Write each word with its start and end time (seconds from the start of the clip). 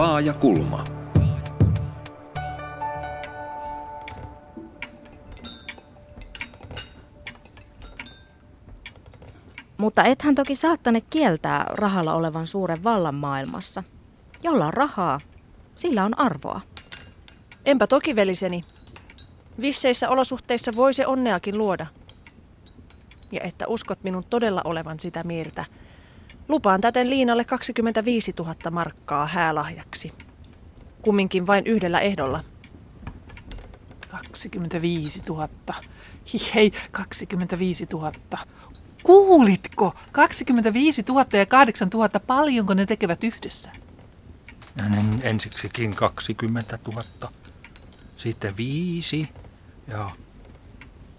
Laaja 0.00 0.34
kulma. 0.34 0.84
Mutta 9.78 10.04
ethän 10.04 10.34
toki 10.34 10.56
saattane 10.56 11.00
kieltää 11.00 11.66
rahalla 11.68 12.14
olevan 12.14 12.46
suuren 12.46 12.84
vallan 12.84 13.14
maailmassa. 13.14 13.82
Jolla 14.42 14.66
on 14.66 14.74
rahaa, 14.74 15.20
sillä 15.76 16.04
on 16.04 16.18
arvoa. 16.18 16.60
Enpä 17.64 17.86
toki 17.86 18.16
veliseni. 18.16 18.60
Visseissä 19.60 20.08
olosuhteissa 20.08 20.72
voi 20.76 20.94
se 20.94 21.06
onneakin 21.06 21.58
luoda. 21.58 21.86
Ja 23.32 23.40
että 23.40 23.66
uskot 23.66 24.02
minun 24.02 24.24
todella 24.30 24.60
olevan 24.64 25.00
sitä 25.00 25.24
mieltä. 25.24 25.64
Lupaan 26.48 26.80
täten 26.80 27.10
Liinalle 27.10 27.44
25 27.44 28.34
000 28.38 28.54
markkaa 28.70 29.26
häälahjaksi. 29.26 30.12
Kumminkin 31.02 31.46
vain 31.46 31.66
yhdellä 31.66 32.00
ehdolla. 32.00 32.40
25 34.08 35.22
000. 35.28 35.48
Hei, 36.54 36.72
25 36.90 37.86
000. 37.92 38.12
Kuulitko? 39.02 39.94
25 40.12 41.04
000 41.08 41.26
ja 41.32 41.46
8 41.46 41.88
000, 41.94 42.08
paljonko 42.26 42.74
ne 42.74 42.86
tekevät 42.86 43.24
yhdessä? 43.24 43.70
En, 44.78 45.20
ensiksikin 45.22 45.94
20 45.94 46.78
000, 46.86 47.04
sitten 48.16 48.56
viisi 48.56 49.28
ja 49.88 50.10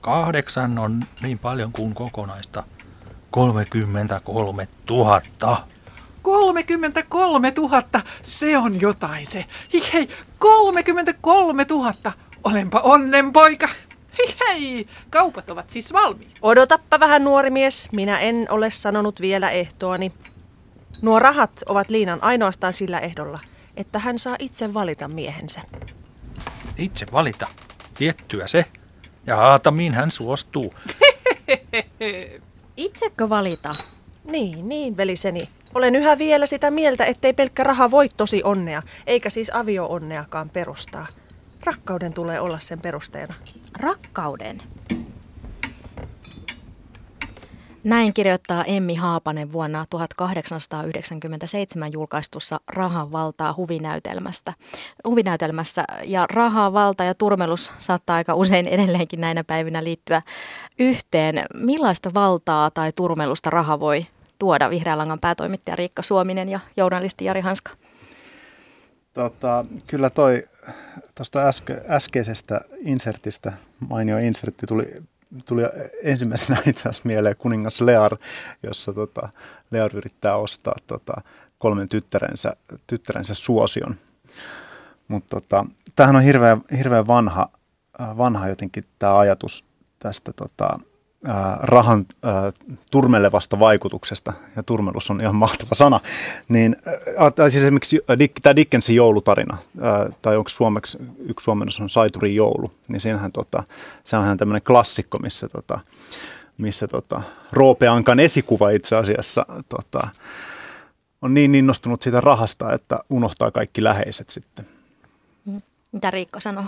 kahdeksan 0.01 0.79
on 0.79 0.99
niin 1.21 1.40
paljon 1.40 1.71
kuin 1.71 1.93
kokonaista 1.93 2.63
33 3.31 4.68
000. 4.90 5.21
33 6.21 7.54
000, 7.57 7.84
se 8.23 8.57
on 8.57 8.82
jotain 8.82 9.27
se. 9.29 9.46
Hei, 9.93 10.10
33 10.40 11.65
000. 11.70 11.93
Olenpa 12.43 12.79
onnenpoika. 12.79 13.70
Hei, 14.40 14.88
kaupat 15.10 15.49
ovat 15.49 15.70
siis 15.70 15.93
valmiit. 15.93 16.38
Odotappa 16.41 16.99
vähän 16.99 17.23
nuori 17.23 17.49
mies, 17.49 17.91
minä 17.91 18.20
en 18.20 18.48
ole 18.49 18.71
sanonut 18.71 19.21
vielä 19.21 19.49
ehtoani. 19.49 20.12
Nuo 21.01 21.20
rahat 21.20 21.51
ovat 21.66 21.90
Liinan 21.90 22.23
ainoastaan 22.23 22.73
sillä 22.73 22.99
ehdolla, 22.99 23.40
että 23.77 23.99
hän 23.99 24.20
saa 24.20 24.35
itse 24.40 24.73
valita 24.73 25.07
miehensä. 25.07 25.62
Itse 26.77 27.05
valita. 27.12 27.48
Tiettyä 27.93 28.48
se. 28.48 28.66
Ja 29.27 29.38
Aatamiin 29.41 29.93
hän 29.93 30.12
suostuu. 30.12 30.73
Itsekö 32.82 33.29
valita? 33.29 33.70
Niin, 34.32 34.70
niin, 34.70 34.98
veliseni. 34.98 35.49
Olen 35.76 35.96
yhä 35.96 36.18
vielä 36.18 36.46
sitä 36.46 36.71
mieltä, 36.71 37.05
ettei 37.05 37.34
pelkkä 37.34 37.63
raha 37.63 37.91
voi 37.91 38.10
tosi 38.10 38.43
onnea, 38.43 38.84
eikä 39.07 39.29
siis 39.29 39.51
avio-onneakaan 39.54 40.49
perustaa. 40.49 41.07
Rakkauden 41.65 42.13
tulee 42.13 42.40
olla 42.40 42.60
sen 42.60 42.82
perusteena. 42.82 43.34
Rakkauden. 43.79 44.62
Näin 47.84 48.13
kirjoittaa 48.13 48.63
Emmi 48.63 48.96
Haapanen 48.96 49.51
vuonna 49.51 49.85
1897 49.90 51.93
julkaistussa 51.93 52.60
Rahan 52.68 53.12
valtaa 53.12 53.54
huvinäytelmästä. 53.57 54.54
huvinäytelmässä. 55.05 55.84
Ja 56.04 56.26
raha, 56.34 56.73
valta 56.73 57.04
ja 57.04 57.15
turmelus 57.15 57.73
saattaa 57.79 58.15
aika 58.15 58.35
usein 58.35 58.68
edelleenkin 58.68 59.21
näinä 59.21 59.43
päivinä 59.43 59.84
liittyä 59.84 60.21
yhteen. 60.79 61.43
Millaista 61.54 62.13
valtaa 62.13 62.71
tai 62.71 62.91
turmelusta 62.96 63.49
raha 63.49 63.79
voi 63.79 64.06
tuoda 64.40 64.69
Vihreän 64.69 64.97
langan 64.97 65.19
päätoimittaja 65.19 65.75
Riikka 65.75 66.01
Suominen 66.01 66.50
ja 66.50 66.59
journalisti 66.78 67.25
Jari 67.25 67.41
Hanska? 67.41 67.72
Tota, 69.13 69.66
kyllä 69.88 70.09
toi 70.09 70.44
tuosta 71.16 71.47
äske, 71.47 71.81
äskeisestä 71.89 72.61
insertistä, 72.79 73.53
mainio 73.89 74.17
insertti, 74.17 74.67
tuli, 74.67 74.88
tuli 75.45 75.61
ensimmäisenä 76.03 76.59
itse 76.67 76.81
asiassa 76.81 77.01
mieleen 77.05 77.35
kuningas 77.37 77.81
Lear, 77.81 78.17
jossa 78.63 78.93
tota, 78.93 79.29
Lear 79.71 79.95
yrittää 79.95 80.35
ostaa 80.35 80.75
tota, 80.87 81.13
kolmen 81.57 81.89
tyttärensä, 81.89 82.55
tyttärensä 82.87 83.33
suosion. 83.33 83.95
Mutta 85.07 85.41
tota, 85.41 85.65
tämähän 85.95 86.15
on 86.15 86.21
hirveän, 86.21 86.61
hirveän 86.77 87.07
vanha, 87.07 87.49
vanha 87.99 88.47
jotenkin 88.47 88.83
tämä 88.99 89.19
ajatus 89.19 89.65
tästä 89.99 90.33
tota, 90.33 90.69
rahan 91.61 92.05
turmelevasta 92.91 93.59
vaikutuksesta, 93.59 94.33
ja 94.55 94.63
turmelus 94.63 95.09
on 95.09 95.21
ihan 95.21 95.35
mahtava 95.35 95.75
sana, 95.75 95.99
niin 96.49 96.75
tai 97.35 97.51
siis 97.51 97.63
esimerkiksi 97.63 97.99
tämä 98.41 98.55
Dickensin 98.55 98.95
joulutarina, 98.95 99.57
tai 100.21 100.37
onko 100.37 100.49
suomeksi, 100.49 100.97
yksi 101.19 101.43
suomennos 101.43 101.79
on 101.79 101.89
Saiturin 101.89 102.35
joulu, 102.35 102.71
niin 102.87 103.01
siinähän 103.01 103.31
tota, 103.31 103.63
se 104.03 104.17
on 104.17 104.37
tämmöinen 104.37 104.61
klassikko, 104.61 105.19
missä, 105.19 105.47
tota, 105.47 105.79
missä 106.57 106.87
tota, 106.87 107.21
Roope 107.51 107.87
Ankan 107.87 108.19
esikuva 108.19 108.69
itse 108.69 108.95
asiassa 108.95 109.45
tota, 109.69 110.07
on 111.21 111.33
niin 111.33 111.55
innostunut 111.55 112.01
siitä 112.01 112.21
rahasta, 112.21 112.73
että 112.73 112.99
unohtaa 113.09 113.51
kaikki 113.51 113.83
läheiset 113.83 114.29
sitten. 114.29 114.65
Mitä 115.91 116.11
Riikka 116.11 116.39
sanoo? 116.39 116.65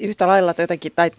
Yhtä 0.00 0.26
lailla 0.26 0.54
jotenkin, 0.58 0.92
tai 0.96 1.10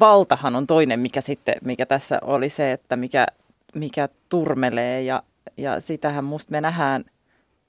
valtahan 0.00 0.56
on 0.56 0.66
toinen, 0.66 1.00
mikä 1.00 1.20
sitten, 1.20 1.54
mikä 1.64 1.86
tässä 1.86 2.18
oli 2.22 2.48
se, 2.48 2.72
että 2.72 2.96
mikä, 2.96 3.26
mikä 3.74 4.08
turmelee 4.28 5.02
ja, 5.02 5.22
ja 5.56 5.80
sitähän 5.80 6.24
musta 6.24 6.52
me 6.52 6.60
nähdään 6.60 7.04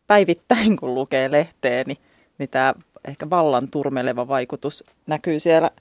päivittäin, 0.07 0.77
kun 0.77 0.95
lukee 0.95 1.31
lehteä, 1.31 1.83
niin, 1.87 1.97
niin 2.37 2.49
tämä 2.49 2.73
ehkä 3.07 3.29
vallan 3.29 3.67
turmeleva 3.71 4.27
vaikutus 4.27 4.83
näkyy 5.07 5.39
siellä, 5.39 5.71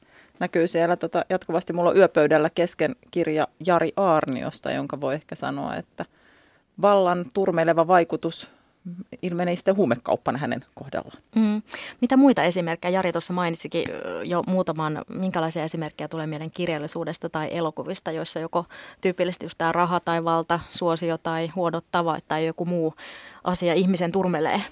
näkyy 0.41 0.67
siellä 0.67 0.97
tota, 0.97 1.25
jatkuvasti. 1.31 1.73
Mulla 1.73 1.91
on 1.91 1.97
yöpöydällä 1.97 2.51
kesken 2.55 2.97
kirja 3.11 3.49
Jari 3.67 3.93
Aarniosta, 3.97 4.71
jonka 4.71 5.01
voi 5.01 5.15
ehkä 5.15 5.35
sanoa, 5.35 5.77
että 5.77 6.05
vallan 6.83 7.25
turmeleva 7.35 7.87
vaikutus 7.87 8.51
ilmenee 9.23 9.57
sitten 9.57 9.77
huumekauppana 9.77 10.39
hänen 10.39 10.65
kohdallaan. 10.75 11.23
Mm. 11.35 11.63
Mitä 12.01 12.17
muita 12.17 12.43
esimerkkejä? 12.43 12.93
Jari 12.93 13.13
tuossa 13.13 13.33
mainitsikin 13.33 13.85
jo 14.25 14.43
muutaman, 14.47 15.05
minkälaisia 15.09 15.65
esimerkkejä 15.65 16.09
tulee 16.09 16.27
mieleen 16.27 16.51
kirjallisuudesta 16.51 17.29
tai 17.29 17.49
elokuvista, 17.57 18.13
joissa 18.13 18.41
joko 18.41 18.65
tyypillisesti 19.01 19.45
just 19.45 19.59
tämä 19.59 19.73
raha 19.73 20.01
tai 20.01 20.25
valta, 20.25 20.61
suosio 20.71 21.19
tai 21.19 21.49
huonot 21.49 21.85
tavat 21.93 22.25
tai 22.29 22.47
joku 22.47 22.65
muu 22.65 22.95
asia 23.45 23.75
ihmisen 23.75 24.13
turmelee? 24.13 24.63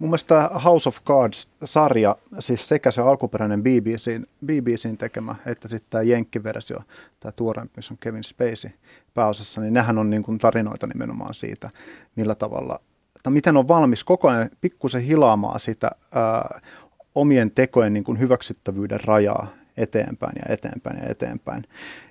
Mun 0.00 0.10
mielestä 0.10 0.50
House 0.64 0.88
of 0.88 0.98
Cards-sarja, 1.04 2.16
siis 2.38 2.68
sekä 2.68 2.90
se 2.90 3.02
alkuperäinen 3.02 3.62
BBCin, 3.62 4.26
BBCin 4.46 4.96
tekemä, 4.96 5.34
että 5.46 5.68
sitten 5.68 5.90
tämä 5.90 6.02
Jenkki-versio, 6.02 6.78
tämä 7.20 7.32
tuoreempi, 7.32 7.72
missä 7.76 7.94
on 7.94 7.98
Kevin 7.98 8.24
Spacey 8.24 8.70
pääosassa, 9.14 9.60
niin 9.60 9.74
nehän 9.74 9.98
on 9.98 10.10
niin 10.10 10.22
kuin 10.22 10.38
tarinoita 10.38 10.86
nimenomaan 10.86 11.34
siitä, 11.34 11.70
millä 12.16 12.34
tavalla 12.34 12.80
että 13.20 13.30
miten 13.30 13.56
on 13.56 13.68
valmis 13.68 14.04
koko 14.04 14.28
ajan 14.28 14.50
pikkusen 14.60 15.02
hilaamaan 15.02 15.60
sitä 15.60 15.90
ää, 16.12 16.60
omien 17.14 17.50
tekojen 17.50 17.92
niin 17.92 18.04
kuin 18.04 18.18
hyväksyttävyyden 18.18 19.00
rajaa 19.04 19.46
eteenpäin 19.76 20.32
ja 20.36 20.54
eteenpäin 20.54 20.96
ja 21.02 21.08
eteenpäin. 21.08 21.64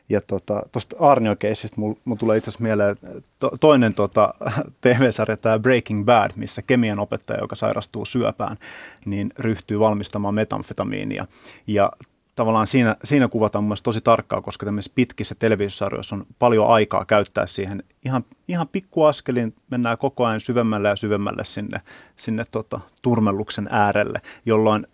Ja 0.09 0.22
tuosta 0.22 0.62
tota, 0.72 0.96
Arnio-keisistä 1.00 1.81
mulla 1.81 2.00
mul 2.06 2.16
tulee 2.16 2.38
itse 2.38 2.50
asiassa 2.50 2.64
mieleen 2.64 2.96
to, 3.40 3.52
toinen 3.59 3.94
tota, 3.94 4.34
TV-sarja, 4.81 5.38
tämä 5.38 5.59
Breaking 5.59 6.06
Bad, 6.06 6.31
missä 6.36 6.62
kemian 6.62 7.00
opettaja, 7.00 7.40
joka 7.40 7.56
sairastuu 7.56 8.06
syöpään, 8.06 8.58
niin 9.06 9.31
ryhtyy 9.40 9.80
valmistamaan 9.80 10.34
metamfetamiinia. 10.34 11.25
Ja 11.68 11.92
tavallaan 12.39 12.67
siinä, 12.67 12.95
siinä 13.03 13.27
kuvataan 13.27 13.63
mun 13.63 13.77
tosi 13.83 14.01
tarkkaa, 14.01 14.41
koska 14.41 14.65
tämmöisissä 14.65 14.95
pitkissä 14.95 15.36
televisiosarjoissa 15.36 16.15
on 16.15 16.25
paljon 16.39 16.68
aikaa 16.68 17.06
käyttää 17.06 17.47
siihen. 17.47 17.83
Ihan, 18.06 18.24
ihan 18.47 18.68
pikkuaskelin 18.68 19.56
mennään 19.71 19.97
koko 19.97 20.25
ajan 20.25 20.41
syvemmälle 20.41 20.88
ja 20.88 20.95
syvemmälle 20.95 21.44
sinne, 21.45 21.81
sinne 22.15 22.44
tota, 22.51 22.80
turmelluksen 23.01 23.68
äärelle, 23.71 24.21
jolloin 24.45 24.88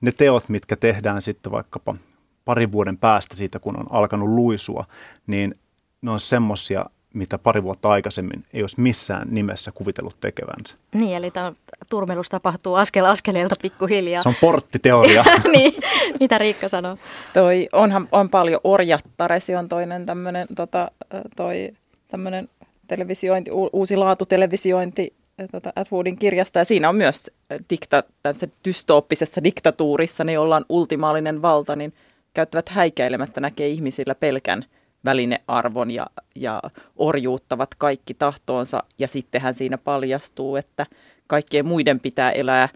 ne 0.00 0.12
teot, 0.12 0.48
mitkä 0.48 0.76
tehdään 0.76 1.22
sitten 1.22 1.52
vaikkapa 1.52 1.94
parin 2.44 2.72
vuoden 2.72 2.98
päästä 2.98 3.36
siitä, 3.36 3.58
kun 3.58 3.76
on 3.76 3.86
alkanut 3.90 4.28
luisua, 4.28 4.84
niin 5.26 5.54
ne 6.02 6.10
on 6.10 6.20
semmoisia 6.20 6.84
mitä 7.14 7.38
pari 7.38 7.62
vuotta 7.62 7.90
aikaisemmin 7.90 8.44
ei 8.52 8.62
olisi 8.62 8.80
missään 8.80 9.28
nimessä 9.30 9.72
kuvitellut 9.72 10.16
tekevänsä. 10.20 10.74
Niin, 10.94 11.16
eli 11.16 11.30
tämä 11.30 11.52
turmelus 11.90 12.28
tapahtuu 12.28 12.74
askel 12.74 13.04
askeleelta 13.04 13.54
pikkuhiljaa. 13.62 14.22
Se 14.22 14.28
on 14.28 14.34
porttiteoria. 14.40 15.24
niin, 15.52 15.74
mitä 16.20 16.38
Riikka 16.38 16.68
sanoo? 16.68 16.98
Toi 17.32 17.68
onhan, 17.72 18.08
on 18.12 18.30
paljon 18.30 18.60
Orjattaresi 18.64 19.54
on 19.54 19.68
toinen 19.68 20.06
tämmöinen 20.06 20.46
tota, 20.56 20.90
toi, 21.36 21.70
tämmöinen 22.08 22.48
televisiointi, 22.86 23.50
uusi 23.50 23.96
laatu 23.96 24.26
televisiointi 24.26 25.14
tota 25.52 25.72
Atwoodin 25.76 26.16
kirjasta. 26.16 26.58
Ja 26.58 26.64
siinä 26.64 26.88
on 26.88 26.96
myös 26.96 27.30
dikta, 27.70 28.02
dystooppisessa 28.64 29.44
diktatuurissa, 29.44 30.24
niin 30.24 30.38
ollaan 30.38 30.64
ultimaalinen 30.68 31.42
valta, 31.42 31.76
niin 31.76 31.92
käyttävät 32.34 32.68
häikäilemättä 32.68 33.40
näkee 33.40 33.68
ihmisillä 33.68 34.14
pelkän– 34.14 34.64
välinearvon 35.04 35.90
ja, 35.90 36.06
ja 36.34 36.62
orjuuttavat 36.96 37.74
kaikki 37.78 38.14
tahtoonsa. 38.14 38.82
Ja 38.98 39.08
sittenhän 39.08 39.54
siinä 39.54 39.78
paljastuu, 39.78 40.56
että 40.56 40.86
kaikkien 41.26 41.66
muiden 41.66 42.00
pitää 42.00 42.30
elää 42.30 42.68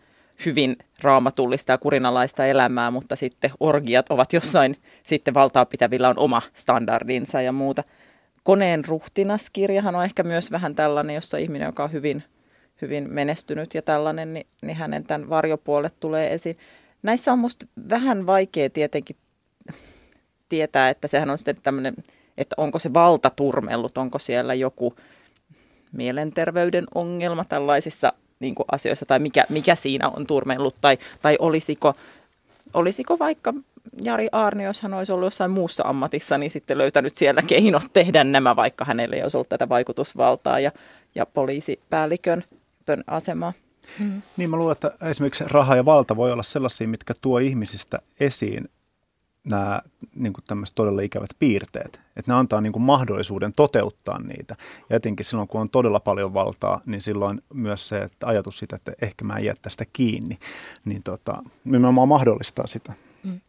hyvin 0.47 0.77
raamatullista 1.03 1.73
ja 1.73 1.79
kurinalaista 1.79 2.47
elämää, 2.47 2.91
mutta 2.91 3.17
sitten 3.17 3.51
orgiat 3.61 4.11
ovat 4.11 4.33
jossain, 4.33 4.77
sitten 5.05 5.35
valtaa 5.35 5.67
pitävillä 5.67 6.09
on 6.09 6.19
oma 6.19 6.43
standardinsa 6.55 7.43
ja 7.43 7.53
muuta. 7.53 7.85
Koneen 8.43 8.85
ruhtinaskirjahan 8.85 9.97
on 9.97 10.05
ehkä 10.05 10.23
myös 10.23 10.53
vähän 10.53 10.75
tällainen, 10.75 11.15
jossa 11.15 11.37
ihminen, 11.37 11.67
joka 11.67 11.85
on 11.85 11.93
hyvin, 11.93 12.23
hyvin 12.83 13.13
menestynyt 13.13 13.75
ja 13.75 13.83
tällainen, 13.83 14.35
niin, 14.35 14.47
niin 14.63 14.77
hänen 14.77 15.05
tämän 15.05 15.29
varjopuolet 15.29 16.01
tulee 16.01 16.35
esiin. 16.35 16.57
Näissä 17.03 17.33
on 17.33 17.39
musta 17.39 17.67
vähän 17.89 18.27
vaikea 18.27 18.71
tietenkin 18.71 19.17
tietää, 20.49 20.91
että 20.91 21.09
sehän 21.09 21.31
on 21.31 21.39
sitten 21.39 21.57
tämmöinen, 21.63 21.95
että 22.39 22.55
onko 22.57 22.79
se 22.79 22.95
valta 22.95 23.31
turmellut, 23.31 23.99
onko 23.99 24.19
siellä 24.19 24.55
joku 24.55 24.95
mielenterveyden 25.93 26.85
ongelma 26.95 27.45
tällaisissa 27.45 28.13
niin 28.41 28.55
kuin 28.55 28.67
asioissa 28.73 29.07
tai 29.07 29.19
mikä, 29.19 29.45
mikä 29.49 29.75
siinä 29.75 30.09
on 30.09 30.27
turmellut 30.27 30.75
tai, 30.81 30.99
tai 31.23 31.37
olisiko, 31.41 31.95
olisiko 32.75 33.19
vaikka 33.19 33.55
Jari 34.03 34.29
Aarni, 34.33 34.65
jos 34.65 34.81
hän 34.81 34.95
olisi 34.95 35.13
ollut 35.13 35.27
jossain 35.27 35.51
muussa 35.51 35.85
ammatissa, 35.87 36.39
niin 36.39 36.51
sitten 36.51 36.79
löytänyt 36.79 37.17
siellä 37.17 37.43
keinot 37.43 37.83
tehdä 37.93 38.25
nämä, 38.25 38.57
vaikka 38.57 38.85
hänelle 38.85 39.17
ei 39.17 39.23
olisi 39.23 39.37
ollut 39.37 39.49
tätä 39.49 39.69
vaikutusvaltaa 39.69 40.61
ja, 40.61 40.73
ja 41.15 41.27
poliisipäällikön 41.27 42.45
asemaa. 43.07 43.53
Hmm. 43.99 44.23
Niin 44.37 44.51
mä 44.51 44.57
luulen, 44.57 44.73
että 44.73 44.93
esimerkiksi 45.11 45.45
raha 45.47 45.77
ja 45.77 45.85
valta 45.85 46.17
voi 46.17 46.33
olla 46.33 46.43
sellaisia, 46.43 46.89
mitkä 46.89 47.15
tuo 47.23 47.39
ihmisistä 47.39 47.99
esiin 48.21 48.69
nämä 49.49 49.81
niin 50.15 50.33
kuin 50.33 50.45
tämmöiset 50.47 50.75
todella 50.75 51.03
ikävät 51.03 51.31
piirteet. 51.39 52.01
Että 52.17 52.33
ne 52.33 52.39
antaa 52.39 52.61
niin 52.61 52.73
kuin 52.73 52.83
mahdollisuuden 52.83 53.53
toteuttaa 53.53 54.19
niitä. 54.19 54.57
Ja 54.91 54.97
etenkin 54.97 55.27
silloin, 55.27 55.49
kun 55.49 55.61
on 55.61 55.71
todella 55.71 56.01
paljon 56.01 56.35
valtaa, 56.35 56.81
niin 56.87 57.03
silloin 57.03 57.43
myös 57.55 57.89
se 57.89 57.99
että 57.99 58.27
ajatus 58.27 58.59
siitä, 58.59 58.77
että 58.77 58.93
ehkä 59.03 59.25
mä 59.25 59.37
en 59.37 59.45
jää 59.45 59.55
tästä 59.63 59.85
kiinni, 59.93 60.39
niin 60.85 61.03
tota, 61.03 61.43
nimenomaan 61.65 62.09
mahdollistaa 62.09 62.67
sitä. 62.67 62.93
Mm. 63.25 63.41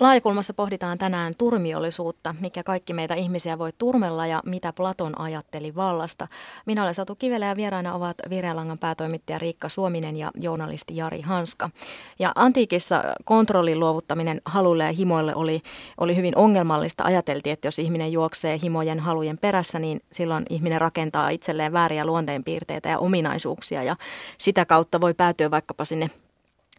Laajakulmassa 0.00 0.54
pohditaan 0.54 0.98
tänään 0.98 1.32
turmiollisuutta, 1.38 2.34
mikä 2.40 2.62
kaikki 2.62 2.92
meitä 2.92 3.14
ihmisiä 3.14 3.58
voi 3.58 3.70
turmella 3.78 4.26
ja 4.26 4.42
mitä 4.46 4.72
Platon 4.72 5.20
ajatteli 5.20 5.74
vallasta. 5.74 6.28
Minä 6.66 6.82
olen 6.82 6.94
Satu 6.94 7.14
Kivelä 7.14 7.46
ja 7.46 7.56
vieraina 7.56 7.94
ovat 7.94 8.16
Virealangan 8.30 8.78
päätoimittaja 8.78 9.38
Riikka 9.38 9.68
Suominen 9.68 10.16
ja 10.16 10.30
journalisti 10.34 10.96
Jari 10.96 11.20
Hanska. 11.20 11.70
Ja 12.18 12.32
antiikissa 12.34 13.04
kontrollin 13.24 13.80
luovuttaminen 13.80 14.40
haluille 14.44 14.84
ja 14.84 14.92
himoille 14.92 15.34
oli, 15.34 15.62
oli 15.98 16.16
hyvin 16.16 16.36
ongelmallista. 16.36 17.04
Ajateltiin, 17.04 17.52
että 17.52 17.68
jos 17.68 17.78
ihminen 17.78 18.12
juoksee 18.12 18.58
himojen 18.62 19.00
halujen 19.00 19.38
perässä, 19.38 19.78
niin 19.78 20.00
silloin 20.12 20.44
ihminen 20.50 20.80
rakentaa 20.80 21.28
itselleen 21.28 21.72
vääriä 21.72 22.06
luonteenpiirteitä 22.06 22.88
ja 22.88 22.98
ominaisuuksia 22.98 23.82
ja 23.82 23.96
sitä 24.38 24.64
kautta 24.64 25.00
voi 25.00 25.14
päätyä 25.14 25.50
vaikkapa 25.50 25.84
sinne 25.84 26.10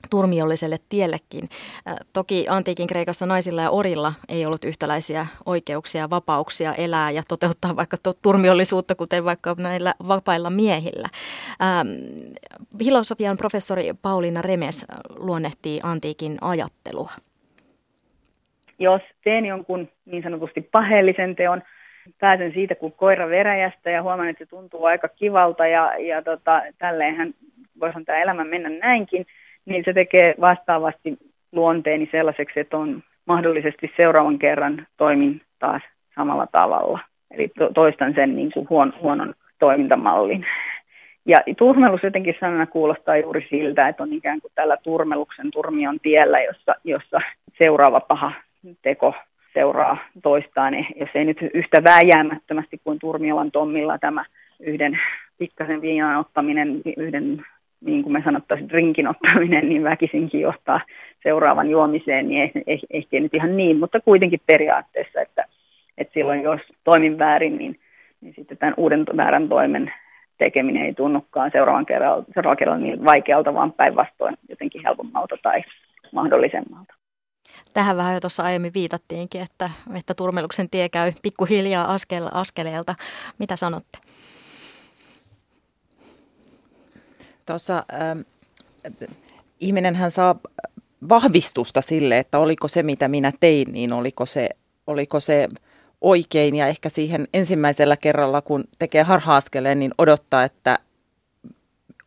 turmiolliselle 0.10 0.78
tiellekin. 0.90 1.50
Toki 2.14 2.46
antiikin 2.50 2.88
Kreikassa 2.88 3.26
naisilla 3.26 3.62
ja 3.62 3.70
orilla 3.70 4.14
ei 4.30 4.46
ollut 4.46 4.64
yhtäläisiä 4.64 5.28
oikeuksia, 5.46 6.10
vapauksia 6.10 6.74
elää 6.74 7.12
ja 7.12 7.22
toteuttaa 7.28 7.76
vaikka 7.76 7.98
turmiollisuutta, 8.22 8.96
kuten 8.96 9.26
vaikka 9.26 9.56
näillä 9.58 9.94
vapailla 10.08 10.50
miehillä. 10.50 11.08
Ähm, 11.62 11.88
filosofian 12.80 13.38
professori 13.38 13.90
Pauliina 14.02 14.42
Remes 14.42 14.86
luonnehtii 15.16 15.80
antiikin 15.84 16.38
ajattelua. 16.42 17.12
Jos 18.80 19.02
teen 19.24 19.46
jonkun 19.46 19.90
niin 20.06 20.24
sanotusti 20.24 20.62
paheellisen 20.62 21.36
teon, 21.36 21.62
pääsen 22.20 22.54
siitä 22.54 22.76
kuin 22.76 22.94
koira 22.94 23.30
veräjästä 23.30 23.90
ja 23.90 24.04
huomaan, 24.04 24.30
että 24.30 24.46
se 24.46 24.50
tuntuu 24.50 24.86
aika 24.86 25.08
kivalta 25.08 25.68
ja, 25.68 25.94
ja 26.00 26.22
tota, 26.22 26.62
tälleenhän 26.78 27.34
voisihan 27.80 28.06
tämä 28.06 28.22
elämä 28.22 28.44
mennä 28.44 28.70
näinkin– 28.70 29.26
niin 29.70 29.84
se 29.86 29.94
tekee 29.94 30.36
vastaavasti 30.42 31.18
luonteeni 31.52 32.10
sellaiseksi, 32.12 32.60
että 32.60 32.78
on 32.78 33.04
mahdollisesti 33.26 33.92
seuraavan 33.98 34.40
kerran 34.40 34.88
toimin 34.98 35.42
taas 35.60 35.82
samalla 36.16 36.48
tavalla. 36.52 37.00
Eli 37.32 37.52
to- 37.58 37.70
toistan 37.74 38.14
sen 38.14 38.36
niin 38.36 38.52
kuin 38.52 38.70
huon, 38.70 38.94
huonon 39.02 39.34
toimintamallin. 39.60 40.46
Ja 41.26 41.38
turmelus 41.58 42.04
jotenkin 42.04 42.36
sanana 42.40 42.66
kuulostaa 42.66 43.18
juuri 43.18 43.48
siltä, 43.50 43.88
että 43.88 44.04
on 44.04 44.14
ikään 44.14 44.42
kuin 44.42 44.52
tällä 44.56 44.78
turmeluksen 44.78 45.52
turmion 45.52 46.00
tiellä, 46.00 46.42
jossa, 46.42 46.76
jossa 46.84 47.22
seuraava 47.64 48.00
paha 48.00 48.32
teko 48.82 49.14
seuraa 49.54 49.98
toistaan. 50.24 50.74
Jos 50.96 51.10
ei 51.16 51.26
nyt 51.26 51.38
yhtä 51.54 51.84
vääjäämättömästi 51.84 52.82
kuin 52.84 53.00
Turmiolan 53.00 53.52
Tommilla 53.52 53.98
tämä 53.98 54.26
yhden 54.60 55.00
pikkasen 55.38 55.82
viinan 55.82 56.20
ottaminen, 56.20 56.82
yhden 56.98 57.46
niin 57.82 58.04
kuin 58.04 58.14
me 58.14 58.22
sanottaisiin, 58.26 58.70
drinkin 58.70 59.08
ottaminen, 59.08 59.70
niin 59.70 59.84
väkisinkin 59.84 60.42
johtaa 60.42 60.82
seuraavan 61.24 61.70
juomiseen, 61.70 62.28
niin 62.28 62.42
ei, 62.42 62.64
ei, 62.68 62.80
ehkä 62.90 63.20
nyt 63.20 63.34
ihan 63.34 63.58
niin, 63.58 63.80
mutta 63.80 64.00
kuitenkin 64.00 64.42
periaatteessa, 64.46 65.22
että, 65.22 65.46
että 65.98 66.14
silloin 66.14 66.42
jos 66.42 66.62
toimin 66.84 67.20
väärin, 67.20 67.58
niin, 67.58 67.80
niin 68.22 68.34
sitten 68.38 68.58
tämän 68.58 68.74
uuden 68.78 69.06
väärän 69.18 69.50
toimen 69.50 69.94
tekeminen 70.38 70.86
ei 70.86 70.94
tunnukaan 70.94 71.52
seuraavan 71.54 71.86
kerralla, 71.86 72.26
seuraavan 72.34 72.58
kerralla 72.58 72.84
niin 72.84 73.06
vaikealta, 73.06 73.54
vaan 73.54 73.74
päinvastoin 73.74 74.38
jotenkin 74.50 74.82
helpommalta 74.86 75.36
tai 75.44 75.64
mahdollisemmalta. 76.12 76.94
Tähän 77.74 77.98
vähän 77.98 78.14
jo 78.14 78.20
tuossa 78.20 78.44
aiemmin 78.44 78.74
viitattiinkin, 78.74 79.42
että, 79.42 79.70
että 79.98 80.14
turmeluksen 80.14 80.70
tie 80.70 80.90
käy 80.90 81.12
pikkuhiljaa 81.22 81.94
askel, 81.94 82.24
askeleelta. 82.32 82.96
Mitä 83.40 83.56
sanotte? 83.56 83.98
Tuossa 87.50 87.78
äh, 87.78 88.26
ihminenhän 89.60 90.12
saa 90.12 90.40
vahvistusta 91.10 91.82
sille, 91.82 92.20
että 92.20 92.40
oliko 92.40 92.68
se 92.68 92.84
mitä 92.84 93.08
minä 93.08 93.32
tein, 93.40 93.72
niin 93.72 93.94
oliko 93.94 94.26
se, 94.26 94.50
oliko 94.88 95.20
se 95.20 95.48
oikein 96.02 96.56
ja 96.56 96.68
ehkä 96.68 96.90
siihen 96.90 97.28
ensimmäisellä 97.34 97.98
kerralla, 97.98 98.42
kun 98.42 98.64
tekee 98.80 99.04
harha-askeleen, 99.04 99.80
niin 99.80 99.92
odottaa, 99.98 100.44
että 100.44 100.80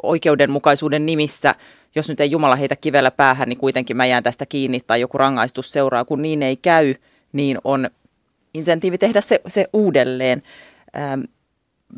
oikeudenmukaisuuden 0.02 1.06
nimissä, 1.06 1.54
jos 1.94 2.08
nyt 2.08 2.20
ei 2.20 2.30
Jumala 2.30 2.56
heitä 2.56 2.76
kivellä 2.76 3.10
päähän, 3.10 3.48
niin 3.48 3.58
kuitenkin 3.58 3.96
mä 3.96 4.06
jään 4.06 4.22
tästä 4.22 4.46
kiinni 4.46 4.80
tai 4.86 5.00
joku 5.00 5.18
rangaistus 5.18 5.72
seuraa. 5.72 6.04
Kun 6.04 6.22
niin 6.22 6.42
ei 6.42 6.56
käy, 6.56 6.94
niin 7.32 7.58
on 7.64 7.90
insentiivi 8.54 8.98
tehdä 8.98 9.20
se, 9.20 9.40
se 9.46 9.68
uudelleen. 9.72 10.42
Ähm, 10.96 11.20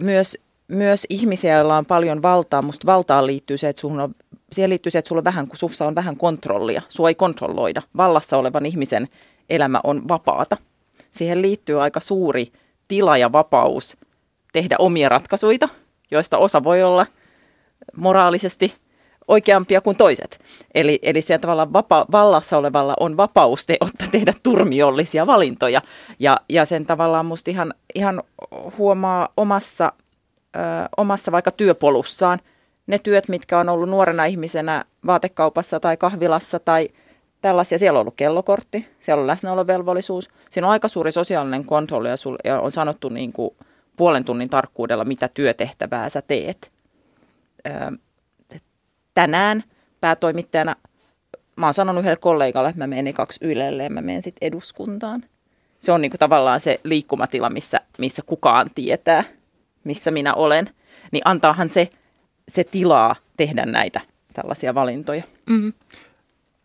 myös 0.02 0.38
myös 0.68 1.06
ihmisiä, 1.10 1.54
joilla 1.54 1.76
on 1.76 1.86
paljon 1.86 2.22
valtaa. 2.22 2.62
Musta 2.62 2.86
valtaan 2.86 3.26
liittyy 3.26 3.58
se, 3.58 3.68
että 3.68 3.80
suhun 3.80 4.00
on, 4.00 4.14
siihen 4.52 4.70
liittyy 4.70 4.90
se, 4.90 4.98
että 4.98 5.08
sulla 5.08 5.20
on 5.20 5.24
vähän, 5.24 5.46
sussa 5.52 5.86
on 5.86 5.94
vähän 5.94 6.16
kontrollia. 6.16 6.82
Sua 6.88 7.08
ei 7.08 7.14
kontrolloida. 7.14 7.82
Vallassa 7.96 8.36
olevan 8.36 8.66
ihmisen 8.66 9.08
elämä 9.50 9.80
on 9.84 10.08
vapaata. 10.08 10.56
Siihen 11.10 11.42
liittyy 11.42 11.82
aika 11.82 12.00
suuri 12.00 12.52
tila 12.88 13.16
ja 13.16 13.32
vapaus 13.32 13.96
tehdä 14.52 14.76
omia 14.78 15.08
ratkaisuja, 15.08 15.68
joista 16.10 16.38
osa 16.38 16.64
voi 16.64 16.82
olla 16.82 17.06
moraalisesti 17.96 18.74
oikeampia 19.28 19.80
kuin 19.80 19.96
toiset. 19.96 20.40
Eli, 20.74 20.98
eli 21.02 21.22
siellä 21.22 21.40
tavallaan 21.40 21.72
vapa, 21.72 22.06
vallassa 22.12 22.58
olevalla 22.58 22.94
on 23.00 23.16
vapaus 23.16 23.66
te, 23.66 23.76
otta, 23.80 24.04
tehdä 24.10 24.32
turmiollisia 24.42 25.26
valintoja. 25.26 25.82
Ja, 26.18 26.36
ja 26.48 26.64
sen 26.64 26.86
tavallaan 26.86 27.26
musta 27.26 27.50
ihan, 27.50 27.74
ihan 27.94 28.22
huomaa 28.78 29.28
omassa 29.36 29.92
ö, 30.56 30.58
omassa 30.96 31.32
vaikka 31.32 31.50
työpolussaan. 31.50 32.38
Ne 32.86 32.98
työt, 32.98 33.28
mitkä 33.28 33.58
on 33.58 33.68
ollut 33.68 33.88
nuorena 33.88 34.24
ihmisenä 34.24 34.84
vaatekaupassa 35.06 35.80
tai 35.80 35.96
kahvilassa 35.96 36.58
tai 36.58 36.88
tällaisia, 37.40 37.78
siellä 37.78 37.96
on 37.96 38.00
ollut 38.00 38.14
kellokortti, 38.16 38.88
siellä 39.00 39.20
on 39.20 39.26
läsnäolovelvollisuus, 39.26 40.30
siinä 40.50 40.66
on 40.66 40.72
aika 40.72 40.88
suuri 40.88 41.12
sosiaalinen 41.12 41.64
kontrolli 41.64 42.08
ja, 42.08 42.16
sul, 42.16 42.36
ja 42.44 42.60
on 42.60 42.72
sanottu 42.72 43.08
niin 43.08 43.32
kuin 43.32 43.50
puolen 43.96 44.24
tunnin 44.24 44.50
tarkkuudella, 44.50 45.04
mitä 45.04 45.28
työtehtävää 45.28 46.08
sä 46.08 46.22
teet. 46.22 46.72
Ö, 47.66 47.70
tänään 49.14 49.64
päätoimittajana, 50.00 50.76
mä 51.56 51.66
oon 51.66 51.74
sanonut 51.74 52.00
yhdelle 52.00 52.16
kollegalle, 52.16 52.68
että 52.68 52.78
mä 52.78 52.86
menen 52.86 53.06
ekaksi 53.06 53.40
Ylelle 53.42 53.84
ja 53.84 53.90
mä 53.90 54.00
menen 54.00 54.22
sitten 54.22 54.46
eduskuntaan. 54.46 55.24
Se 55.78 55.92
on 55.92 56.00
niin 56.00 56.10
kuin 56.10 56.18
tavallaan 56.18 56.60
se 56.60 56.80
liikkumatila, 56.84 57.50
missä, 57.50 57.80
missä 57.98 58.22
kukaan 58.26 58.66
tietää, 58.74 59.24
missä 59.84 60.10
minä 60.10 60.34
olen, 60.34 60.70
niin 61.12 61.22
antaahan 61.24 61.68
se, 61.68 61.88
se 62.48 62.64
tilaa 62.64 63.16
tehdä 63.36 63.66
näitä 63.66 64.00
tällaisia 64.32 64.74
valintoja. 64.74 65.22
Mm-hmm. 65.50 65.72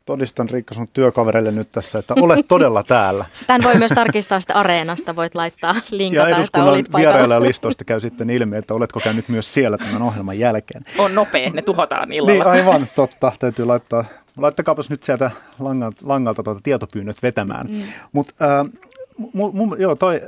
Todistan 0.09 0.49
Riikka 0.49 0.73
sun 0.73 0.87
työkavereille 0.93 1.51
nyt 1.51 1.71
tässä, 1.71 1.99
että 1.99 2.13
olet 2.21 2.47
todella 2.47 2.83
täällä. 2.83 3.25
Tämän 3.47 3.63
voi 3.63 3.75
myös 3.75 3.91
tarkistaa 3.91 4.39
sitä 4.39 4.53
areenasta, 4.53 5.15
voit 5.15 5.35
laittaa 5.35 5.75
linkata, 5.91 6.29
ja 6.29 6.37
että 6.37 6.63
olit 6.63 6.91
paikalla. 6.91 7.41
listoista 7.41 7.83
käy 7.83 8.01
sitten 8.01 8.29
ilmi, 8.29 8.57
että 8.57 8.73
oletko 8.73 8.99
käynyt 9.03 9.29
myös 9.29 9.53
siellä 9.53 9.77
tämän 9.77 10.01
ohjelman 10.01 10.39
jälkeen. 10.39 10.83
On 10.97 11.15
nopea, 11.15 11.49
ne 11.49 11.61
tuhotaan 11.61 12.11
illalla. 12.11 12.33
Niin 12.33 12.47
aivan, 12.47 12.87
totta. 12.95 13.31
Täytyy 13.39 13.65
laittaa, 13.65 14.05
laittakaapas 14.37 14.89
nyt 14.89 15.03
sieltä 15.03 15.31
langalta, 15.59 16.01
langalta 16.03 16.43
tuota 16.43 16.61
tietopyynnöt 16.63 17.23
vetämään. 17.23 17.67
Mm. 17.67 17.81
Mutta 18.11 18.33
äh, 18.59 18.65
joo, 19.77 19.95
toi, 19.95 20.21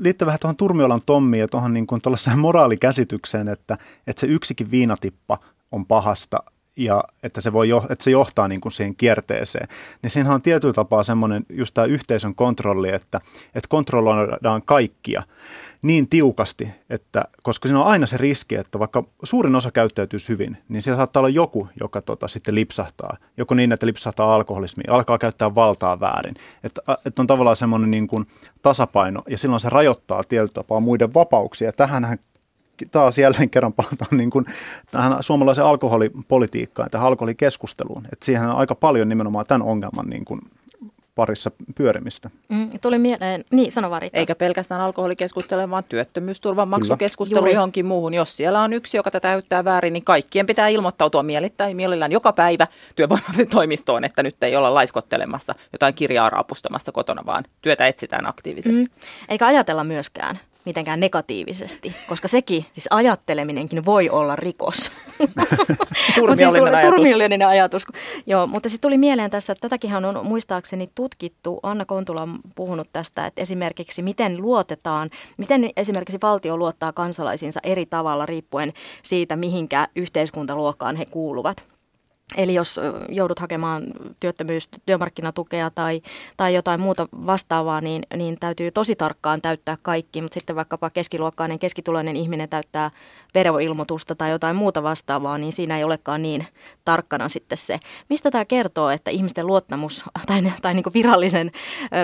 liittyy 0.00 0.26
vähän 0.26 0.38
tuohon 0.40 0.56
Turmiolan 0.56 1.00
Tommiin 1.06 1.40
ja 1.40 1.48
tuohon 1.48 1.74
niin 1.74 1.86
moraalikäsitykseen, 2.36 3.48
että, 3.48 3.78
että 4.06 4.20
se 4.20 4.26
yksikin 4.26 4.70
viinatippa 4.70 5.38
on 5.72 5.86
pahasta 5.86 6.38
ja 6.76 7.04
että 7.22 7.40
se, 7.40 7.52
voi 7.52 7.68
jo, 7.68 7.86
että 7.90 8.04
se 8.04 8.10
johtaa 8.10 8.48
niin 8.48 8.60
kuin 8.60 8.72
siihen 8.72 8.96
kierteeseen. 8.96 9.68
Niin 10.02 10.10
siinähän 10.10 10.34
on 10.34 10.42
tietyllä 10.42 10.74
tapaa 10.74 11.02
semmoinen 11.02 11.46
just 11.48 11.74
tämä 11.74 11.84
yhteisön 11.84 12.34
kontrolli, 12.34 12.88
että, 12.88 13.20
että 13.54 13.68
kontrolloidaan 13.68 14.62
kaikkia 14.62 15.22
niin 15.82 16.08
tiukasti, 16.08 16.68
että 16.90 17.24
koska 17.42 17.68
siinä 17.68 17.80
on 17.80 17.86
aina 17.86 18.06
se 18.06 18.16
riski, 18.16 18.54
että 18.54 18.78
vaikka 18.78 19.04
suurin 19.22 19.54
osa 19.54 19.70
käyttäytyy 19.70 20.18
hyvin, 20.28 20.56
niin 20.68 20.82
siellä 20.82 20.96
saattaa 20.96 21.20
olla 21.20 21.28
joku, 21.28 21.68
joka 21.80 22.02
tota, 22.02 22.28
sitten 22.28 22.54
lipsahtaa. 22.54 23.16
Joku 23.36 23.54
niin, 23.54 23.72
että 23.72 23.86
lipsahtaa 23.86 24.34
alkoholismiin, 24.34 24.92
alkaa 24.92 25.18
käyttää 25.18 25.54
valtaa 25.54 26.00
väärin. 26.00 26.34
Että, 26.64 26.82
että 27.04 27.22
on 27.22 27.26
tavallaan 27.26 27.56
semmoinen 27.56 27.90
niin 27.90 28.06
kuin 28.06 28.26
tasapaino 28.62 29.22
ja 29.28 29.38
silloin 29.38 29.60
se 29.60 29.68
rajoittaa 29.68 30.24
tietyllä 30.24 30.52
tapaa 30.52 30.80
muiden 30.80 31.14
vapauksia. 31.14 31.72
Tähänhän 31.72 32.18
taas 32.90 33.18
jälleen 33.18 33.50
kerran 33.54 33.72
palataan 33.72 34.16
niin 34.16 34.30
kuin 34.30 34.44
tähän 34.90 35.22
suomalaiseen 35.22 35.66
alkoholipolitiikkaan, 35.66 36.90
tähän 36.90 37.06
alkoholikeskusteluun. 37.06 38.06
Että 38.12 38.24
siihen 38.24 38.48
on 38.48 38.56
aika 38.56 38.74
paljon 38.74 39.08
nimenomaan 39.08 39.46
tämän 39.46 39.62
ongelman 39.62 40.06
niin 40.06 40.24
kuin 40.24 40.40
parissa 41.14 41.50
pyörimistä. 41.74 42.30
Mm, 42.48 42.70
tuli 42.80 42.98
mieleen, 42.98 43.44
niin 43.50 43.72
sano 43.72 43.90
Varita. 43.90 44.18
Eikä 44.18 44.34
pelkästään 44.34 44.80
alkoholikeskustelu, 44.80 45.70
vaan 45.70 45.84
työttömyysturvan 45.84 46.68
maksukeskustelu 46.68 47.46
johonkin 47.46 47.86
muuhun. 47.86 48.14
Jos 48.14 48.36
siellä 48.36 48.60
on 48.60 48.72
yksi, 48.72 48.96
joka 48.96 49.10
tätä 49.10 49.28
täyttää 49.28 49.64
väärin, 49.64 49.92
niin 49.92 50.04
kaikkien 50.04 50.46
pitää 50.46 50.68
ilmoittautua 50.68 51.22
mielittäin 51.22 51.76
mielellään 51.76 52.12
joka 52.12 52.32
päivä 52.32 52.66
työvoimatoimistoon, 52.96 54.04
että 54.04 54.22
nyt 54.22 54.42
ei 54.42 54.56
olla 54.56 54.74
laiskottelemassa 54.74 55.54
jotain 55.72 55.94
kirjaa 55.94 56.30
raapustamassa 56.30 56.92
kotona, 56.92 57.26
vaan 57.26 57.44
työtä 57.62 57.86
etsitään 57.86 58.26
aktiivisesti. 58.26 58.84
Mm. 58.84 58.90
Eikä 59.28 59.46
ajatella 59.46 59.84
myöskään, 59.84 60.40
mitenkään 60.64 61.00
negatiivisesti, 61.00 61.96
koska 62.08 62.28
sekin, 62.28 62.62
siis 62.72 62.88
ajatteleminenkin 62.90 63.84
voi 63.84 64.10
olla 64.10 64.36
rikos. 64.36 64.92
Turmiollinen 66.14 66.72
siis 66.72 66.74
ajatus. 66.74 66.90
Turmiollinen 66.90 67.42
ajatus. 67.42 67.86
Joo, 68.26 68.46
mutta 68.46 68.68
siis 68.68 68.80
tuli 68.80 68.98
mieleen 68.98 69.30
tästä, 69.30 69.52
että 69.52 69.68
tätäkin 69.68 70.06
on 70.06 70.26
muistaakseni 70.26 70.88
tutkittu. 70.94 71.60
Anna 71.62 71.84
Kontula 71.84 72.22
on 72.22 72.38
puhunut 72.54 72.88
tästä, 72.92 73.26
että 73.26 73.42
esimerkiksi 73.42 74.02
miten 74.02 74.42
luotetaan, 74.42 75.10
miten 75.36 75.70
esimerkiksi 75.76 76.18
valtio 76.22 76.56
luottaa 76.56 76.92
kansalaisiinsa 76.92 77.60
eri 77.62 77.86
tavalla 77.86 78.26
riippuen 78.26 78.72
siitä, 79.02 79.36
mihinkä 79.36 79.88
yhteiskuntaluokkaan 79.96 80.96
he 80.96 81.06
kuuluvat. 81.06 81.71
Eli 82.36 82.54
jos 82.54 82.80
joudut 83.08 83.38
hakemaan 83.38 83.84
työttömyys, 84.20 84.68
työmarkkinatukea 84.86 85.70
tai, 85.70 86.02
tai 86.36 86.54
jotain 86.54 86.80
muuta 86.80 87.08
vastaavaa, 87.26 87.80
niin, 87.80 88.02
niin 88.16 88.36
täytyy 88.40 88.70
tosi 88.70 88.96
tarkkaan 88.96 89.42
täyttää 89.42 89.76
kaikki. 89.82 90.22
Mutta 90.22 90.34
sitten 90.34 90.56
vaikkapa 90.56 90.90
keskiluokkainen, 90.90 91.58
keskituloinen 91.58 92.16
ihminen 92.16 92.48
täyttää 92.48 92.90
veroilmoitusta 93.34 94.14
tai 94.14 94.30
jotain 94.30 94.56
muuta 94.56 94.82
vastaavaa, 94.82 95.38
niin 95.38 95.52
siinä 95.52 95.78
ei 95.78 95.84
olekaan 95.84 96.22
niin 96.22 96.46
tarkkana 96.84 97.28
sitten 97.28 97.58
se. 97.58 97.80
Mistä 98.08 98.30
tämä 98.30 98.44
kertoo, 98.44 98.90
että 98.90 99.10
ihmisten 99.10 99.46
luottamus 99.46 100.04
tai, 100.26 100.42
tai 100.62 100.74
niin 100.74 100.84
virallisen, 100.94 101.50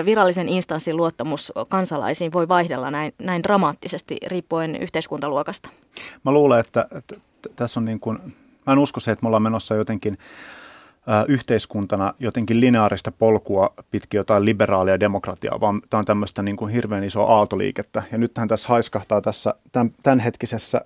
virallisen 0.05 0.49
instanssin 0.49 0.97
luottamus 0.97 1.53
kansalaisiin 1.69 2.33
voi 2.33 2.47
vaihdella 2.47 2.91
näin, 2.91 3.13
näin 3.17 3.43
dramaattisesti 3.43 4.17
riippuen 4.27 4.75
yhteiskuntaluokasta? 4.75 5.69
Mä 6.25 6.31
luulen, 6.31 6.59
että, 6.59 6.87
että 6.91 7.15
tässä 7.55 7.79
on 7.79 7.85
niin 7.85 7.99
kuin 7.99 8.19
Mä 8.69 8.73
en 8.73 8.79
usko 8.79 8.99
se, 8.99 9.11
että 9.11 9.23
me 9.23 9.27
ollaan 9.27 9.43
menossa 9.43 9.75
jotenkin 9.75 10.17
yhteiskuntana 11.27 12.13
jotenkin 12.19 12.61
lineaarista 12.61 13.11
polkua 13.11 13.73
pitkin 13.91 14.17
jotain 14.17 14.45
liberaalia 14.45 14.99
demokratiaa, 14.99 15.61
vaan 15.61 15.81
tämä 15.89 15.99
on 15.99 16.05
tämmöistä 16.05 16.41
niin 16.41 16.57
kuin 16.57 16.73
hirveän 16.73 17.03
isoa 17.03 17.35
aaltoliikettä. 17.35 18.03
Ja 18.11 18.17
nythän 18.17 18.47
tässä 18.47 18.69
haiskahtaa 18.69 19.21
tässä 19.21 19.53
tämän, 19.71 19.91
tämänhetkisessä 20.03 20.81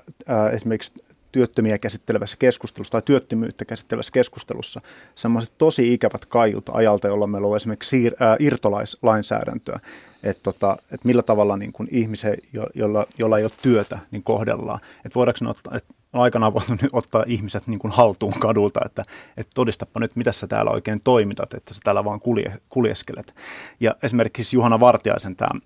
esimerkiksi 0.52 0.94
työttömiä 1.32 1.78
käsittelevässä 1.78 2.38
keskustelussa 2.40 2.92
tai 2.92 3.02
työttömyyttä 3.02 3.66
käsittelevässä 3.66 4.12
keskustelussa 4.12 4.82
semmoiset 5.16 5.52
tosi 5.58 5.94
ikävät 5.94 6.26
kaiut 6.26 6.70
ajalta, 6.74 7.08
jolloin 7.08 7.32
meillä 7.32 7.48
on 7.48 7.58
esimerkiksi 7.58 8.10
siir- 8.10 8.16
ää, 8.20 8.38
irtolaislainsäädäntöä, 8.40 9.80
että 10.24 10.44
tota, 10.44 10.78
et 10.92 11.06
millä 11.06 11.22
tavalla 11.22 11.58
niin 11.58 11.74
kuin 11.74 11.88
ihmisen, 11.92 12.38
jo, 12.54 12.68
jolla, 12.76 13.06
jolla 13.18 13.38
ei 13.38 13.44
ole 13.44 13.52
työtä, 13.62 14.00
niin 14.12 14.24
kohdellaan. 14.24 14.80
Että 15.06 15.16
voidaanko 15.16 15.50
ottaa, 15.50 15.78
että 15.78 15.94
on 16.14 16.22
aikanaan 16.22 16.54
voinut 16.54 16.82
ottaa 16.92 17.24
ihmiset 17.28 17.68
niin 17.68 17.80
kuin 17.80 17.92
haltuun 17.92 18.40
kadulta, 18.40 18.80
että, 18.86 19.04
että 19.38 19.52
todistapa 19.56 20.00
nyt, 20.00 20.16
mitä 20.16 20.32
sä 20.32 20.48
täällä 20.48 20.72
oikein 20.72 21.02
toimitat, 21.02 21.54
että 21.54 21.74
sä 21.74 21.80
täällä 21.84 22.06
vaan 22.06 22.20
kulje, 22.20 22.54
kuljeskelet. 22.70 23.36
Ja 23.80 23.96
esimerkiksi 24.04 24.56
Juhana 24.56 24.80
Vartiaisen 24.80 25.36
tämä, 25.36 25.60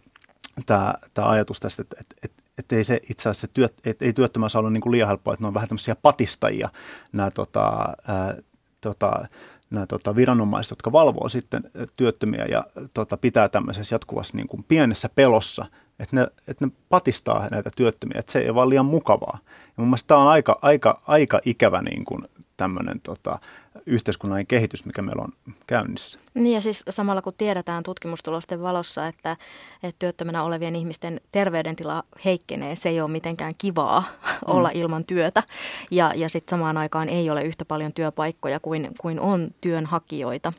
tämä, 0.65 0.93
tämä 1.13 1.29
ajatus 1.29 1.59
tästä, 1.59 1.81
että, 1.81 1.95
että, 2.23 2.43
että 2.57 2.75
ei 2.75 2.83
se 2.83 2.99
itse 3.09 3.29
asiassa 3.29 3.47
työt, 3.47 3.73
että 3.85 4.05
ei 4.05 4.13
työttömyys 4.13 4.55
ollut 4.55 4.73
niin 4.73 4.81
kuin 4.81 4.91
liian 4.91 5.07
helppoa, 5.07 5.33
että 5.33 5.43
ne 5.43 5.47
on 5.47 5.53
vähän 5.53 5.69
tämmöisiä 5.69 5.95
patistajia, 5.95 6.69
nämä, 7.11 7.31
tota, 7.31 7.95
ää, 8.07 8.35
tota, 8.81 9.27
nämä 9.69 9.85
tota, 9.85 10.15
viranomaiset, 10.15 10.71
jotka 10.71 10.91
valvoo 10.91 11.29
sitten 11.29 11.63
työttömiä 11.95 12.45
ja 12.45 12.65
tota, 12.93 13.17
pitää 13.17 13.49
tämmöisessä 13.49 13.95
jatkuvassa 13.95 14.37
niin 14.37 14.47
kuin 14.47 14.65
pienessä 14.67 15.09
pelossa, 15.09 15.65
että 15.99 16.15
ne, 16.15 16.27
että 16.47 16.65
ne 16.65 16.71
patistaa 16.89 17.49
näitä 17.49 17.69
työttömiä, 17.75 18.19
että 18.19 18.31
se 18.31 18.39
ei 18.39 18.49
ole 18.49 18.55
vaan 18.55 18.69
liian 18.69 18.85
mukavaa. 18.85 19.39
Ja 19.43 19.73
mun 19.77 19.87
mielestä 19.87 20.07
tämä 20.07 20.21
on 20.21 20.27
aika, 20.27 20.59
aika, 20.61 21.01
aika 21.07 21.39
ikävä 21.45 21.81
niin 21.81 22.05
kuin 22.05 22.21
tämmöinen 22.57 23.01
tota, 23.01 23.39
yhteiskunnallinen 23.85 24.47
kehitys, 24.47 24.85
mikä 24.85 25.01
meillä 25.01 25.23
on 25.23 25.33
käynnissä. 25.67 26.19
Niin 26.33 26.55
ja 26.55 26.61
siis 26.61 26.83
samalla 26.89 27.21
kun 27.21 27.33
tiedetään 27.37 27.83
tutkimustulosten 27.83 28.61
valossa, 28.61 29.07
että, 29.07 29.37
että 29.83 29.99
työttömänä 29.99 30.43
olevien 30.43 30.75
ihmisten 30.75 31.21
terveydentila 31.31 32.03
heikkenee, 32.25 32.75
se 32.75 32.89
ei 32.89 33.01
ole 33.01 33.11
mitenkään 33.11 33.53
kivaa 33.57 33.99
mm. 34.23 34.37
olla 34.47 34.69
ilman 34.73 35.05
työtä. 35.05 35.43
Ja, 35.91 36.13
ja 36.15 36.29
sitten 36.29 36.49
samaan 36.49 36.77
aikaan 36.77 37.09
ei 37.09 37.29
ole 37.29 37.43
yhtä 37.43 37.65
paljon 37.65 37.93
työpaikkoja 37.93 38.59
kuin, 38.59 38.91
kuin 39.01 39.19
on 39.19 39.51
työnhakijoita. 39.61 40.53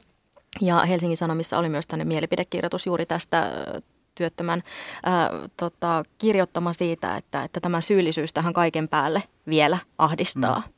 Ja 0.60 0.78
Helsingin 0.80 1.16
Sanomissa 1.16 1.58
oli 1.58 1.68
myös 1.68 1.86
tänne 1.86 2.04
mielipidekirjoitus 2.04 2.86
juuri 2.86 3.06
tästä 3.06 3.52
työttömän 4.14 4.62
ää, 5.04 5.30
tota, 5.56 6.02
kirjoittama 6.18 6.72
siitä, 6.72 7.16
että, 7.16 7.44
että 7.44 7.60
tämä 7.60 7.80
syyllisyys 7.80 8.32
tähän 8.32 8.52
kaiken 8.52 8.88
päälle 8.88 9.22
vielä 9.46 9.78
ahdistaa. 9.98 10.62
Mm. 10.66 10.77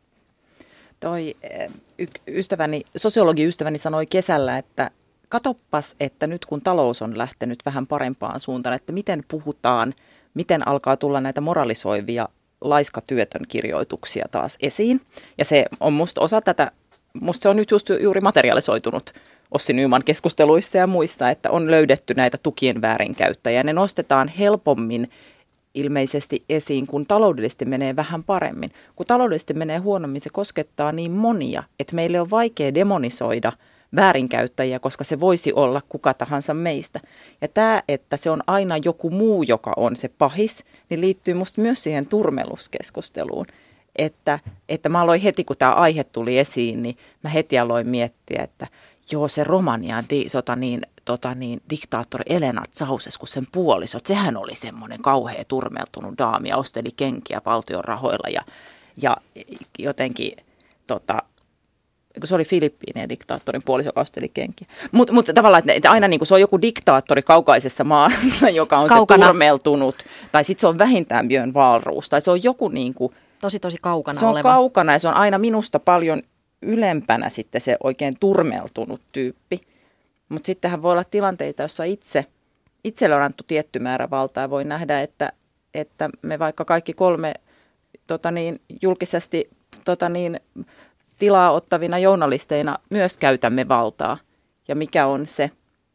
Toi 1.00 1.37
ystäväni, 2.28 2.83
sosiologi-ystäväni 2.97 3.78
sanoi 3.78 4.07
kesällä, 4.07 4.59
että 4.59 4.90
katoppas, 5.28 5.97
että 6.00 6.26
nyt 6.26 6.47
kun 6.47 6.62
talous 6.62 7.02
on 7.02 7.19
lähtenyt 7.19 7.59
vähän 7.66 7.87
parempaan 7.87 8.40
suuntaan, 8.40 8.76
että 8.76 8.92
miten 8.92 9.25
puhutaan, 9.28 9.95
miten 10.35 10.69
alkaa 10.69 10.97
tulla 10.97 11.21
näitä 11.21 11.40
moralisoivia 11.40 12.28
laiskatyötön 12.61 13.42
kirjoituksia 13.49 14.25
taas 14.30 14.59
esiin. 14.62 15.00
Ja 15.38 15.45
se 15.45 15.64
on 15.80 15.92
musta 15.92 16.21
osa 16.21 16.40
tätä, 16.40 16.71
musta 17.21 17.42
se 17.42 17.49
on 17.49 17.57
nyt 17.57 17.71
just 17.71 17.88
juuri 18.00 18.21
materialisoitunut 18.21 19.12
Ossi 19.50 19.73
Nyman 19.73 20.04
keskusteluissa 20.04 20.78
ja 20.78 20.87
muissa, 20.87 21.30
että 21.30 21.50
on 21.50 21.71
löydetty 21.71 22.14
näitä 22.14 22.37
tukien 22.42 22.83
väärinkäyttäjiä. 22.83 23.62
Ne 23.62 23.73
nostetaan 23.73 24.28
helpommin 24.28 25.11
ilmeisesti 25.74 26.44
esiin, 26.48 26.86
kun 26.86 27.06
taloudellisesti 27.06 27.64
menee 27.64 27.96
vähän 27.96 28.24
paremmin. 28.24 28.72
Kun 28.96 29.06
taloudellisesti 29.06 29.54
menee 29.54 29.78
huonommin, 29.78 30.20
se 30.20 30.30
koskettaa 30.32 30.92
niin 30.92 31.12
monia, 31.12 31.62
että 31.80 31.94
meille 31.94 32.20
on 32.20 32.30
vaikea 32.30 32.74
demonisoida 32.74 33.52
väärinkäyttäjiä, 33.96 34.78
koska 34.78 35.04
se 35.04 35.20
voisi 35.20 35.52
olla 35.52 35.82
kuka 35.88 36.14
tahansa 36.14 36.54
meistä. 36.54 37.00
Ja 37.40 37.48
tämä, 37.48 37.82
että 37.88 38.16
se 38.16 38.30
on 38.30 38.42
aina 38.46 38.76
joku 38.84 39.10
muu, 39.10 39.42
joka 39.42 39.72
on 39.76 39.96
se 39.96 40.08
pahis, 40.08 40.64
niin 40.90 41.00
liittyy 41.00 41.34
musta 41.34 41.60
myös 41.60 41.82
siihen 41.82 42.06
turmeluskeskusteluun. 42.06 43.46
Että, 43.96 44.38
että 44.68 44.88
mä 44.88 45.00
aloin 45.00 45.20
heti, 45.20 45.44
kun 45.44 45.56
tämä 45.56 45.72
aihe 45.72 46.04
tuli 46.04 46.38
esiin, 46.38 46.82
niin 46.82 46.96
mä 47.24 47.30
heti 47.30 47.58
aloin 47.58 47.88
miettiä, 47.88 48.42
että 48.42 48.66
joo, 49.12 49.29
se 49.29 49.45
Romania 49.45 50.05
di, 50.11 50.29
sota 50.29 50.57
niin, 50.57 50.81
tota 51.05 51.35
niin, 51.35 51.62
diktaattori 51.71 52.25
Elena 52.29 52.62
Ceausescu, 52.73 53.26
sen 53.26 53.47
puolisot, 53.52 54.07
sehän 54.07 54.37
oli 54.37 54.55
semmoinen 54.55 55.02
kauhea 55.02 55.45
turmeltunut 55.49 56.19
daami 56.19 56.49
ja 56.49 56.57
osteli 56.57 56.90
kenkiä 56.97 57.40
valtion 57.47 57.85
rahoilla 57.85 58.29
ja, 58.29 58.43
ja 59.02 59.17
jotenkin 59.79 60.33
tota, 60.87 61.19
se 62.25 62.35
oli 62.35 62.45
Filippiinien 62.45 63.09
diktaattorin 63.09 63.62
puoliso, 63.64 63.88
joka 63.88 64.00
osteli 64.00 64.29
kenkiä. 64.29 64.69
Mutta 64.93 65.12
mut 65.12 65.26
tavallaan, 65.35 65.71
että 65.71 65.90
aina 65.90 66.09
niin 66.09 66.26
se 66.26 66.35
on 66.35 66.40
joku 66.40 66.62
diktaattori 66.62 67.23
kaukaisessa 67.23 67.85
maassa, 67.85 68.50
joka 68.61 68.79
on 68.79 68.88
Kaukana. 68.88 69.25
se 69.25 69.29
turmeltunut, 69.29 69.97
tai 70.33 70.45
sitten 70.45 70.61
se 70.61 70.67
on 70.67 70.79
vähintään 70.79 71.29
Björn 71.29 71.55
Wahlroos, 71.55 72.09
tai 72.09 72.21
se 72.21 72.31
on 72.31 72.43
joku 72.43 72.69
niin 72.69 72.95
kuin, 72.95 73.12
Tosi, 73.40 73.59
tosi 73.59 73.79
kaukana 73.83 74.21
Se 74.21 74.26
on 74.26 74.33
oleva. 74.33 74.49
kaukana 74.52 74.93
ja 74.93 74.99
se 74.99 75.09
on 75.09 75.14
aina 75.14 75.38
minusta 75.38 75.79
paljon 75.79 76.23
ylempänä 76.62 77.29
sitten 77.29 77.61
se 77.61 77.76
oikein 77.83 78.14
turmeltunut 78.21 79.00
tyyppi. 79.12 79.61
Mutta 80.29 80.47
sittenhän 80.47 80.83
voi 80.83 80.93
olla 80.93 81.05
tilanteita, 81.05 81.62
jossa 81.62 81.85
itse, 81.85 82.26
itselle 82.85 83.17
on 83.17 83.23
annettu 83.23 83.45
tietty 83.47 83.79
määrä 83.79 84.11
valtaa. 84.11 84.50
Voi 84.50 84.64
nähdä, 84.64 85.00
että, 85.00 85.33
että 85.75 86.11
me 86.23 86.38
vaikka 86.38 86.64
kaikki 86.64 86.93
kolme 86.93 87.35
tota 88.07 88.31
niin, 88.31 88.61
julkisesti 88.83 89.50
tota 89.85 90.09
niin, 90.09 90.40
tilaa 91.19 91.50
ottavina 91.50 91.99
journalisteina 91.99 92.79
myös 92.90 93.19
käytämme 93.19 93.69
valtaa. 93.69 94.19
Ja 94.69 94.75
mikä 94.75 95.07
on 95.07 95.26
se, 95.26 95.50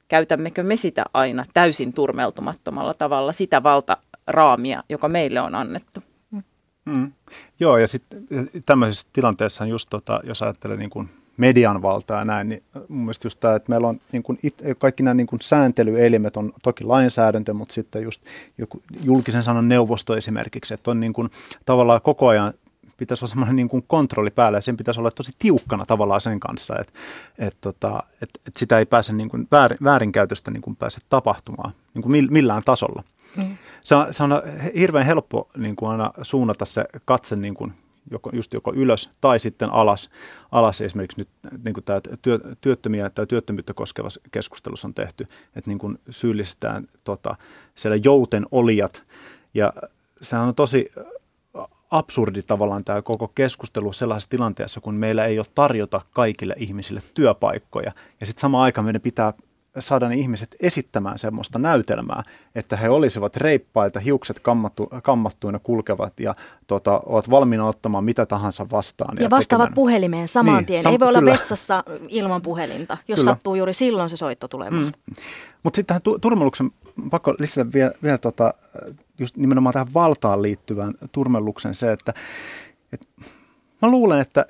käytämmekö 0.07 0.63
me 0.63 0.75
sitä 0.75 1.05
aina 1.13 1.45
täysin 1.53 1.93
turmeltumattomalla 1.93 2.93
tavalla, 2.93 3.31
sitä 3.31 3.63
valtaraamia, 3.63 4.83
joka 4.89 5.09
meille 5.09 5.41
on 5.41 5.55
annettu. 5.55 6.03
Mm. 6.85 7.11
Joo, 7.59 7.77
ja 7.77 7.87
sitten 7.87 8.27
tämmöisessä 8.65 9.07
tilanteessa 9.13 9.65
just 9.65 9.89
tota, 9.89 10.19
jos 10.23 10.41
ajattelee 10.41 10.77
niin 10.77 10.89
kuin 10.89 11.09
median 11.37 11.81
valtaa 11.81 12.19
ja 12.19 12.25
näin, 12.25 12.49
niin 12.49 12.63
mun 12.87 12.99
mielestä 12.99 13.25
just 13.25 13.39
tämä, 13.39 13.55
että 13.55 13.69
meillä 13.69 13.87
on 13.87 13.99
niin 14.11 14.23
kuin 14.23 14.39
it, 14.43 14.61
kaikki 14.77 15.03
nämä 15.03 15.13
niin 15.13 15.27
kuin 15.27 15.41
sääntelyelimet 15.41 16.37
on 16.37 16.53
toki 16.63 16.83
lainsäädäntö, 16.83 17.53
mutta 17.53 17.73
sitten 17.73 18.03
just 18.03 18.21
joku 18.57 18.81
julkisen 19.03 19.43
sanan 19.43 19.69
neuvosto 19.69 20.17
esimerkiksi, 20.17 20.73
että 20.73 20.91
on 20.91 20.99
niin 20.99 21.13
kuin 21.13 21.29
tavallaan 21.65 22.01
koko 22.01 22.27
ajan 22.27 22.53
pitäisi 22.97 23.25
olla 23.25 23.29
semmoinen 23.29 23.55
niin 23.55 23.69
kuin 23.69 23.83
kontrolli 23.87 24.31
päällä 24.31 24.57
ja 24.57 24.61
sen 24.61 24.77
pitäisi 24.77 24.99
olla 24.99 25.11
tosi 25.11 25.31
tiukkana 25.39 25.85
tavallaan 25.85 26.21
sen 26.21 26.39
kanssa, 26.39 26.75
että, 26.79 26.93
että, 27.39 27.57
tota, 27.61 28.03
että, 28.13 28.39
että 28.47 28.59
sitä 28.59 28.79
ei 28.79 28.85
pääse 28.85 29.13
niin 29.13 29.29
kuin 29.29 29.47
väärin, 29.51 29.77
väärinkäytöstä 29.83 30.51
niin 30.51 30.61
kuin 30.61 30.75
pääse 30.75 31.01
tapahtumaan 31.09 31.71
niin 31.93 32.03
kuin 32.03 32.27
millään 32.33 32.63
tasolla. 32.63 33.03
Mm. 33.37 33.57
Se, 33.81 33.95
on, 33.95 34.13
se 34.13 34.23
on 34.23 34.31
hirveän 34.75 35.05
helppo 35.05 35.49
niin 35.57 35.75
kuin 35.75 35.91
aina 35.91 36.11
suunnata 36.21 36.65
se 36.65 36.85
katse 37.05 37.35
niin 37.35 37.53
kuin 37.53 37.73
joko, 38.11 38.29
just 38.33 38.53
joko 38.53 38.73
ylös 38.75 39.09
tai 39.21 39.39
sitten 39.39 39.69
alas. 39.69 40.09
alas 40.51 40.81
esimerkiksi 40.81 41.19
nyt 41.21 41.29
niin 41.63 41.73
kuin 41.73 41.83
tämä 41.83 42.01
työ, 42.21 42.39
työttömiä 42.61 43.09
tai 43.09 43.27
työttömyyttä 43.27 43.73
koskeva 43.73 44.07
keskustelussa 44.31 44.87
on 44.87 44.93
tehty, 44.93 45.27
että 45.55 45.69
niin 45.69 45.77
kuin 45.77 45.99
syyllistetään 46.09 46.87
tota, 47.03 47.35
siellä 47.75 47.95
jouten 47.95 48.45
olijat 48.51 49.03
ja 49.53 49.73
sehän 50.21 50.47
on 50.47 50.55
tosi 50.55 50.91
absurdi 51.91 52.41
tavallaan 52.41 52.83
tämä 52.83 53.01
koko 53.01 53.27
keskustelu 53.27 53.93
sellaisessa 53.93 54.29
tilanteessa, 54.29 54.81
kun 54.81 54.95
meillä 54.95 55.25
ei 55.25 55.39
ole 55.39 55.45
tarjota 55.55 56.01
kaikille 56.13 56.55
ihmisille 56.57 57.01
työpaikkoja. 57.13 57.91
Ja 58.19 58.25
sitten 58.25 58.41
samaan 58.41 58.63
aikaan 58.63 58.85
meidän 58.85 59.01
pitää 59.01 59.33
saada 59.79 60.09
ne 60.09 60.15
ihmiset 60.15 60.55
esittämään 60.59 61.17
semmoista 61.17 61.59
näytelmää, 61.59 62.23
että 62.55 62.77
he 62.77 62.89
olisivat 62.89 63.35
reippaita, 63.35 63.99
hiukset 63.99 64.39
kammattu, 64.39 64.89
kammattuina 65.03 65.59
kulkevat 65.59 66.19
ja 66.19 66.35
tota, 66.67 67.01
ovat 67.05 67.29
valmiina 67.29 67.67
ottamaan 67.67 68.03
mitä 68.03 68.25
tahansa 68.25 68.67
vastaan. 68.71 69.15
Ja, 69.19 69.23
ja 69.23 69.29
vastaavat 69.29 69.63
tekemään. 69.63 69.75
puhelimeen 69.75 70.27
saman 70.27 70.55
niin, 70.55 70.65
tien. 70.65 70.83
Sam- 70.83 70.91
Ei 70.91 70.99
voi 70.99 71.07
kyllä. 71.07 71.19
olla 71.19 71.31
vessassa 71.31 71.83
ilman 72.07 72.41
puhelinta, 72.41 72.97
jos 73.07 73.19
kyllä. 73.19 73.31
sattuu 73.31 73.55
juuri 73.55 73.73
silloin 73.73 74.09
se 74.09 74.17
soitto 74.17 74.47
tulemaan. 74.47 74.83
Mm. 74.83 75.13
Mutta 75.63 75.75
sitten 75.75 75.87
tähän 75.87 76.01
tu- 76.01 76.19
turmeluksen, 76.19 76.71
pakko 77.11 77.35
lisätä 77.39 77.71
vielä, 77.73 77.91
vielä 78.03 78.17
tota, 78.17 78.53
just 79.19 79.37
nimenomaan 79.37 79.73
tähän 79.73 79.93
valtaan 79.93 80.41
liittyvään 80.41 80.93
turmeluksen 81.11 81.73
se, 81.73 81.91
että 81.91 82.13
et, 82.93 83.07
mä 83.81 83.89
luulen, 83.89 84.19
että, 84.19 84.45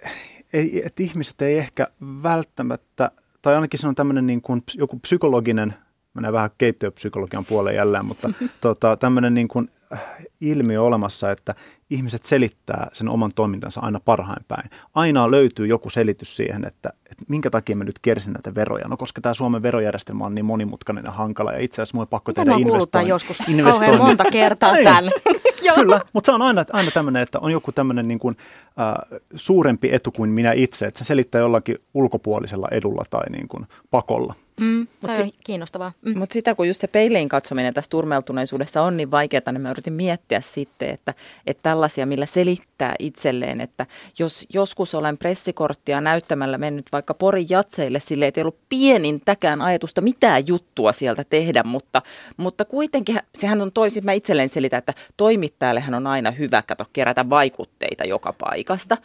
ei, 0.53 0.81
että 0.85 1.03
ihmiset 1.03 1.41
ei 1.41 1.57
ehkä 1.57 1.87
välttämättä– 2.23 3.11
tai 3.45 3.55
ainakin 3.55 3.79
se 3.79 3.87
on 3.87 3.95
tämmöinen 3.95 4.27
niin 4.27 4.41
kuin 4.41 4.63
joku 4.75 4.99
psykologinen, 4.99 5.73
menee 6.13 6.33
vähän 6.33 6.49
keittiöpsykologian 6.57 7.45
puoleen 7.45 7.75
jälleen, 7.75 8.05
mutta 8.05 8.29
tota, 8.61 8.97
tämmöinen 8.97 9.33
niin 9.33 9.47
kuin 9.47 9.69
äh, 9.93 10.01
ilmiö 10.41 10.81
olemassa, 10.81 11.31
että 11.31 11.55
ihmiset 11.89 12.23
selittää 12.23 12.87
sen 12.93 13.09
oman 13.09 13.31
toimintansa 13.35 13.81
aina 13.81 13.99
parhain 13.99 14.45
päin. 14.47 14.69
Aina 14.93 15.31
löytyy 15.31 15.67
joku 15.67 15.89
selitys 15.89 16.35
siihen, 16.35 16.65
että, 16.65 16.89
että 17.11 17.23
minkä 17.27 17.49
takia 17.49 17.75
mä 17.75 17.83
nyt 17.83 17.99
kersin 18.01 18.33
näitä 18.33 18.55
veroja. 18.55 18.87
No 18.87 18.97
koska 18.97 19.21
tämä 19.21 19.33
Suomen 19.33 19.63
verojärjestelmä 19.63 20.25
on 20.25 20.35
niin 20.35 20.45
monimutkainen 20.45 21.05
ja 21.05 21.11
hankala 21.11 21.53
ja 21.53 21.59
itse 21.59 21.81
asiassa 21.81 21.97
mun 21.97 22.01
on 22.01 22.07
pakko 22.07 22.33
tehdä 22.33 22.55
investointi. 22.57 23.09
joskus 23.09 23.41
kauhean 23.63 23.97
monta 23.97 24.23
kertaa 24.31 24.73
niin. 24.75 24.87
Kyllä, 25.75 26.01
mutta 26.13 26.25
se 26.25 26.31
on 26.31 26.41
aina, 26.41 26.65
aina 26.73 26.91
tämmöinen, 26.91 27.21
että 27.21 27.39
on 27.39 27.51
joku 27.51 27.71
tämmöinen 27.71 28.07
niin 28.07 28.19
kuin, 28.19 28.37
äh, 28.79 29.19
suurempi 29.35 29.89
etu 29.93 30.11
kuin 30.11 30.29
minä 30.29 30.51
itse, 30.51 30.85
että 30.85 30.97
se 30.97 31.03
selittää 31.03 31.41
jollakin 31.41 31.77
ulkopuolisella 31.93 32.67
edulla 32.71 33.03
tai 33.09 33.29
niin 33.29 33.47
kuin 33.47 33.65
pakolla. 33.91 34.33
Mm, 34.61 34.87
Mut 35.01 35.15
sit, 35.15 35.35
kiinnostavaa. 35.43 35.91
Mm. 36.01 36.17
Mutta 36.17 36.33
sitä 36.33 36.55
kun 36.55 36.67
just 36.67 36.81
se 36.81 36.87
peiliin 36.87 37.29
katsominen 37.29 37.73
tässä 37.73 37.89
turmeltuneisuudessa 37.89 38.81
on 38.81 38.97
niin 38.97 39.11
vaikeaa, 39.11 39.51
niin 39.51 39.61
mä 39.61 39.71
yritin 39.71 39.93
miettiä 39.93 40.41
sitten, 40.41 40.89
että, 40.89 41.13
että 41.47 41.63
tällaisia, 41.63 42.05
millä 42.05 42.25
selittää 42.25 42.95
itselleen, 42.99 43.61
että 43.61 43.85
jos 44.19 44.47
joskus 44.53 44.95
olen 44.95 45.17
pressikorttia 45.17 46.01
näyttämällä 46.01 46.57
mennyt 46.57 46.85
vaikka 46.91 47.13
Porin 47.13 47.49
jatseille 47.49 47.99
sille, 47.99 48.27
että 48.27 48.39
ei 48.39 48.43
ollut 48.43 48.59
pienintäkään 48.69 49.61
ajatusta 49.61 50.01
mitään 50.01 50.47
juttua 50.47 50.91
sieltä 50.91 51.23
tehdä, 51.23 51.63
mutta, 51.63 52.01
mutta 52.37 52.65
kuitenkin 52.65 53.19
sehän 53.35 53.61
on 53.61 53.71
toisin, 53.71 54.05
mä 54.05 54.11
itselleen 54.11 54.49
selitän, 54.49 54.77
että 54.77 54.93
toimittajallehan 55.17 55.93
on 55.93 56.07
aina 56.07 56.31
hyvä 56.31 56.63
kato 56.67 56.85
kerätä 56.93 57.29
vaikutteita 57.29 58.03
joka 58.03 58.33
paikasta 58.33 58.97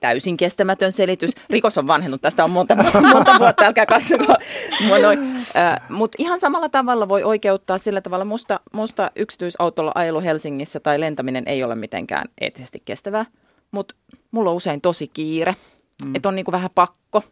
täysin 0.00 0.36
kestämätön 0.36 0.92
selitys. 0.92 1.30
Rikos 1.50 1.78
on 1.78 1.86
vanhennut, 1.86 2.22
tästä 2.22 2.44
on 2.44 2.50
monta, 2.50 2.76
monta 3.14 3.38
vuotta, 3.38 3.64
älkää 3.64 3.86
katsokaa 3.86 4.36
Äh, 5.56 5.80
Mutta 5.88 6.16
ihan 6.18 6.40
samalla 6.40 6.68
tavalla 6.68 7.08
voi 7.08 7.22
oikeuttaa 7.22 7.78
sillä 7.78 8.00
tavalla, 8.00 8.24
musta, 8.24 8.60
musta 8.72 9.10
yksityisautolla 9.16 9.92
ajelu 9.94 10.20
Helsingissä 10.20 10.80
tai 10.80 11.00
lentäminen 11.00 11.44
ei 11.46 11.64
ole 11.64 11.74
mitenkään 11.74 12.28
eettisesti 12.40 12.82
kestävää, 12.84 13.26
mutta 13.70 13.94
mulla 14.30 14.50
on 14.50 14.56
usein 14.56 14.80
tosi 14.80 15.08
kiire, 15.08 15.54
mm. 16.04 16.14
että 16.14 16.28
on 16.28 16.34
niinku 16.34 16.52
vähän 16.52 16.70
pakko. 16.74 17.22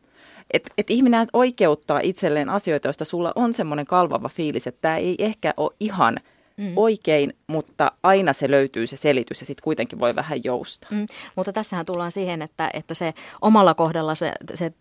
Että 0.53 0.73
et 0.79 0.91
ihminen 0.91 1.29
oikeuttaa 1.33 2.01
itselleen 2.03 2.49
asioita, 2.49 2.89
joista 2.89 3.05
sulla 3.05 3.33
on 3.35 3.53
semmoinen 3.53 3.87
kalvava 3.87 4.29
fiilis, 4.29 4.67
että 4.67 4.81
tämä 4.83 4.97
ei 4.97 5.15
ehkä 5.19 5.55
ole 5.57 5.71
ihan– 5.81 6.17
mm. 6.57 6.73
oikein, 6.77 7.33
mutta 7.47 7.93
aina 8.03 8.33
se 8.33 8.51
löytyy 8.51 8.87
se 8.87 8.97
selitys 8.97 9.41
ja 9.41 9.47
sitten 9.47 9.65
kuitenkin 9.65 9.99
voi 9.99 10.15
vähän 10.15 10.45
joustaa. 10.45 10.91
Mm. 10.93 11.07
Mutta 11.37 11.53
tässähän 11.53 11.87
tullaan 11.87 12.13
siihen, 12.13 12.43
että, 12.43 12.71
että 12.73 12.95
se 12.95 13.15
omalla 13.43 13.75
kohdalla 13.75 14.15
se, 14.15 14.33
se 14.55 14.73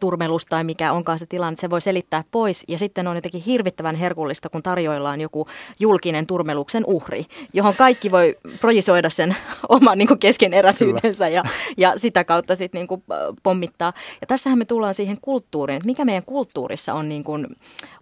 turmelus 0.00 0.46
tai 0.46 0.64
mikä 0.64 0.92
onkaan 0.92 1.18
se 1.18 1.26
tilanne, 1.26 1.56
se 1.56 1.70
voi 1.70 1.80
selittää 1.80 2.24
pois 2.30 2.64
ja 2.68 2.78
sitten 2.78 3.08
on 3.08 3.16
jotenkin 3.16 3.42
hirvittävän 3.42 3.96
herkullista, 3.96 4.48
kun 4.48 4.62
tarjoillaan 4.62 5.20
joku 5.20 5.46
julkinen 5.80 6.26
turmeluksen 6.26 6.84
uhri, 6.86 7.24
johon 7.52 7.74
kaikki 7.74 8.10
voi 8.10 8.36
projisoida 8.60 9.10
sen 9.10 9.36
oman 9.68 9.98
niin 9.98 10.18
keskeneräisyytensä 10.18 11.28
ja, 11.28 11.42
ja 11.76 11.92
sitä 11.96 12.24
kautta 12.24 12.56
sitten 12.56 12.86
niin 12.90 13.02
pommittaa. 13.42 13.92
Ja 14.20 14.26
tässähän 14.26 14.58
me 14.58 14.64
tullaan 14.64 14.94
siihen 14.94 15.18
kulttuuriin, 15.20 15.76
että 15.76 15.86
mikä 15.86 16.04
meidän 16.04 16.24
kulttuurissa 16.24 16.94
on, 16.94 17.08
niin 17.08 17.24
kuin, 17.24 17.46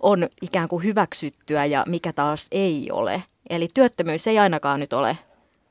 on 0.01 0.29
ikään 0.43 0.69
kuin 0.69 0.85
hyväksyttyä 0.85 1.65
ja 1.65 1.85
mikä 1.87 2.13
taas 2.13 2.47
ei 2.53 2.89
ole 2.93 3.08
ole. 3.09 3.23
Eli 3.51 3.69
työttömyys 3.75 4.27
ei 4.27 4.39
ainakaan 4.39 4.81
nyt 4.81 4.93
ole 4.93 5.19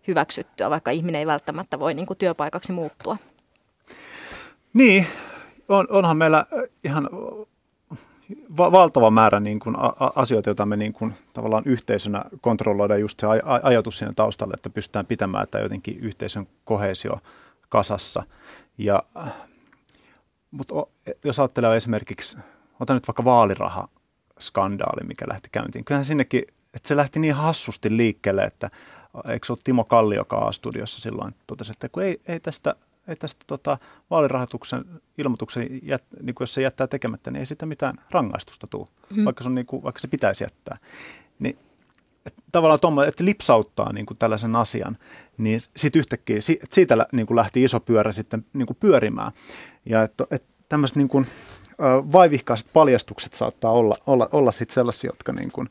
hyväksyttyä, 0.08 0.70
vaikka 0.70 0.92
ihminen 0.92 1.20
ei 1.20 1.28
välttämättä 1.28 1.80
voi 1.80 1.94
niin 1.94 2.06
kuin 2.06 2.18
työpaikaksi 2.18 2.72
muuttua. 2.72 3.18
Niin, 4.74 5.08
on, 5.70 5.88
onhan 5.90 6.18
meillä 6.18 6.46
ihan 6.84 7.10
va- 8.58 8.72
valtava 8.72 9.12
määrä 9.12 9.40
niin 9.40 9.60
kuin 9.60 9.76
a- 9.80 10.12
asioita, 10.16 10.50
joita 10.50 10.66
me 10.66 10.78
niin 10.78 10.94
kuin 10.94 11.14
tavallaan 11.34 11.64
yhteisönä 11.66 12.26
kontrolloidaan 12.42 13.00
just 13.00 13.20
se 13.20 13.28
aj- 13.28 13.60
ajatus 13.64 13.98
siinä 13.98 14.14
taustalla, 14.16 14.54
että 14.54 14.70
pystytään 14.70 15.06
pitämään 15.06 15.48
tämä 15.52 15.64
jotenkin 15.64 16.00
yhteisön 16.00 16.48
kohesio 16.66 17.20
kasassa. 17.70 18.24
Ja, 18.78 19.04
mutta 20.52 20.74
jos 21.24 21.40
ajattelee 21.40 21.78
esimerkiksi, 21.78 22.38
otan 22.80 22.96
nyt 22.96 23.08
vaikka 23.08 23.26
vaaliraha 23.26 23.88
skandaali, 24.40 25.08
mikä 25.08 25.26
lähti 25.30 25.50
käyntiin. 25.52 25.86
Kyllähän 25.86 26.06
sinnekin 26.06 26.44
että 26.78 26.88
se 26.88 26.96
lähti 26.96 27.20
niin 27.20 27.34
hassusti 27.34 27.98
liikkeelle, 27.98 28.44
että 28.44 28.70
eikö 29.30 29.46
se 29.46 29.54
ole 29.54 29.60
Timo 29.64 29.84
Kallio, 29.84 30.20
joka 30.20 30.38
A-studiossa 30.38 31.02
silloin 31.02 31.36
totesi, 31.48 31.72
että 31.72 31.90
kun 31.90 32.04
ei, 32.04 32.22
ei 32.28 32.40
tästä, 32.40 32.76
ei 33.08 33.16
tästä 33.16 33.44
tota, 33.48 33.78
vaalirahoituksen 34.10 34.86
ilmoituksen, 35.18 35.80
jät, 35.84 36.04
niin 36.22 36.36
kuin 36.36 36.46
jos 36.46 36.54
se 36.54 36.62
jättää 36.62 36.88
tekemättä, 36.88 37.32
niin 37.32 37.40
ei 37.40 37.46
sitä 37.46 37.66
mitään 37.66 37.96
rangaistusta 38.12 38.68
tule, 38.68 38.88
mm. 39.16 39.26
vaikka, 39.26 39.44
se 39.44 39.50
on, 39.50 39.56
niin 39.56 39.66
kuin, 39.66 39.84
vaikka 39.84 40.00
se 40.00 40.08
pitäisi 40.08 40.44
jättää. 40.44 40.78
Niin, 41.40 41.58
että 42.26 42.42
tavallaan 42.52 42.80
tuommo, 42.80 43.04
että 43.04 43.26
lipsauttaa 43.26 43.94
niin 43.94 44.06
kuin 44.06 44.18
tällaisen 44.18 44.56
asian, 44.56 44.98
niin 45.38 45.60
sitten 45.76 46.00
yhtäkkiä 46.00 46.38
siitä 46.70 47.08
niin 47.12 47.28
kuin 47.28 47.36
lähti 47.36 47.64
iso 47.64 47.80
pyörä 47.80 48.12
sitten 48.12 48.46
niin 48.54 48.68
kuin 48.68 48.78
pyörimään. 48.80 49.32
Ja 49.86 50.04
että, 50.04 50.24
että 50.32 50.48
tämmöiset 50.70 50.98
niin 50.98 51.10
kuin, 51.10 51.28
vaivihkaiset 52.12 52.70
paljastukset 52.74 53.34
saattaa 53.34 53.72
olla, 53.72 53.96
olla, 54.08 54.30
olla 54.32 54.52
sitten 54.52 54.74
sellaisia, 54.74 55.10
jotka 55.10 55.34
niin 55.34 55.52
kuin 55.52 55.70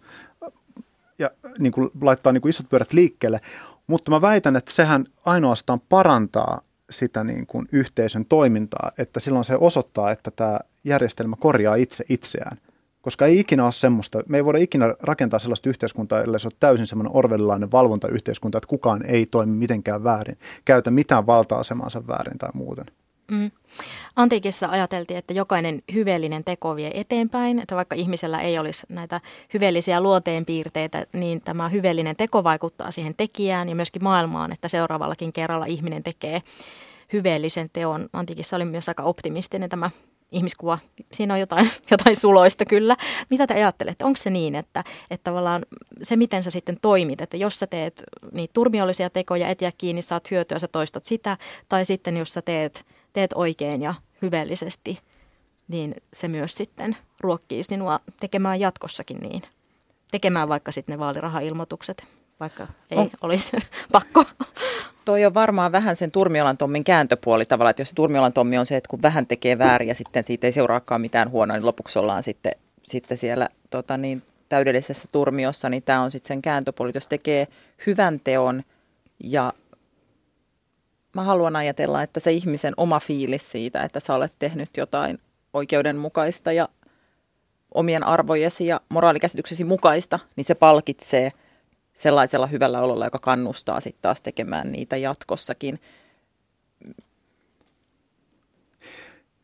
ja 1.19 1.31
niin 1.59 1.73
kuin 1.73 1.91
laittaa 2.01 2.33
niin 2.33 2.41
kuin 2.41 2.51
isot 2.51 2.69
pyörät 2.69 2.93
liikkeelle. 2.93 3.41
Mutta 3.87 4.11
mä 4.11 4.21
väitän, 4.21 4.57
että 4.57 4.73
sehän 4.73 5.05
ainoastaan 5.25 5.81
parantaa 5.89 6.61
sitä 6.91 7.25
niin 7.25 7.47
kuin 7.47 7.69
yhteisön 7.73 8.25
toimintaa, 8.25 8.93
että 8.99 9.21
silloin 9.21 9.45
se 9.45 9.57
osoittaa, 9.57 10.11
että 10.11 10.31
tämä 10.31 10.59
järjestelmä 10.85 11.37
korjaa 11.39 11.75
itse 11.75 12.05
itseään. 12.09 12.59
Koska 13.03 13.27
ei 13.27 13.41
ikinä 13.41 13.65
ole 13.65 13.73
semmoista, 13.73 14.23
me 14.29 14.37
ei 14.37 14.45
voida 14.45 14.59
ikinä 14.59 14.95
rakentaa 15.01 15.39
sellaista 15.39 15.69
yhteiskuntaa, 15.69 16.23
ellei 16.23 16.41
se 16.41 16.47
ole 16.47 16.57
täysin 16.61 16.87
semmoinen 16.87 17.17
orvelilainen 17.17 17.73
valvontayhteiskunta, 17.73 18.59
että 18.59 18.69
kukaan 18.69 19.05
ei 19.07 19.27
toimi 19.27 19.57
mitenkään 19.57 20.05
väärin, 20.05 20.39
käytä 20.65 20.91
mitään 20.91 21.27
valta-asemansa 21.27 22.07
väärin 22.07 22.39
tai 22.39 22.51
muuten. 22.55 22.87
Mm. 23.31 23.51
Antiikissa 24.17 24.69
ajateltiin, 24.71 25.19
että 25.19 25.35
jokainen 25.35 25.83
hyveellinen 25.95 26.45
teko 26.45 26.77
vie 26.77 26.91
eteenpäin, 26.95 27.59
että 27.59 27.77
vaikka 27.77 27.97
ihmisellä 27.97 28.41
ei 28.41 28.59
olisi 28.59 28.87
näitä 28.89 29.21
hyveellisiä 29.55 30.01
luonteenpiirteitä, 30.01 31.07
niin 31.13 31.41
tämä 31.41 31.69
hyveellinen 31.69 32.17
teko 32.17 32.45
vaikuttaa 32.45 32.91
siihen 32.91 33.15
tekijään 33.17 33.69
ja 33.69 33.75
myöskin 33.75 34.05
maailmaan, 34.05 34.53
että 34.53 34.69
seuraavallakin 34.69 35.33
kerralla 35.33 35.67
ihminen 35.67 36.03
tekee 36.03 36.43
hyveellisen 37.13 37.71
teon. 37.73 38.09
Antiikissa 38.13 38.57
oli 38.57 38.65
myös 38.65 38.89
aika 38.89 39.03
optimistinen 39.03 39.71
tämä 39.71 39.91
ihmiskuva, 40.33 40.79
siinä 41.13 41.35
on 41.35 41.41
jotain, 41.41 41.71
jotain 41.91 42.17
suloista 42.17 42.65
kyllä. 42.65 42.97
Mitä 43.31 43.47
te 43.47 43.55
ajattelette? 43.55 44.05
Onko 44.05 44.17
se 44.17 44.31
niin, 44.31 44.55
että, 44.55 44.85
että 45.11 45.25
tavallaan 45.31 45.67
se, 46.03 46.17
miten 46.17 46.43
sä 46.43 46.51
sitten 46.51 46.79
toimit, 46.83 47.21
että 47.21 47.37
jos 47.37 47.59
sä 47.59 47.67
teet 47.67 48.03
niitä 48.33 48.53
turmiollisia 48.53 49.11
tekoja, 49.11 49.49
et 49.49 49.63
jää 49.63 49.73
kiinni, 49.79 50.03
saat 50.03 50.31
hyötyä, 50.31 50.59
sä 50.59 50.69
toistat 50.69 51.05
sitä, 51.05 51.37
tai 51.69 51.85
sitten 51.85 52.17
jos 52.17 52.33
sä 52.33 52.43
teet, 52.43 52.87
teet 53.17 53.33
oikein 53.35 53.83
ja 53.83 53.95
hyvällisesti, 54.23 54.99
niin 55.69 55.95
se 56.13 56.29
myös 56.29 56.55
sitten 56.55 56.97
ruokkii 57.21 57.65
sinua 57.65 58.01
tekemään 58.21 58.61
jatkossakin 58.61 59.17
niin. 59.17 59.43
Tekemään 60.11 60.49
vaikka 60.49 60.73
sitten 60.73 60.93
ne 60.93 60.99
vaalirahailmoitukset, 60.99 62.05
vaikka 62.41 62.67
ei 62.91 62.99
on. 62.99 63.11
olisi 63.23 63.57
pakko. 63.93 64.25
Toi 65.05 65.25
on 65.25 65.35
varmaan 65.35 65.73
vähän 65.73 65.97
sen 65.97 66.11
Turmiolan 66.11 66.57
Tommin 66.57 66.85
kääntöpuoli 66.85 67.45
tavallaan, 67.45 67.71
että 67.71 67.81
jos 67.81 67.89
se 67.89 67.95
Turmiolan 67.95 68.33
Tommi 68.33 68.59
on 68.59 68.67
se, 68.67 68.77
että 68.77 68.89
kun 68.89 69.03
vähän 69.03 69.27
tekee 69.27 69.59
väärin 69.59 69.89
ja 69.89 69.95
sitten 69.95 70.25
siitä 70.25 70.47
ei 70.47 70.53
seuraakaan 70.53 71.01
mitään 71.01 71.31
huonoa, 71.31 71.57
niin 71.57 71.67
lopuksi 71.67 71.99
ollaan 71.99 72.23
sitten, 72.23 72.53
sitten 72.83 73.19
siellä 73.19 73.49
tota 73.71 73.97
niin, 73.97 74.23
täydellisessä 74.49 75.09
turmiossa, 75.13 75.69
niin 75.69 75.83
tämä 75.83 76.03
on 76.03 76.11
sitten 76.11 76.29
sen 76.29 76.43
kääntöpuoli. 76.43 76.91
Jos 76.95 77.09
tekee 77.09 77.49
hyvän 77.87 78.21
teon 78.21 78.63
ja 79.25 79.53
mä 81.17 81.23
haluan 81.23 81.57
ajatella, 81.57 82.03
että 82.03 82.21
se 82.21 82.33
ihmisen 82.33 82.75
oma 82.77 83.01
fiilis 83.01 83.51
siitä, 83.51 83.83
että 83.83 84.01
sä 84.01 84.15
olet 84.15 84.33
tehnyt 84.39 84.71
jotain 84.77 85.19
oikeudenmukaista 85.53 86.53
ja 86.53 86.69
omien 87.75 88.05
arvojesi 88.05 88.67
ja 88.67 88.81
moraalikäsityksesi 88.89 89.65
mukaista, 89.65 90.19
niin 90.37 90.45
se 90.45 90.55
palkitsee 90.55 91.33
sellaisella 91.95 92.47
hyvällä 92.47 92.81
ololla, 92.81 93.05
joka 93.07 93.19
kannustaa 93.19 93.81
sitten 93.81 94.03
taas 94.03 94.23
tekemään 94.23 94.73
niitä 94.73 94.97
jatkossakin. 94.97 95.81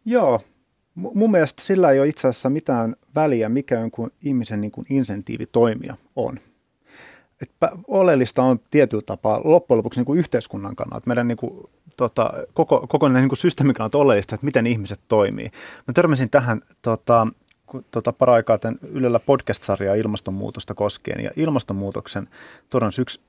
Joo, 0.04 0.40
mun 0.94 1.30
mielestä 1.30 1.62
sillä 1.62 1.90
ei 1.90 2.00
ole 2.00 2.08
itse 2.08 2.28
asiassa 2.28 2.50
mitään 2.50 2.96
väliä, 3.14 3.48
mikä 3.48 3.74
jonkun 3.74 4.12
ihmisen 4.22 4.60
niin 4.60 4.70
kuin 4.70 4.86
insentiivi 4.90 5.46
toimia 5.46 5.96
on. 6.16 6.40
Että 7.42 7.70
oleellista 7.88 8.42
on 8.42 8.60
tietyllä 8.70 9.02
tapaa 9.06 9.40
loppujen 9.44 9.78
lopuksi 9.78 10.00
niin 10.00 10.06
kuin 10.06 10.18
yhteiskunnan 10.18 10.76
kannalta, 10.76 11.06
meidän 11.06 11.28
niin 11.28 11.38
kuin, 11.38 11.52
tota, 11.96 12.32
koko, 12.54 12.86
kokonainen 12.88 13.28
niin 13.28 13.36
systeemin 13.36 13.74
kannalta 13.74 13.98
oleellista, 13.98 14.34
että 14.34 14.44
miten 14.44 14.66
ihmiset 14.66 15.00
toimii. 15.08 15.50
Mä 15.86 15.92
törmäsin 15.94 16.30
tähän 16.30 16.60
tota, 16.82 17.26
tota, 17.90 18.12
paraikaa 18.12 18.58
tämän 18.58 18.78
Ylellä 18.82 19.18
podcast-sarjaa 19.18 19.94
ilmastonmuutosta 19.94 20.74
koskien, 20.74 21.24
ja 21.24 21.30
ilmastonmuutoksen 21.36 22.28
torjunnassa 22.70 23.02
yksi 23.02 23.20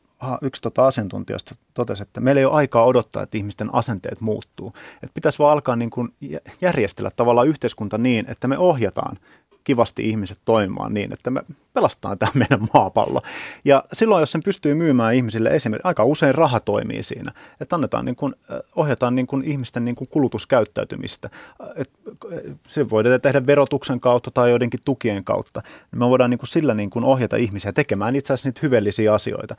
yksi 0.42 0.62
tota 0.62 0.88
asiantuntijasta 0.88 1.56
totesi, 1.74 2.04
että 2.04 2.22
meillä 2.22 2.40
ei 2.40 2.46
ole 2.46 2.54
aikaa 2.54 2.86
odottaa, 2.86 3.24
että 3.24 3.38
ihmisten 3.38 3.76
asenteet 3.76 4.22
muuttuu. 4.22 4.74
Että 4.96 5.14
pitäisi 5.14 5.40
vaan 5.40 5.54
alkaa 5.54 5.76
niin 5.76 5.90
kuin 5.90 6.14
järjestellä 6.62 7.12
tavallaan 7.16 7.48
yhteiskunta 7.48 7.98
niin, 7.98 8.26
että 8.30 8.48
me 8.48 8.58
ohjataan 8.58 9.18
kivasti 9.64 10.10
ihmiset 10.10 10.38
toimimaan 10.46 10.94
niin, 10.94 11.14
että 11.14 11.30
me 11.30 11.42
pelastetaan 11.74 12.18
tämä 12.18 12.32
meidän 12.36 12.68
maapallo. 12.74 13.22
Ja 13.66 13.84
silloin, 13.94 14.22
jos 14.22 14.32
sen 14.32 14.44
pystyy 14.44 14.74
myymään 14.74 15.16
ihmisille 15.16 15.50
esimerkiksi, 15.50 15.88
aika 15.88 16.04
usein 16.04 16.36
raha 16.36 16.60
toimii 16.60 17.04
siinä, 17.04 17.32
että 17.62 17.76
annetaan 17.76 18.06
niin 18.06 18.16
kuin, 18.16 18.36
ohjataan 18.76 19.16
niin 19.16 19.28
kuin 19.28 19.44
ihmisten 19.44 19.86
niin 19.86 19.96
kuin 19.96 20.08
kulutuskäyttäytymistä. 20.08 21.30
Et, 21.76 21.90
se 22.68 22.90
voidaan 22.90 23.22
tehdä 23.22 23.46
verotuksen 23.46 24.00
kautta 24.00 24.32
tai 24.32 24.50
joidenkin 24.50 24.80
tukien 24.86 25.24
kautta. 25.24 25.62
Me 25.92 26.10
voidaan 26.10 26.30
niin 26.30 26.38
kuin 26.38 26.50
sillä 26.50 26.74
niin 26.74 26.90
kuin 26.90 27.06
ohjata 27.06 27.36
ihmisiä 27.36 27.74
tekemään 27.74 28.16
itse 28.16 28.34
asiassa 28.34 28.50
niitä 28.50 28.60
hyvällisiä 28.64 29.14
asioita. 29.14 29.56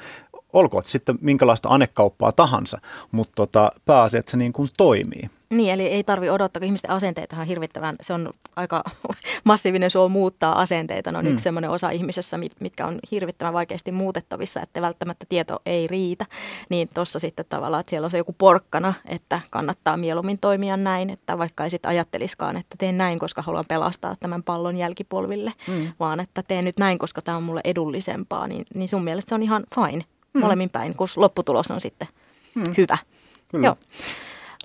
Olkoon 0.52 0.82
sitten 0.86 1.18
minkälaista 1.20 1.68
anekauppaa 1.68 2.32
tahansa, 2.32 2.78
mutta 3.10 3.32
tota, 3.36 3.72
pääasia, 3.84 4.20
että 4.20 4.30
se 4.30 4.36
niin 4.36 4.52
kuin 4.52 4.70
toimii. 4.76 5.30
Niin, 5.54 5.74
eli 5.74 5.86
ei 5.86 6.04
tarvi 6.04 6.30
odottaa, 6.30 6.60
kun 6.60 6.66
ihmisten 6.66 6.90
asenteet 6.90 7.32
on 7.32 7.46
hirvittävän, 7.46 7.96
se 8.00 8.12
on 8.12 8.30
aika 8.56 8.84
massiivinen 9.44 9.90
suo 9.90 10.08
muuttaa 10.08 10.60
asenteita. 10.60 11.12
Ne 11.12 11.18
on 11.18 11.24
mm. 11.24 11.30
yksi 11.30 11.42
sellainen 11.42 11.70
osa 11.70 11.90
ihmisessä, 11.90 12.38
mitkä 12.60 12.86
on 12.86 12.98
hirvittävän 13.10 13.52
vaikeasti 13.52 13.92
muutettavissa, 13.92 14.60
että 14.60 14.80
välttämättä 14.80 15.26
tieto 15.28 15.60
ei 15.66 15.86
riitä. 15.86 16.26
Niin 16.68 16.88
tuossa 16.94 17.18
sitten 17.18 17.46
tavallaan, 17.48 17.80
että 17.80 17.90
siellä 17.90 18.04
on 18.04 18.10
se 18.10 18.18
joku 18.18 18.34
porkkana, 18.38 18.94
että 19.06 19.40
kannattaa 19.50 19.96
mieluummin 19.96 20.38
toimia 20.38 20.76
näin, 20.76 21.10
että 21.10 21.38
vaikka 21.38 21.64
ei 21.64 21.70
sitten 21.70 21.88
ajatteliskaan, 21.88 22.56
että 22.56 22.76
teen 22.78 22.98
näin, 22.98 23.18
koska 23.18 23.42
haluan 23.42 23.64
pelastaa 23.68 24.16
tämän 24.20 24.42
pallon 24.42 24.76
jälkipolville, 24.76 25.52
mm. 25.68 25.92
vaan 26.00 26.20
että 26.20 26.42
teen 26.42 26.64
nyt 26.64 26.78
näin, 26.78 26.98
koska 26.98 27.22
tämä 27.22 27.36
on 27.36 27.42
mulle 27.42 27.60
edullisempaa, 27.64 28.46
niin, 28.46 28.66
niin 28.74 28.88
sun 28.88 29.04
mielestä 29.04 29.28
se 29.28 29.34
on 29.34 29.42
ihan 29.42 29.64
fine 29.74 30.04
mm. 30.34 30.40
molemmin 30.40 30.70
päin, 30.70 30.94
kun 30.94 31.08
lopputulos 31.16 31.70
on 31.70 31.80
sitten 31.80 32.08
mm. 32.54 32.74
hyvä. 32.76 32.98
Kyllä. 33.48 33.66
Joo. 33.66 33.76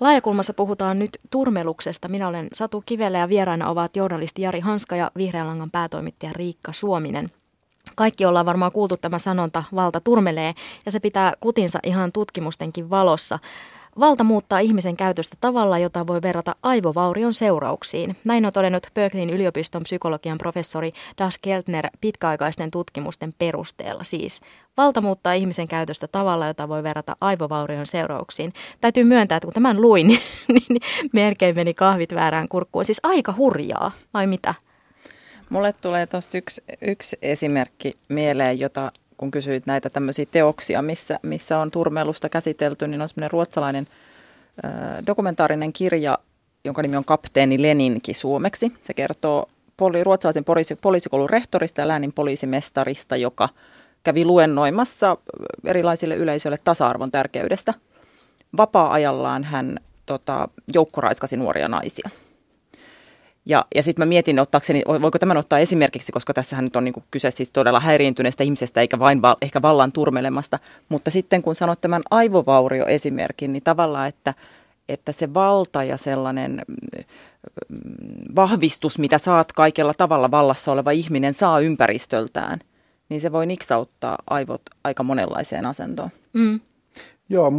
Laajakulmassa 0.00 0.54
puhutaan 0.54 0.98
nyt 0.98 1.18
turmeluksesta. 1.30 2.08
Minä 2.08 2.28
olen 2.28 2.48
Satu 2.52 2.82
Kivelä 2.86 3.18
ja 3.18 3.28
vieraina 3.28 3.68
ovat 3.68 3.96
journalisti 3.96 4.42
Jari 4.42 4.60
Hanska 4.60 4.96
ja 4.96 5.10
Vihreän 5.16 5.46
langan 5.46 5.70
päätoimittaja 5.70 6.32
Riikka 6.32 6.72
Suominen. 6.72 7.28
Kaikki 7.96 8.24
ollaan 8.24 8.46
varmaan 8.46 8.72
kuultu 8.72 8.96
tämä 9.00 9.18
sanonta, 9.18 9.64
valta 9.74 10.00
turmelee, 10.00 10.54
ja 10.84 10.90
se 10.90 11.00
pitää 11.00 11.32
kutinsa 11.40 11.78
ihan 11.82 12.12
tutkimustenkin 12.12 12.90
valossa. 12.90 13.38
Valta 13.98 14.24
muuttaa 14.24 14.58
ihmisen 14.58 14.96
käytöstä 14.96 15.36
tavalla, 15.40 15.78
jota 15.78 16.06
voi 16.06 16.22
verrata 16.22 16.56
aivovaurion 16.62 17.32
seurauksiin. 17.32 18.16
Näin 18.24 18.46
on 18.46 18.52
todennut 18.52 18.86
Berkeleyn 18.94 19.30
yliopiston 19.30 19.82
psykologian 19.82 20.38
professori 20.38 20.92
Das 21.18 21.38
Keltner 21.38 21.86
pitkäaikaisten 22.00 22.70
tutkimusten 22.70 23.34
perusteella. 23.38 24.04
Siis 24.04 24.40
valta 24.76 25.00
muuttaa 25.00 25.32
ihmisen 25.32 25.68
käytöstä 25.68 26.08
tavalla, 26.08 26.46
jota 26.46 26.68
voi 26.68 26.82
verrata 26.82 27.16
aivovaurion 27.20 27.86
seurauksiin. 27.86 28.52
Täytyy 28.80 29.04
myöntää, 29.04 29.36
että 29.36 29.46
kun 29.46 29.54
tämän 29.54 29.80
luin, 29.80 30.06
niin, 30.06 30.20
niin 30.68 30.82
melkein 31.12 31.54
meni 31.54 31.74
kahvit 31.74 32.14
väärään 32.14 32.48
kurkkuun. 32.48 32.84
Siis 32.84 33.00
aika 33.02 33.34
hurjaa, 33.36 33.92
vai 34.14 34.26
mitä? 34.26 34.54
Mulle 35.50 35.72
tulee 35.72 36.06
tuosta 36.06 36.38
yksi, 36.38 36.62
yksi 36.80 37.18
esimerkki 37.22 37.94
mieleen, 38.08 38.58
jota 38.58 38.92
kun 39.20 39.30
kysyit 39.30 39.66
näitä 39.66 39.90
tämmöisiä 39.90 40.26
teoksia, 40.30 40.82
missä, 40.82 41.18
missä 41.22 41.58
on 41.58 41.70
turmelusta 41.70 42.28
käsitelty, 42.28 42.88
niin 42.88 43.02
on 43.02 43.08
semmoinen 43.08 43.30
ruotsalainen 43.30 43.86
äh, 44.64 45.06
dokumentaarinen 45.06 45.72
kirja, 45.72 46.18
jonka 46.64 46.82
nimi 46.82 46.96
on 46.96 47.04
Kapteeni 47.04 47.62
Leninki 47.62 48.14
suomeksi. 48.14 48.72
Se 48.82 48.94
kertoo 48.94 49.48
poli, 49.76 50.04
ruotsalaisen 50.04 50.44
poliisi, 50.44 50.76
poliisikoulun 50.76 51.30
rehtorista 51.30 51.80
ja 51.80 51.88
läänin 51.88 52.12
poliisimestarista, 52.12 53.16
joka 53.16 53.48
kävi 54.02 54.24
luennoimassa 54.24 55.16
erilaisille 55.64 56.14
yleisöille 56.14 56.58
tasa-arvon 56.64 57.10
tärkeydestä. 57.10 57.74
Vapaa-ajallaan 58.56 59.44
hän 59.44 59.80
tota, 60.06 60.48
joukkoraiskasi 60.74 61.36
nuoria 61.36 61.68
naisia. 61.68 62.10
Ja, 63.46 63.64
ja 63.74 63.82
sitten 63.82 64.02
mä 64.02 64.08
mietin, 64.08 64.38
ottaakseni, 64.38 64.82
voiko 65.02 65.18
tämän 65.18 65.36
ottaa 65.36 65.58
esimerkiksi, 65.58 66.12
koska 66.12 66.34
tässähän 66.34 66.64
nyt 66.64 66.76
on 66.76 66.84
niin 66.84 66.94
kyse 67.10 67.30
siis 67.30 67.50
todella 67.50 67.80
häiriintyneestä 67.80 68.44
ihmisestä, 68.44 68.80
eikä 68.80 68.98
vain 68.98 69.22
val, 69.22 69.36
ehkä 69.42 69.62
vallan 69.62 69.92
turmelemasta. 69.92 70.58
Mutta 70.88 71.10
sitten 71.10 71.42
kun 71.42 71.54
sanot 71.54 71.80
tämän 71.80 72.02
aivovaurio-esimerkin, 72.10 73.52
niin 73.52 73.62
tavallaan, 73.62 74.08
että, 74.08 74.34
että 74.88 75.12
se 75.12 75.34
valta 75.34 75.84
ja 75.84 75.96
sellainen 75.96 76.62
mm, 77.68 77.78
vahvistus, 78.36 78.98
mitä 78.98 79.18
saat 79.18 79.52
kaikella 79.52 79.94
tavalla 79.94 80.30
vallassa 80.30 80.72
oleva 80.72 80.90
ihminen 80.90 81.34
saa 81.34 81.60
ympäristöltään, 81.60 82.60
niin 83.08 83.20
se 83.20 83.32
voi 83.32 83.46
niksauttaa 83.46 84.18
aivot 84.30 84.62
aika 84.84 85.02
monenlaiseen 85.02 85.66
asentoon. 85.66 86.10
Mm. 86.32 86.60
Joo, 87.28 87.52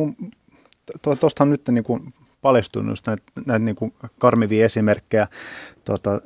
tuosta 1.20 1.44
on 1.44 1.50
nyt 1.50 1.68
niin 1.68 1.84
kuin 1.84 2.14
paljastunut 2.42 3.00
näitä, 3.08 3.24
näitä 3.46 3.66
niin 3.66 3.76
kuin 3.76 3.94
karmivia 4.18 4.66
esimerkkejä. 4.66 5.28
Tota, 5.86 6.22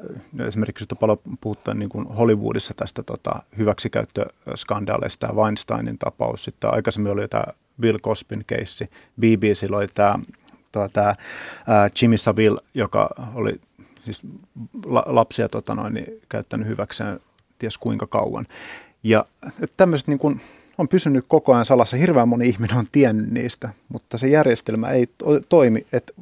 esimerkiksi 0.48 0.86
on 0.92 0.98
paljon 0.98 1.20
puhuttu 1.42 1.74
niin 1.74 1.90
kuin 1.90 2.08
Hollywoodissa 2.08 2.74
tästä 2.74 3.04
tota, 3.04 3.32
hyväksikäyttöskandaaleista, 3.58 5.28
tämä 5.28 5.42
Weinsteinin 5.42 5.98
tapaus. 5.98 6.44
Sitten 6.44 6.74
aikaisemmin 6.74 7.12
oli 7.12 7.28
tämä 7.28 7.44
Bill 7.82 8.00
Cosbyn 8.00 8.44
keissi. 8.48 8.90
BBC 9.20 9.68
oli 9.72 9.88
tämä, 9.88 10.20
tota, 10.72 10.90
tämä 10.94 11.16
Jimmy 12.02 12.18
Saville, 12.18 12.62
joka 12.74 13.10
oli 13.34 13.62
siis 14.06 14.22
la, 14.86 15.04
lapsia 15.06 15.50
tota 15.50 15.76
noin, 15.76 15.94
niin, 15.94 16.22
käyttänyt 16.30 16.68
hyväkseen 16.68 17.20
ties 17.60 17.78
kuinka 17.78 18.08
kauan. 18.08 18.46
Ja 19.04 19.26
tämmöiset 19.78 20.08
niin 20.08 20.20
kuin, 20.20 20.42
on 20.78 20.88
pysynyt 20.88 21.26
koko 21.28 21.54
ajan 21.54 21.66
salassa. 21.66 21.98
Hirveän 21.98 22.28
moni 22.28 22.48
ihminen 22.48 22.78
on 22.78 22.88
tiennyt 22.92 23.32
niistä, 23.32 23.70
mutta 23.90 24.18
se 24.18 24.28
järjestelmä 24.28 24.90
ei 24.90 25.10
toimi, 25.50 25.88
että 25.94 26.14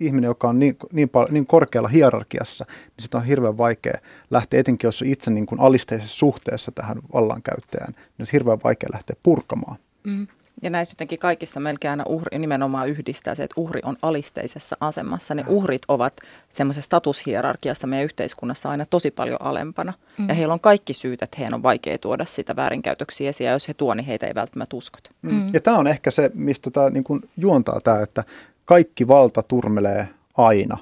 ihminen, 0.00 0.28
joka 0.28 0.48
on 0.48 0.58
niin, 0.58 0.76
niin, 0.92 1.08
paljon, 1.08 1.34
niin 1.34 1.46
korkealla 1.46 1.88
hierarkiassa, 1.88 2.64
niin 2.68 3.02
sitä 3.02 3.18
on 3.18 3.24
hirveän 3.24 3.58
vaikea 3.58 3.98
lähteä, 4.30 4.60
etenkin 4.60 4.88
jos 4.88 5.02
on 5.02 5.08
itse 5.08 5.30
niin 5.30 5.46
kuin 5.46 5.60
alisteisessa 5.60 6.16
suhteessa 6.16 6.72
tähän 6.72 6.98
vallankäyttäjään, 7.12 7.92
niin 7.92 8.26
on 8.26 8.26
hirveän 8.32 8.58
vaikea 8.64 8.88
lähteä 8.92 9.16
purkamaan. 9.22 9.76
Mm. 10.04 10.26
Ja 10.62 10.70
näissä 10.70 10.92
jotenkin 10.92 11.18
kaikissa 11.18 11.60
melkein 11.60 11.90
aina 11.90 12.04
uhri 12.06 12.38
nimenomaan 12.38 12.88
yhdistää 12.88 13.34
se, 13.34 13.44
että 13.44 13.60
uhri 13.60 13.80
on 13.84 13.96
alisteisessa 14.02 14.76
asemassa. 14.80 15.34
Ne 15.34 15.44
uhrit 15.48 15.82
ovat 15.88 16.16
semmoisessa 16.48 16.86
statushierarkiassa 16.86 17.86
meidän 17.86 18.04
yhteiskunnassa 18.04 18.70
aina 18.70 18.86
tosi 18.86 19.10
paljon 19.10 19.42
alempana. 19.42 19.92
Mm. 20.18 20.28
Ja 20.28 20.34
heillä 20.34 20.54
on 20.54 20.60
kaikki 20.60 20.94
syyt, 20.94 21.22
että 21.22 21.36
heidän 21.38 21.54
on 21.54 21.62
vaikea 21.62 21.98
tuoda 21.98 22.24
sitä 22.24 22.56
väärinkäytöksiä 22.56 23.28
esiin. 23.28 23.46
Ja 23.46 23.52
jos 23.52 23.68
he 23.68 23.74
tuo, 23.74 23.94
niin 23.94 24.06
heitä 24.06 24.26
ei 24.26 24.34
välttämättä 24.34 24.76
uskota. 24.76 25.10
Mm. 25.22 25.34
mm. 25.34 25.46
Ja 25.52 25.60
tämä 25.60 25.78
on 25.78 25.86
ehkä 25.86 26.10
se, 26.10 26.30
mistä 26.34 26.70
tämä 26.70 26.90
niin 26.90 27.04
kuin 27.04 27.20
juontaa 27.36 27.80
tämä, 27.80 28.00
että 28.00 28.24
kaikki 28.64 29.08
valta 29.08 29.42
turmelee 29.42 30.08
aina. 30.36 30.78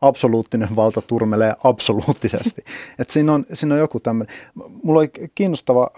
absoluuttinen 0.00 0.76
valta 0.76 1.02
turmelee 1.02 1.54
absoluuttisesti. 1.64 2.64
Et 2.98 3.10
siinä, 3.10 3.32
on, 3.32 3.46
siinä 3.52 3.74
on 3.74 3.80
joku 3.80 4.00
tämmöinen. 4.00 4.36
Mulla 4.82 5.00
oli 5.00 5.10
kiinnostava 5.34 5.90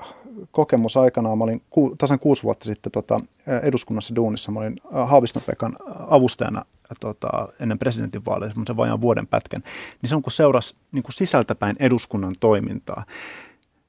kokemus 0.50 0.96
aikanaan. 0.96 1.38
Mä 1.38 1.44
olin 1.44 1.62
ku, 1.70 1.94
tasan 1.98 2.18
kuusi 2.18 2.42
vuotta 2.42 2.64
sitten 2.64 2.92
tota, 2.92 3.20
eduskunnassa 3.62 4.14
duunissa. 4.14 4.52
Mä 4.52 4.60
olin 4.60 4.76
Haaviston 5.04 5.42
Pekan 5.46 5.76
avustajana 6.08 6.64
tota, 7.00 7.48
ennen 7.60 7.78
presidentinvaaleja, 7.78 8.50
semmoisen 8.50 8.76
vajaan 8.76 9.00
vuoden 9.00 9.26
pätkän. 9.26 9.62
Niin 10.02 10.08
se 10.08 10.16
on 10.16 10.22
kun 10.22 10.32
seurasi 10.32 10.76
niin 10.92 11.02
kuin 11.02 11.14
sisältäpäin 11.14 11.76
eduskunnan 11.78 12.34
toimintaa, 12.40 13.04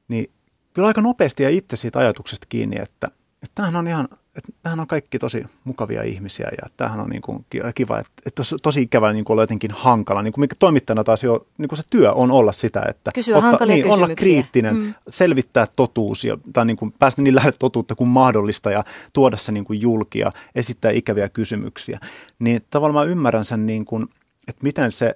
niin 0.07 0.31
kyllä 0.73 0.87
aika 0.87 1.01
nopeasti 1.01 1.43
ja 1.43 1.49
itse 1.49 1.75
siitä 1.75 1.99
ajatuksesta 1.99 2.47
kiinni, 2.49 2.75
että, 2.75 3.07
että 3.43 3.55
tämähän 3.55 3.75
on 3.75 3.87
ihan 3.87 4.07
että 4.37 4.81
on 4.81 4.87
kaikki 4.87 5.19
tosi 5.19 5.45
mukavia 5.63 6.03
ihmisiä 6.03 6.49
ja 6.61 6.69
tämähän 6.77 6.99
on 6.99 7.09
niin 7.09 7.21
kuin 7.21 7.45
kiva, 7.75 7.99
että, 7.99 8.11
että 8.25 8.43
tosi, 8.63 8.81
ikävä 8.81 9.13
niin 9.13 9.25
kuin 9.25 9.33
olla 9.33 9.43
jotenkin 9.43 9.71
hankala. 9.71 10.21
Niin 10.21 10.33
kuin 10.33 10.41
mikä 10.41 10.55
toimittajana 10.59 11.03
taas 11.03 11.23
jo, 11.23 11.47
niin 11.57 11.69
kuin 11.69 11.77
se 11.77 11.83
työ 11.89 12.13
on 12.13 12.31
olla 12.31 12.51
sitä, 12.51 12.83
että 12.89 13.11
Kysyä 13.11 13.37
ottaa, 13.37 13.65
niin, 13.67 13.85
olla 13.93 14.15
kriittinen, 14.15 14.75
mm. 14.75 14.93
selvittää 15.09 15.67
totuus 15.75 16.23
ja, 16.23 16.37
tai 16.53 16.65
niin 16.65 16.77
kuin 16.77 16.93
päästä 16.99 17.21
niin 17.21 17.35
lähelle 17.35 17.57
totuutta 17.59 17.95
kuin 17.95 18.07
mahdollista 18.07 18.71
ja 18.71 18.83
tuoda 19.13 19.37
se 19.37 19.51
niin 19.51 19.65
kuin 19.65 19.81
julki 19.81 20.19
ja 20.19 20.31
esittää 20.55 20.91
ikäviä 20.91 21.29
kysymyksiä. 21.29 21.99
Niin 22.39 22.61
tavallaan 22.69 23.07
mä 23.07 23.11
ymmärrän 23.11 23.45
sen, 23.45 23.65
niin 23.65 23.85
kuin, 23.85 24.07
että 24.47 24.63
miten 24.63 24.91
se, 24.91 25.15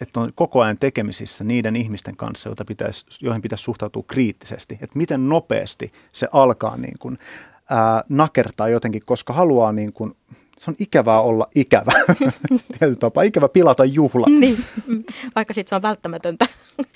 että 0.00 0.20
on 0.20 0.30
koko 0.34 0.60
ajan 0.60 0.78
tekemisissä 0.78 1.44
niiden 1.44 1.76
ihmisten 1.76 2.16
kanssa, 2.16 2.48
joita 2.48 2.64
pitäisi, 2.64 3.06
joihin 3.20 3.42
pitäisi 3.42 3.64
suhtautua 3.64 4.04
kriittisesti. 4.06 4.74
Että 4.74 4.98
miten 4.98 5.28
nopeasti 5.28 5.92
se 6.12 6.28
alkaa 6.32 6.76
niin 6.76 6.98
kuin, 6.98 7.18
ää, 7.70 8.02
nakertaa 8.08 8.68
jotenkin, 8.68 9.02
koska 9.04 9.32
haluaa 9.32 9.72
niin 9.72 9.92
kuin, 9.92 10.16
se 10.58 10.70
on 10.70 10.76
ikävää 10.78 11.20
olla 11.20 11.46
ikävä. 11.54 11.92
Tietyllä 12.78 12.96
tapaa 12.96 13.22
ikävä 13.22 13.48
pilata 13.48 13.84
juhla. 13.84 14.26
niin, 14.40 14.64
vaikka 15.34 15.54
sitten 15.54 15.68
se 15.68 15.74
on 15.74 15.82
välttämätöntä 15.82 16.46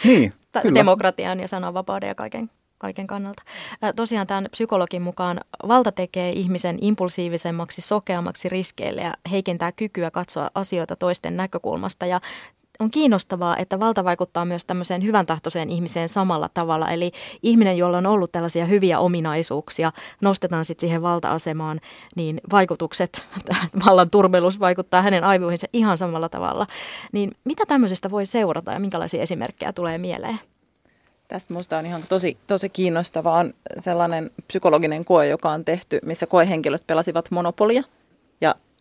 niin, 0.04 0.32
kyllä. 0.62 0.74
demokratian 0.74 1.40
ja 1.40 1.48
sananvapauden 1.48 2.08
ja 2.08 2.14
kaiken, 2.14 2.50
kaiken 2.78 3.06
kannalta. 3.06 3.42
Tosiaan 3.96 4.26
tämän 4.26 4.48
psykologin 4.50 5.02
mukaan 5.02 5.40
valta 5.68 5.92
tekee 5.92 6.30
ihmisen 6.30 6.78
impulsiivisemmaksi, 6.80 7.80
sokeammaksi 7.80 8.48
riskeille 8.48 9.02
ja 9.02 9.14
heikentää 9.30 9.72
kykyä 9.72 10.10
katsoa 10.10 10.50
asioita 10.54 10.96
toisten 10.96 11.36
näkökulmasta. 11.36 12.06
Ja 12.06 12.20
on 12.80 12.90
kiinnostavaa, 12.90 13.56
että 13.56 13.80
valta 13.80 14.04
vaikuttaa 14.04 14.44
myös 14.44 14.64
tämmöiseen 14.64 15.04
hyvän 15.04 15.26
tahtoiseen 15.26 15.70
ihmiseen 15.70 16.08
samalla 16.08 16.48
tavalla. 16.54 16.90
Eli 16.90 17.12
ihminen, 17.42 17.78
jolla 17.78 17.98
on 17.98 18.06
ollut 18.06 18.32
tällaisia 18.32 18.66
hyviä 18.66 18.98
ominaisuuksia, 18.98 19.92
nostetaan 20.20 20.64
sitten 20.64 20.88
siihen 20.88 21.02
valta-asemaan, 21.02 21.80
niin 22.16 22.40
vaikutukset, 22.52 23.26
vallan 23.86 24.10
turmelus 24.10 24.60
vaikuttaa 24.60 25.02
hänen 25.02 25.24
aivoihinsa 25.24 25.66
ihan 25.72 25.98
samalla 25.98 26.28
tavalla. 26.28 26.66
Niin 27.12 27.32
mitä 27.44 27.66
tämmöisestä 27.66 28.10
voi 28.10 28.26
seurata 28.26 28.72
ja 28.72 28.80
minkälaisia 28.80 29.22
esimerkkejä 29.22 29.72
tulee 29.72 29.98
mieleen? 29.98 30.38
Tästä 31.28 31.52
minusta 31.52 31.78
on 31.78 31.86
ihan 31.86 32.02
tosi, 32.08 32.36
tosi 32.46 32.68
kiinnostavaa 32.68 33.38
on 33.38 33.54
sellainen 33.78 34.30
psykologinen 34.46 35.04
koe, 35.04 35.26
joka 35.26 35.50
on 35.50 35.64
tehty, 35.64 35.98
missä 36.04 36.26
koehenkilöt 36.26 36.86
pelasivat 36.86 37.30
monopolia. 37.30 37.82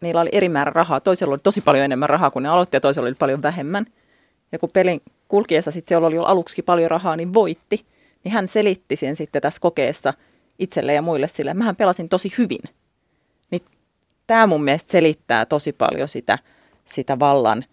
Niillä 0.04 0.22
oli 0.22 0.30
eri 0.32 0.50
määrä 0.50 0.72
rahaa. 0.76 1.00
Toisella 1.00 1.34
oli 1.34 1.40
tosi 1.44 1.62
paljon 1.62 1.86
enemmän 1.86 2.10
rahaa 2.10 2.32
kuin 2.32 2.44
ne 2.44 2.50
aloitti 2.50 2.76
ja 2.78 2.82
toisella 2.82 3.08
oli 3.08 3.16
paljon 3.16 3.42
vähemmän. 3.42 3.86
Ja 4.52 4.60
kun 4.60 4.70
pelin 4.74 5.02
kulkiessa 5.28 5.72
sitten 5.72 5.88
siellä 5.90 6.08
oli 6.08 6.18
aluksi 6.18 6.62
paljon 6.62 6.92
rahaa, 6.92 7.16
niin 7.16 7.34
voitti. 7.34 7.86
Niin 8.24 8.32
hän 8.32 8.48
selitti 8.48 8.96
sen 8.96 9.16
sitten 9.16 9.42
tässä 9.42 9.62
kokeessa 9.62 10.14
itselle 10.60 10.94
ja 10.94 11.02
muille 11.02 11.28
sille, 11.28 11.54
mähän 11.54 11.76
pelasin 11.76 12.10
tosi 12.10 12.34
hyvin. 12.38 12.64
Niin 13.52 13.62
tämä 14.28 14.48
mun 14.48 14.64
mielestä 14.64 14.92
selittää 14.92 15.46
tosi 15.46 15.74
paljon 15.74 16.08
sitä, 16.08 16.40
sitä 16.86 17.20
vallan 17.20 17.66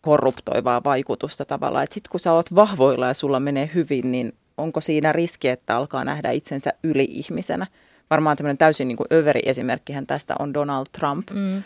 korruptoivaa 0.00 0.84
vaikutusta 0.84 1.44
tavallaan. 1.44 1.84
Että 1.84 1.94
sitten 1.94 2.10
kun 2.10 2.20
sä 2.20 2.32
oot 2.32 2.54
vahvoilla 2.54 3.06
ja 3.06 3.14
sulla 3.14 3.40
menee 3.40 3.70
hyvin, 3.74 4.12
niin 4.12 4.32
onko 4.58 4.80
siinä 4.80 5.12
riski, 5.12 5.48
että 5.48 5.76
alkaa 5.76 6.04
nähdä 6.04 6.30
itsensä 6.30 6.72
yli-ihmisenä? 6.82 7.66
Varmaan 8.10 8.36
tämmöinen 8.36 8.58
täysin 8.58 8.88
niin 8.88 8.96
kuin 8.96 9.06
överi 9.12 9.40
esimerkkihän 9.46 10.06
tästä 10.06 10.34
on 10.38 10.54
Donald 10.54 10.86
Trump, 10.92 11.30
mm. 11.30 11.56
ö, 11.56 11.62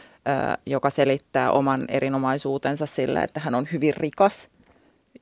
joka 0.66 0.90
selittää 0.90 1.50
oman 1.50 1.84
erinomaisuutensa 1.88 2.86
sillä, 2.86 3.22
että 3.22 3.40
hän 3.40 3.54
on 3.54 3.68
hyvin 3.72 3.94
rikas. 3.96 4.48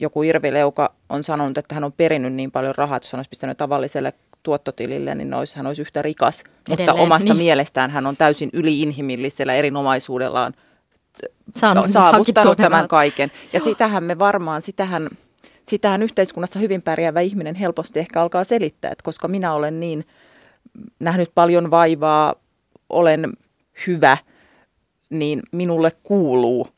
Joku 0.00 0.22
Irvi 0.22 0.52
Leuka 0.52 0.94
on 1.08 1.24
sanonut, 1.24 1.58
että 1.58 1.74
hän 1.74 1.84
on 1.84 1.92
perinnyt 1.92 2.32
niin 2.32 2.50
paljon 2.50 2.74
rahaa, 2.76 2.96
että 2.96 3.06
jos 3.06 3.12
hän 3.12 3.18
olisi 3.18 3.30
pistänyt 3.30 3.56
tavalliselle 3.56 4.12
tuottotilille, 4.42 5.14
niin 5.14 5.34
olisi, 5.34 5.56
hän 5.56 5.66
olisi 5.66 5.82
yhtä 5.82 6.02
rikas. 6.02 6.40
Edelleen, 6.40 6.88
Mutta 6.88 7.02
omasta 7.02 7.28
niin. 7.28 7.36
mielestään 7.36 7.90
hän 7.90 8.06
on 8.06 8.16
täysin 8.16 8.50
yliinhimillisellä 8.52 9.54
erinomaisuudellaan 9.54 10.54
Saanut 11.56 11.88
saavuttanut 11.88 12.56
tämän 12.56 12.88
kaiken. 12.88 13.30
Ja 13.52 13.60
sitähän 13.60 14.04
me 14.04 14.18
varmaan, 14.18 14.62
sitähän, 14.62 15.08
sitähän 15.68 16.02
yhteiskunnassa 16.02 16.58
hyvin 16.58 16.82
pärjäävä 16.82 17.20
ihminen 17.20 17.54
helposti 17.54 18.00
ehkä 18.00 18.22
alkaa 18.22 18.44
selittää, 18.44 18.90
että 18.90 19.04
koska 19.04 19.28
minä 19.28 19.52
olen 19.52 19.80
niin– 19.80 20.04
nähnyt 20.98 21.30
paljon 21.34 21.70
vaivaa, 21.70 22.34
olen 22.88 23.32
hyvä, 23.86 24.16
niin 25.10 25.42
minulle 25.52 25.90
kuuluu 26.02 26.68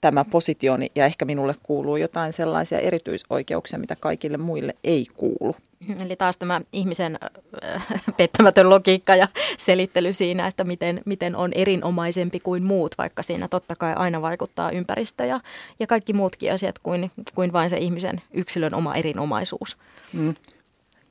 tämä 0.00 0.24
positioni 0.24 0.92
ja 0.94 1.04
ehkä 1.04 1.24
minulle 1.24 1.54
kuuluu 1.62 1.96
jotain 1.96 2.32
sellaisia 2.32 2.78
erityisoikeuksia, 2.78 3.78
mitä 3.78 3.96
kaikille 3.96 4.36
muille 4.36 4.74
ei 4.84 5.06
kuulu. 5.14 5.56
Eli 6.04 6.16
taas 6.16 6.38
tämä 6.38 6.60
ihmisen 6.72 7.18
äh, 7.64 7.86
pettämätön 8.16 8.70
logiikka 8.70 9.16
ja 9.16 9.28
selittely 9.58 10.12
siinä, 10.12 10.46
että 10.46 10.64
miten, 10.64 11.02
miten 11.04 11.36
on 11.36 11.52
erinomaisempi 11.52 12.40
kuin 12.40 12.62
muut, 12.64 12.94
vaikka 12.98 13.22
siinä 13.22 13.48
totta 13.48 13.76
kai 13.76 13.94
aina 13.96 14.22
vaikuttaa 14.22 14.70
ympäristö 14.70 15.24
ja, 15.24 15.40
ja 15.80 15.86
kaikki 15.86 16.12
muutkin 16.12 16.52
asiat 16.52 16.78
kuin, 16.78 17.10
kuin 17.34 17.52
vain 17.52 17.70
se 17.70 17.76
ihmisen 17.76 18.20
yksilön 18.32 18.74
oma 18.74 18.94
erinomaisuus. 18.94 19.76
Mm. 20.12 20.34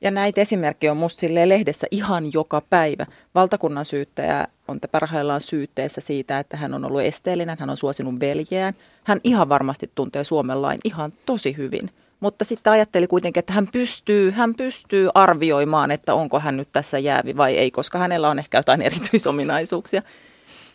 Ja 0.00 0.10
näitä 0.10 0.40
esimerkkejä 0.40 0.90
on 0.90 0.96
musta 0.96 1.26
lehdessä 1.30 1.86
ihan 1.90 2.24
joka 2.32 2.62
päivä. 2.70 3.06
Valtakunnan 3.34 3.84
syyttäjä 3.84 4.46
on 4.68 4.78
parhaillaan 4.90 5.40
syytteessä 5.40 6.00
siitä, 6.00 6.38
että 6.38 6.56
hän 6.56 6.74
on 6.74 6.84
ollut 6.84 7.00
esteellinen, 7.00 7.56
hän 7.60 7.70
on 7.70 7.76
suosinut 7.76 8.20
veljeään. 8.20 8.74
Hän 9.04 9.20
ihan 9.24 9.48
varmasti 9.48 9.90
tuntee 9.94 10.24
Suomen 10.24 10.62
lain 10.62 10.80
ihan 10.84 11.12
tosi 11.26 11.56
hyvin. 11.56 11.90
Mutta 12.20 12.44
sitten 12.44 12.72
ajatteli 12.72 13.06
kuitenkin, 13.06 13.38
että 13.38 13.52
hän 13.52 13.68
pystyy, 13.72 14.30
hän 14.30 14.54
pystyy 14.54 15.08
arvioimaan, 15.14 15.90
että 15.90 16.14
onko 16.14 16.40
hän 16.40 16.56
nyt 16.56 16.68
tässä 16.72 16.98
jäävi 16.98 17.36
vai 17.36 17.56
ei, 17.56 17.70
koska 17.70 17.98
hänellä 17.98 18.28
on 18.28 18.38
ehkä 18.38 18.58
jotain 18.58 18.82
erityisominaisuuksia. 18.92 20.02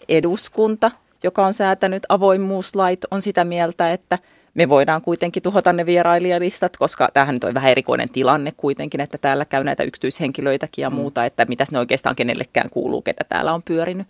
Eduskunta, 0.09 0.91
joka 1.23 1.45
on 1.45 1.53
säätänyt 1.53 2.03
avoimuuslait, 2.09 3.05
on 3.11 3.21
sitä 3.21 3.43
mieltä, 3.43 3.91
että– 3.93 4.19
me 4.56 4.70
voidaan 4.70 5.02
kuitenkin 5.02 5.44
tuhota 5.44 5.74
ne 5.74 5.86
vierailijalistat, 5.86 6.78
koska 6.78 7.10
tämähän 7.13 7.36
nyt 7.36 7.44
on 7.44 7.54
vähän 7.54 7.72
erikoinen 7.72 8.10
tilanne 8.10 8.52
kuitenkin, 8.58 9.02
että 9.02 9.18
täällä 9.18 9.46
käy 9.46 9.63
näitä 9.63 9.84
yksityishenkilöitäkin 9.84 10.82
ja 10.82 10.89
mm. 10.89 10.96
muuta, 10.96 11.26
että 11.26 11.46
mitäs 11.46 11.72
ne 11.72 11.80
oikeastaan 11.80 12.15
kenellekään 12.15 12.70
kuuluu, 12.70 13.02
ketä 13.02 13.24
täällä 13.30 13.54
on 13.54 13.63
pyörinyt. 13.63 14.08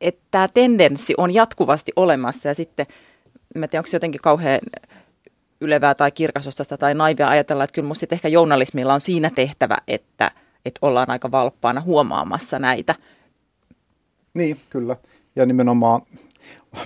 Että 0.00 0.22
tämä 0.30 0.48
tendenssi 0.48 1.14
on 1.16 1.34
jatkuvasti 1.34 1.92
olemassa 1.96 2.48
ja 2.48 2.54
sitten, 2.54 2.86
mä 3.54 3.68
tiedän, 3.68 3.80
onko 3.80 3.88
se 3.88 3.96
jotenkin 3.96 4.20
kauhean 4.20 4.60
ylevää 5.60 5.94
tai 5.94 6.10
kirkasostasta 6.10 6.78
tai 6.78 6.94
naivia 6.94 7.28
ajatella, 7.28 7.64
että 7.64 7.74
kyllä 7.74 7.88
musta 7.88 8.06
ehkä 8.10 8.28
journalismilla 8.28 8.94
on 8.94 9.00
siinä 9.00 9.30
tehtävä, 9.30 9.76
että, 9.88 10.30
että 10.64 10.78
ollaan 10.82 11.10
aika 11.10 11.30
valppaana 11.30 11.80
huomaamassa 11.80 12.58
näitä. 12.58 12.94
Niin, 14.34 14.60
kyllä. 14.70 14.96
Ja 15.36 15.46
nimenomaan 15.46 16.02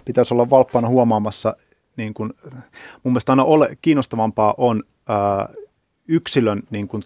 pitäisi 0.05 0.35
olla 0.35 0.51
valppaana 0.51 0.89
huomaamassa 0.89 1.57
niin 1.97 2.15
kuin, 2.15 2.33
mun 3.03 3.13
mielestä 3.13 3.33
aina 3.33 3.45
ole, 3.45 3.77
kiinnostavampaa 3.83 4.55
on 4.59 4.83
ää, 5.09 5.49
yksilön, 6.09 6.63
niin 6.71 6.89
kuin, 6.89 7.05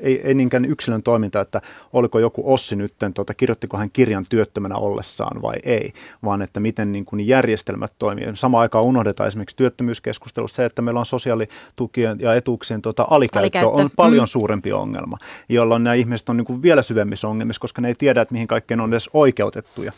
ei, 0.00 0.20
ei 0.24 0.34
niinkään 0.34 0.64
yksilön 0.64 1.02
toiminta, 1.02 1.40
että 1.40 1.62
oliko 1.92 2.18
joku 2.18 2.52
Ossi 2.52 2.76
nyt, 2.76 2.94
tuota, 3.14 3.34
kirjoittiko 3.34 3.76
hän 3.76 3.90
kirjan 3.92 4.26
työttömänä 4.28 4.76
ollessaan 4.76 5.42
vai 5.42 5.56
ei, 5.64 5.92
vaan 6.24 6.42
että 6.42 6.60
miten 6.60 6.92
niin 6.92 7.04
kuin 7.04 7.26
järjestelmät 7.26 7.92
toimii. 7.98 8.24
Samaan 8.34 8.62
aikaan 8.62 8.84
unohdetaan 8.84 9.28
esimerkiksi 9.28 9.56
työttömyyskeskustelussa 9.56 10.56
se, 10.56 10.64
että 10.64 10.82
meillä 10.82 11.00
on 11.00 11.06
sosiaalitukien 11.06 12.20
ja 12.20 12.34
etuuksien 12.34 12.82
tuota, 12.82 13.06
alikäyttö, 13.10 13.58
alikäyttö 13.58 13.82
on 13.82 13.90
paljon 13.96 14.24
mm. 14.24 14.28
suurempi 14.28 14.72
ongelma, 14.72 15.18
jolloin 15.48 15.84
nämä 15.84 15.94
ihmiset 15.94 16.28
on 16.28 16.36
niin 16.36 16.44
kuin 16.44 16.62
vielä 16.62 16.82
syvemmissä 16.82 17.28
ongelmissa, 17.28 17.60
koska 17.60 17.82
ne 17.82 17.88
ei 17.88 17.94
tiedä, 17.98 18.20
että 18.20 18.32
mihin 18.32 18.48
kaikkeen 18.48 18.80
on 18.80 18.92
edes 18.92 19.10
oikeutettuja. 19.12 19.92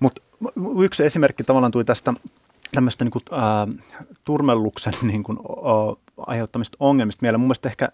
Mutta 0.00 0.22
yksi 0.82 1.04
esimerkki 1.04 1.44
tavallaan 1.44 1.72
tuli 1.72 1.84
tästä 1.84 2.14
tämmöistä 2.74 3.04
niin 3.04 3.12
kuin, 3.12 3.22
äh, 3.32 3.84
turmelluksen 4.24 4.92
niin 5.12 5.22
kuin, 5.22 5.38
äh, 5.38 6.02
aiheuttamista 6.26 6.76
ongelmista 6.80 7.22
mieleen. 7.22 7.40
Mun 7.40 7.54
ehkä 7.66 7.88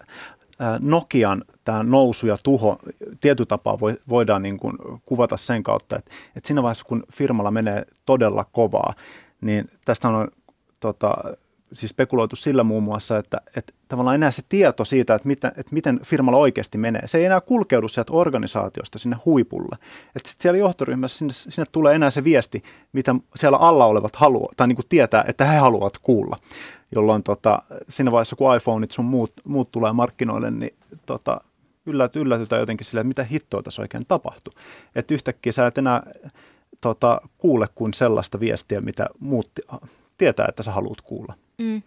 äh, 0.61 0.79
Nokian 0.79 1.43
tämä 1.63 1.83
nousu 1.83 2.27
ja 2.27 2.37
tuho 2.43 2.79
tietyllä 3.21 3.47
tapaa 3.47 3.79
voi, 3.79 3.97
voidaan 4.09 4.43
niin 4.43 4.57
kuin, 4.57 4.77
kuvata 5.05 5.37
sen 5.37 5.63
kautta, 5.63 5.97
että, 5.97 6.11
että 6.35 6.47
siinä 6.47 6.63
vaiheessa 6.63 6.85
kun 6.85 7.03
firmalla 7.13 7.51
menee 7.51 7.85
todella 8.05 8.45
kovaa, 8.51 8.93
niin 9.41 9.69
tästä 9.85 10.07
on 10.07 10.27
tota, 10.79 11.13
siis 11.73 11.89
spekuloitu 11.89 12.35
sillä 12.35 12.63
muun 12.63 12.83
muassa, 12.83 13.17
että, 13.17 13.41
että 13.55 13.73
tavallaan 13.87 14.15
enää 14.15 14.31
se 14.31 14.41
tieto 14.49 14.85
siitä, 14.85 15.15
että, 15.15 15.27
mitä, 15.27 15.47
että 15.47 15.73
miten 15.73 15.99
firmalla 16.03 16.39
oikeasti 16.39 16.77
menee, 16.77 17.01
se 17.07 17.17
ei 17.17 17.25
enää 17.25 17.41
kulkeudu 17.41 17.87
sieltä 17.87 18.13
organisaatiosta 18.13 18.99
sinne 18.99 19.17
huipulle. 19.25 19.77
Että 20.15 20.29
sitten 20.29 20.41
siellä 20.41 20.57
johtoryhmässä 20.57 21.17
sinne, 21.17 21.33
sinne 21.33 21.65
tulee 21.71 21.95
enää 21.95 22.09
se 22.09 22.23
viesti, 22.23 22.63
mitä 22.93 23.15
siellä 23.35 23.57
alla 23.57 23.85
olevat 23.85 24.15
haluaa, 24.15 24.53
tai 24.57 24.67
niin 24.67 24.75
kuin 24.75 24.89
tietää, 24.89 25.25
että 25.27 25.45
he 25.45 25.57
haluavat 25.57 25.97
kuulla. 25.97 26.37
Jolloin 26.95 27.23
tota, 27.23 27.61
siinä 27.89 28.11
vaiheessa, 28.11 28.35
kun 28.35 28.55
iPhoneit 28.55 28.91
sun 28.91 29.05
muut, 29.05 29.33
muut 29.43 29.71
tulee 29.71 29.93
markkinoille, 29.93 30.51
niin 30.51 30.75
tota, 31.05 31.41
ylläty, 31.85 32.19
yllätytään 32.19 32.59
jotenkin 32.59 32.85
sille, 32.85 33.01
että 33.01 33.07
mitä 33.07 33.23
hittoa 33.23 33.63
tässä 33.63 33.81
oikein 33.81 34.03
tapahtuu. 34.07 34.53
Että 34.95 35.13
yhtäkkiä 35.13 35.51
sä 35.51 35.67
et 35.67 35.77
enää 35.77 36.03
tota, 36.81 37.21
kuule 37.37 37.67
kuin 37.75 37.93
sellaista 37.93 38.39
viestiä, 38.39 38.81
mitä 38.81 39.07
muut 39.19 39.51
tietää, 40.17 40.45
että 40.49 40.63
sä 40.63 40.71
haluat 40.71 41.01
kuulla. 41.01 41.33
Mm. 41.59 41.81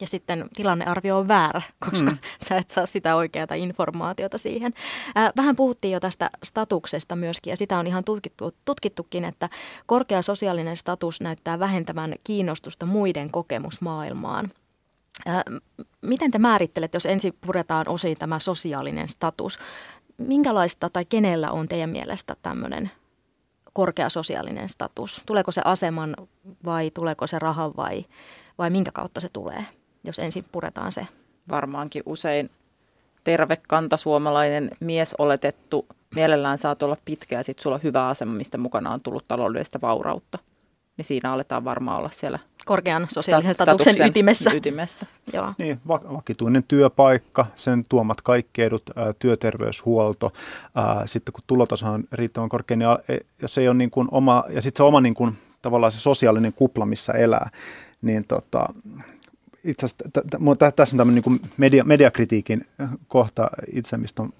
Ja 0.00 0.06
sitten 0.06 0.48
tilannearvio 0.54 1.18
on 1.18 1.28
väärä, 1.28 1.62
koska 1.90 2.10
mm. 2.10 2.18
sä 2.48 2.56
et 2.56 2.70
saa 2.70 2.86
sitä 2.86 3.16
oikeaa 3.16 3.46
informaatiota 3.56 4.38
siihen. 4.38 4.74
Äh, 5.16 5.32
vähän 5.36 5.56
puhuttiin 5.56 5.92
jo 5.92 6.00
tästä 6.00 6.30
statuksesta 6.44 7.16
myöskin, 7.16 7.50
ja 7.50 7.56
sitä 7.56 7.78
on 7.78 7.86
ihan 7.86 8.04
tutkittu, 8.04 8.54
tutkittukin, 8.64 9.24
että 9.24 9.48
korkea 9.86 10.22
sosiaalinen 10.22 10.76
status 10.76 11.20
näyttää 11.20 11.58
vähentämään 11.58 12.14
kiinnostusta 12.24 12.86
muiden 12.86 13.30
kokemusmaailmaan. 13.30 14.50
Äh, 15.28 15.42
miten 16.02 16.30
te 16.30 16.38
määrittelette, 16.38 16.96
jos 16.96 17.06
ensin 17.06 17.34
puretaan 17.40 17.88
osiin 17.88 18.18
tämä 18.18 18.38
sosiaalinen 18.38 19.08
status? 19.08 19.58
Minkälaista 20.18 20.90
tai 20.90 21.04
kenellä 21.04 21.50
on 21.50 21.68
teidän 21.68 21.90
mielestä 21.90 22.36
tämmöinen 22.42 22.90
korkea 23.72 24.08
sosiaalinen 24.08 24.68
status? 24.68 25.22
Tuleeko 25.26 25.50
se 25.50 25.62
aseman 25.64 26.16
vai 26.64 26.90
tuleeko 26.90 27.26
se 27.26 27.38
rahan 27.38 27.72
vai, 27.76 28.04
vai 28.58 28.70
minkä 28.70 28.90
kautta 28.92 29.20
se 29.20 29.28
tulee, 29.32 29.64
jos 30.04 30.18
ensin 30.18 30.44
puretaan 30.52 30.92
se? 30.92 31.06
Varmaankin 31.50 32.02
usein 32.06 32.50
terve 33.24 33.56
kantasuomalainen 33.68 34.70
mies 34.80 35.14
oletettu, 35.18 35.86
mielellään 36.14 36.58
saat 36.58 36.82
olla 36.82 36.96
pitkä 37.04 37.36
ja 37.36 37.42
sitten 37.42 37.62
sulla 37.62 37.76
on 37.76 37.82
hyvä 37.82 38.08
asema, 38.08 38.32
mistä 38.32 38.58
mukana 38.58 38.90
on 38.90 39.00
tullut 39.00 39.28
taloudellista 39.28 39.80
vaurautta 39.80 40.38
niin 40.98 41.06
siinä 41.06 41.32
aletaan 41.32 41.64
varmaan 41.64 41.98
olla 41.98 42.10
siellä 42.10 42.38
korkean 42.66 43.06
sosiaalisen 43.10 43.54
statuksen, 43.54 43.94
statuksen 43.94 44.10
ytimessä. 44.10 44.50
ytimessä. 44.54 45.06
Joo. 45.32 45.54
Niin, 45.58 45.80
vakituinen 45.88 46.64
työpaikka, 46.68 47.46
sen 47.56 47.82
tuomat 47.88 48.20
kaikki 48.20 48.62
edut, 48.62 48.82
ää, 48.96 49.12
työterveyshuolto, 49.18 50.32
ää, 50.74 51.06
sitten 51.06 51.32
kun 51.32 51.44
tulotaso 51.46 51.86
on 51.86 52.04
riittävän 52.12 52.48
korkea, 52.48 52.76
niin 52.76 52.90
e, 53.08 53.18
jos 53.42 53.58
ei 53.58 53.68
ole 53.68 53.76
niin 53.76 53.90
kuin 53.90 54.08
oma, 54.10 54.44
ja 54.48 54.62
sitten 54.62 54.78
se 54.78 54.82
oma 54.82 55.00
niin 55.00 55.14
kuin, 55.14 55.38
tavallaan 55.62 55.92
se 55.92 56.00
sosiaalinen 56.00 56.52
kupla, 56.52 56.86
missä 56.86 57.12
elää, 57.12 57.50
niin 58.02 58.24
tota, 58.24 58.74
itse 59.64 59.86
asiassa 59.86 60.72
tässä 60.76 60.94
on 60.94 60.98
tämmöinen 60.98 61.22
niin 61.26 61.40
media, 61.56 61.84
mediakritiikin 61.84 62.66
kohta 63.08 63.50
itse, 63.72 63.96
mistä 63.96 64.22
on 64.22 64.32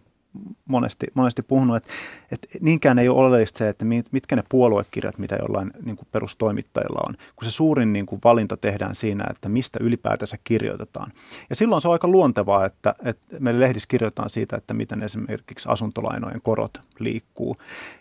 monesti, 0.65 1.07
monesti 1.15 1.43
puhunut, 1.43 1.77
että, 1.77 1.89
että 2.33 2.49
niinkään 2.61 2.99
ei 2.99 3.09
ole 3.09 3.19
oleellista 3.19 3.59
se, 3.59 3.69
että 3.69 3.85
mitkä 4.13 4.37
ne 4.37 4.43
puoluekirjat, 4.49 5.19
mitä 5.19 5.37
jollain 5.37 5.71
niin 5.85 5.97
kuin 5.97 6.09
perustoimittajilla 6.13 7.01
on, 7.07 7.15
kun 7.37 7.45
se 7.45 7.51
suurin 7.51 7.93
niin 7.93 8.07
kuin 8.07 8.21
valinta 8.25 8.57
tehdään 8.57 8.95
siinä, 8.95 9.25
että 9.31 9.49
mistä 9.49 9.79
ylipäätänsä 9.83 10.39
kirjoitetaan. 10.45 11.13
Ja 11.51 11.57
silloin 11.57 11.83
se 11.83 11.89
on 11.89 11.93
aika 11.93 12.09
luontevaa, 12.09 12.65
että, 12.65 12.95
että 13.05 13.37
meillä 13.39 13.61
lehdissä 13.61 13.89
kirjoitetaan 13.89 14.31
siitä, 14.31 14.57
että 14.57 14.75
miten 14.75 15.03
esimerkiksi 15.03 15.69
asuntolainojen 15.69 16.43
korot 16.43 16.81
liikkuu. 16.99 17.57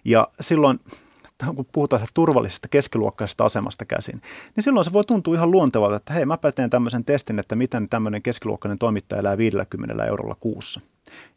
Ja 0.05 0.27
silloin 0.39 0.79
kun 1.55 1.65
puhutaan 1.71 2.07
turvallisesta 2.13 2.67
keskiluokkaisesta 2.67 3.45
asemasta 3.45 3.85
käsin, 3.85 4.21
niin 4.55 4.63
silloin 4.63 4.85
se 4.85 4.93
voi 4.93 5.03
tuntua 5.03 5.35
ihan 5.35 5.51
luontevalta, 5.51 5.95
että 5.95 6.13
hei, 6.13 6.25
mä 6.25 6.37
teen 6.55 6.69
tämmöisen 6.69 7.05
testin, 7.05 7.39
että 7.39 7.55
miten 7.55 7.89
tämmöinen 7.89 8.21
keskiluokkainen 8.21 8.77
toimittaja 8.77 9.19
elää 9.19 9.37
50 9.37 10.05
eurolla 10.05 10.35
kuussa. 10.39 10.81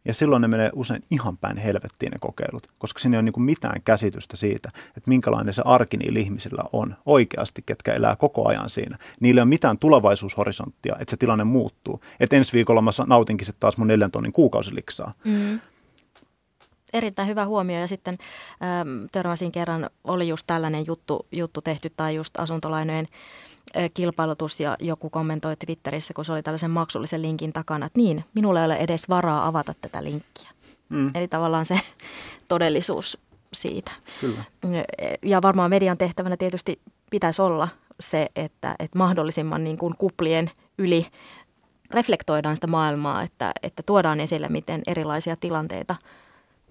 Ja 0.05 0.15
silloin 0.15 0.43
ne 0.43 0.49
menee 0.49 0.71
usein 0.75 1.03
ihan 1.11 1.37
päin 1.37 1.57
helvettiin 1.57 2.13
ne 2.13 2.19
kokeilut, 2.21 2.67
koska 2.79 2.99
siinä 2.99 3.17
ei 3.17 3.19
ole 3.19 3.31
niin 3.31 3.43
mitään 3.43 3.83
käsitystä 3.85 4.37
siitä, 4.37 4.69
että 4.87 5.09
minkälainen 5.09 5.55
se 5.55 5.63
arki 5.65 5.97
niillä 5.97 6.19
ihmisillä 6.19 6.65
on 6.73 6.97
oikeasti, 7.07 7.63
ketkä 7.67 7.95
elää 7.95 8.17
koko 8.17 8.49
ajan 8.49 8.71
siinä. 8.71 8.99
Niillä 9.21 9.39
ei 9.39 9.43
ole 9.43 9.49
mitään 9.49 9.79
tulevaisuushorisonttia, 9.79 10.97
että 11.01 11.11
se 11.11 11.17
tilanne 11.17 11.45
muuttuu. 11.45 12.01
Että 12.21 12.37
ensi 12.37 12.53
viikolla 12.53 12.83
mä 12.83 12.91
nautinkin 13.07 13.47
sitten 13.47 13.61
taas 13.61 13.77
mun 13.77 13.87
neljän 13.87 14.11
tonnin 14.11 14.33
kuukausiliksaa. 14.33 15.13
Mm. 15.25 15.61
Erittäin 16.93 17.29
hyvä 17.29 17.47
huomio 17.47 17.81
ja 17.81 17.89
sitten 17.89 18.19
ähm, 18.63 19.05
törmäsin 19.13 19.53
kerran, 19.53 19.91
oli 20.05 20.29
just 20.29 20.47
tällainen 20.47 20.87
juttu, 20.87 21.27
juttu 21.33 21.61
tehty 21.63 21.93
tai 21.97 22.15
just 22.15 22.39
asuntolainojen 22.39 23.07
kilpailutus 23.95 24.61
ja 24.61 24.77
joku 24.81 25.11
kommentoi 25.11 25.57
Twitterissä, 25.57 26.15
kun 26.15 26.25
se 26.25 26.33
oli 26.33 26.43
tällaisen 26.43 26.71
maksullisen 26.71 27.23
linkin 27.23 27.53
takana, 27.53 27.87
että 27.87 27.99
niin, 27.99 28.25
minulla 28.35 28.61
ei 28.61 28.67
ole 28.67 28.77
edes 28.77 29.09
varaa 29.09 29.47
avata 29.47 29.75
tätä 29.81 30.05
linkkiä. 30.05 30.51
Mm. 30.89 31.11
Eli 31.15 31.29
tavallaan 31.29 31.67
se 31.67 31.81
todellisuus 32.49 33.19
siitä. 33.53 33.91
Kyllä. 34.21 34.45
Ja 35.23 35.43
varmaan 35.43 35.71
median 35.71 35.99
tehtävänä 35.99 36.37
tietysti 36.37 36.81
pitäisi 37.11 37.43
olla 37.43 37.69
se, 38.01 38.29
että, 38.37 38.75
että 38.79 38.99
mahdollisimman 38.99 39.65
niin 39.65 39.79
kuin 39.79 39.97
kuplien 39.97 40.51
yli 40.79 41.07
reflektoidaan 41.91 42.57
sitä 42.57 42.67
maailmaa, 42.67 43.23
että, 43.23 43.53
että 43.63 43.83
tuodaan 43.87 44.21
esille, 44.21 44.49
miten 44.49 44.83
erilaisia 44.87 45.37
tilanteita 45.37 45.97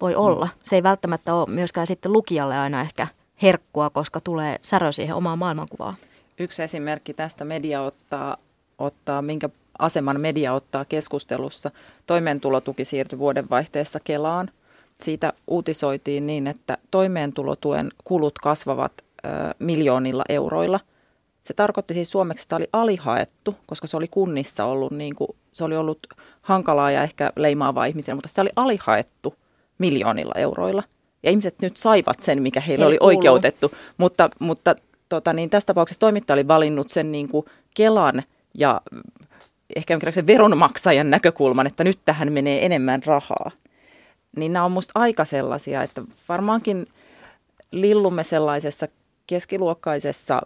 voi 0.01 0.15
olla. 0.15 0.45
Mm. 0.45 0.51
Se 0.63 0.75
ei 0.75 0.83
välttämättä 0.83 1.33
ole 1.33 1.49
myöskään 1.49 1.87
sitten 1.87 2.13
lukijalle 2.13 2.57
aina 2.57 2.81
ehkä 2.81 3.07
herkkua, 3.41 3.89
koska 3.89 4.19
tulee 4.19 4.59
särö 4.61 4.91
siihen 4.91 5.15
omaan 5.15 5.39
maailmankuvaan. 5.39 5.95
Yksi 6.39 6.63
esimerkki 6.63 7.13
tästä 7.13 7.45
media 7.45 7.81
ottaa, 7.81 8.37
ottaa 8.77 9.21
minkä 9.21 9.49
aseman 9.79 10.21
media 10.21 10.53
ottaa 10.53 10.85
keskustelussa. 10.85 11.71
Toimeentulotuki 12.07 12.85
siirtyi 12.85 13.19
vuodenvaihteessa 13.19 13.99
Kelaan. 14.03 14.49
Siitä 14.99 15.33
uutisoitiin 15.47 16.27
niin, 16.27 16.47
että 16.47 16.77
toimeentulotuen 16.91 17.91
kulut 18.03 18.39
kasvavat 18.39 18.91
ö, 19.01 19.29
miljoonilla 19.59 20.23
euroilla. 20.29 20.79
Se 21.41 21.53
tarkoitti 21.53 21.93
siis 21.93 22.11
suomeksi, 22.11 22.45
että 22.45 22.55
oli 22.55 22.69
alihaettu, 22.73 23.55
koska 23.65 23.87
se 23.87 23.97
oli 23.97 24.07
kunnissa 24.07 24.65
ollut, 24.65 24.91
niin 24.91 25.15
kuin, 25.15 25.29
se 25.51 25.63
oli 25.63 25.75
ollut 25.75 25.99
hankalaa 26.41 26.91
ja 26.91 27.03
ehkä 27.03 27.31
leimaavaa 27.35 27.85
ihmisiä, 27.85 28.15
mutta 28.15 28.29
se 28.29 28.41
oli 28.41 28.49
alihaettu 28.55 29.35
miljoonilla 29.79 30.33
euroilla. 30.35 30.83
Ja 31.23 31.31
ihmiset 31.31 31.55
nyt 31.61 31.77
saivat 31.77 32.19
sen, 32.19 32.41
mikä 32.41 32.59
heille 32.59 32.85
oli 32.85 32.97
kuuluu. 32.97 33.17
oikeutettu, 33.17 33.71
mutta, 33.97 34.29
mutta 34.39 34.75
tota, 35.09 35.33
niin 35.33 35.49
tässä 35.49 35.67
tapauksessa 35.67 35.99
toimittaja 35.99 36.35
oli 36.35 36.47
valinnut 36.47 36.89
sen 36.89 37.11
niin 37.11 37.29
kuin 37.29 37.45
Kelan 37.73 38.23
ja 38.53 38.81
ehkä 39.75 39.93
jonkinlaisen 39.93 40.27
veronmaksajan 40.27 41.09
näkökulman, 41.09 41.67
että 41.67 41.83
nyt 41.83 41.99
tähän 42.05 42.31
menee 42.31 42.65
enemmän 42.65 43.01
rahaa. 43.05 43.51
Niin 44.35 44.53
nämä 44.53 44.65
on 44.65 44.71
musta 44.71 44.99
aika 44.99 45.25
sellaisia, 45.25 45.83
että 45.83 46.01
varmaankin 46.29 46.87
lillumme 47.71 48.23
sellaisessa 48.23 48.87
keskiluokkaisessa 49.27 50.41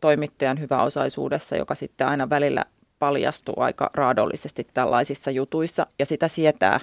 toimittajan 0.00 0.60
hyväosaisuudessa, 0.60 1.56
joka 1.56 1.74
sitten 1.74 2.06
aina 2.06 2.30
välillä 2.30 2.64
paljastuu 2.98 3.54
aika 3.56 3.90
raadollisesti 3.94 4.66
tällaisissa 4.74 5.30
jutuissa, 5.30 5.86
ja 5.98 6.06
sitä 6.06 6.28
sietää 6.28 6.80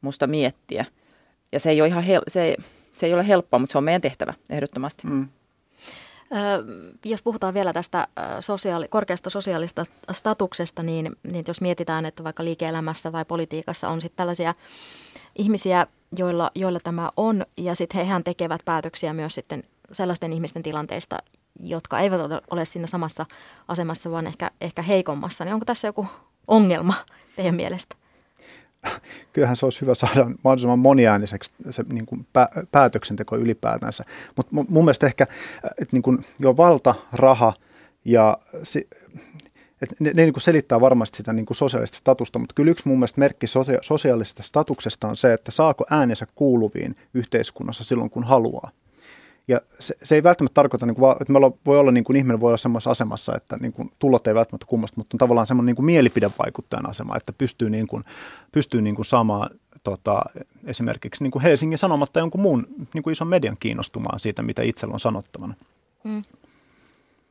musta 0.00 0.26
miettiä. 0.26 0.84
Ja 1.54 1.60
se 1.60 1.70
ei 1.70 1.80
ole, 1.80 1.88
ihan 1.88 2.04
hel- 2.04 2.24
se, 2.28 2.56
se 2.92 3.06
ei 3.06 3.14
ole 3.14 3.28
helppoa, 3.28 3.58
mutta 3.58 3.72
se 3.72 3.78
on 3.78 3.84
meidän 3.84 4.00
tehtävä 4.00 4.34
ehdottomasti. 4.50 5.06
Mm 5.06 5.28
jos 7.04 7.22
puhutaan 7.22 7.54
vielä 7.54 7.72
tästä 7.72 8.08
sosiaali, 8.40 8.88
korkeasta 8.88 9.30
sosiaalista 9.30 9.82
statuksesta, 10.12 10.82
niin, 10.82 11.16
niin 11.22 11.44
jos 11.48 11.60
mietitään, 11.60 12.06
että 12.06 12.24
vaikka 12.24 12.44
liike-elämässä 12.44 13.10
tai 13.10 13.24
politiikassa 13.24 13.88
on 13.88 14.00
sitten 14.00 14.16
tällaisia 14.16 14.54
ihmisiä, 15.38 15.86
joilla, 16.16 16.50
joilla 16.54 16.80
tämä 16.84 17.10
on, 17.16 17.46
ja 17.56 17.74
sitten 17.74 18.00
hehän 18.00 18.24
tekevät 18.24 18.60
päätöksiä 18.64 19.12
myös 19.12 19.34
sitten 19.34 19.62
sellaisten 19.92 20.32
ihmisten 20.32 20.62
tilanteista, 20.62 21.18
jotka 21.60 22.00
eivät 22.00 22.20
ole 22.50 22.64
siinä 22.64 22.86
samassa 22.86 23.26
asemassa, 23.68 24.10
vaan 24.10 24.26
ehkä, 24.26 24.50
ehkä 24.60 24.82
heikommassa, 24.82 25.44
niin 25.44 25.54
onko 25.54 25.64
tässä 25.64 25.88
joku 25.88 26.06
ongelma 26.48 26.94
teidän 27.36 27.54
mielestä? 27.54 27.96
Kyllähän 29.32 29.56
se 29.56 29.66
olisi 29.66 29.80
hyvä 29.80 29.94
saada 29.94 30.30
mahdollisimman 30.44 30.78
moniääniseksi 30.78 31.50
se 31.70 31.84
niin 31.88 32.06
kuin 32.06 32.26
pä, 32.32 32.48
päätöksenteko 32.72 33.36
ylipäätänsä. 33.36 34.04
Mutta 34.36 34.52
mun 34.52 34.84
mielestä 34.84 35.06
ehkä 35.06 35.26
että 35.64 35.92
niin 35.92 36.02
kuin 36.02 36.24
jo 36.38 36.56
valta, 36.56 36.94
raha 37.12 37.52
ja 38.04 38.38
se, 38.62 38.86
et 39.82 40.00
ne, 40.00 40.12
ne 40.14 40.22
niin 40.22 40.32
kuin 40.32 40.42
selittää 40.42 40.80
varmasti 40.80 41.16
sitä 41.16 41.32
niin 41.32 41.46
kuin 41.46 41.56
sosiaalista 41.56 41.96
statusta, 41.96 42.38
mutta 42.38 42.54
kyllä 42.54 42.70
yksi 42.70 42.88
mun 42.88 42.98
mielestä 42.98 43.20
merkki 43.20 43.46
sosia- 43.46 43.82
sosiaalisesta 43.82 44.42
statuksesta 44.42 45.08
on 45.08 45.16
se, 45.16 45.32
että 45.32 45.50
saako 45.50 45.84
äänensä 45.90 46.26
kuuluviin 46.34 46.96
yhteiskunnassa 47.14 47.84
silloin, 47.84 48.10
kun 48.10 48.24
haluaa. 48.24 48.70
Ja 49.48 49.60
se, 49.78 49.94
se 50.02 50.14
ei 50.14 50.22
välttämättä 50.22 50.54
tarkoita, 50.54 50.86
niin 50.86 50.94
kuin, 50.94 51.16
että 51.20 51.32
me 51.32 51.38
voi 51.66 51.78
olla 51.78 51.90
niin 51.90 52.04
kuin, 52.04 52.16
ihminen 52.16 52.40
voi 52.40 52.48
olla 52.48 52.56
semmoisessa 52.56 52.90
asemassa, 52.90 53.36
että 53.36 53.56
niin 53.60 53.72
kuin, 53.72 53.90
tulot 53.98 54.26
ei 54.26 54.34
välttämättä 54.34 54.66
kummasta, 54.66 54.96
mutta 54.96 55.14
on 55.14 55.18
tavallaan 55.18 55.46
semmoinen 55.46 55.66
niin 55.66 55.76
kuin 55.76 55.86
mielipidevaikuttajan 55.86 56.90
asema, 56.90 57.16
että 57.16 57.32
pystyy, 57.32 57.70
niin 57.70 57.86
kuin, 57.86 58.04
pystyy 58.52 58.82
niin 58.82 58.94
kuin 58.96 59.06
saamaan 59.06 59.50
tota, 59.82 60.22
esimerkiksi 60.66 61.24
niin 61.24 61.30
kuin 61.30 61.42
Helsingin 61.42 61.78
Sanomatta 61.78 62.18
jonkun 62.18 62.40
muun 62.40 62.66
niin 62.94 63.02
kuin 63.02 63.12
ison 63.12 63.28
median 63.28 63.56
kiinnostumaan 63.60 64.20
siitä, 64.20 64.42
mitä 64.42 64.62
itsellä 64.62 64.92
on 64.92 65.00
sanottavana. 65.00 65.54
Mm. 66.04 66.22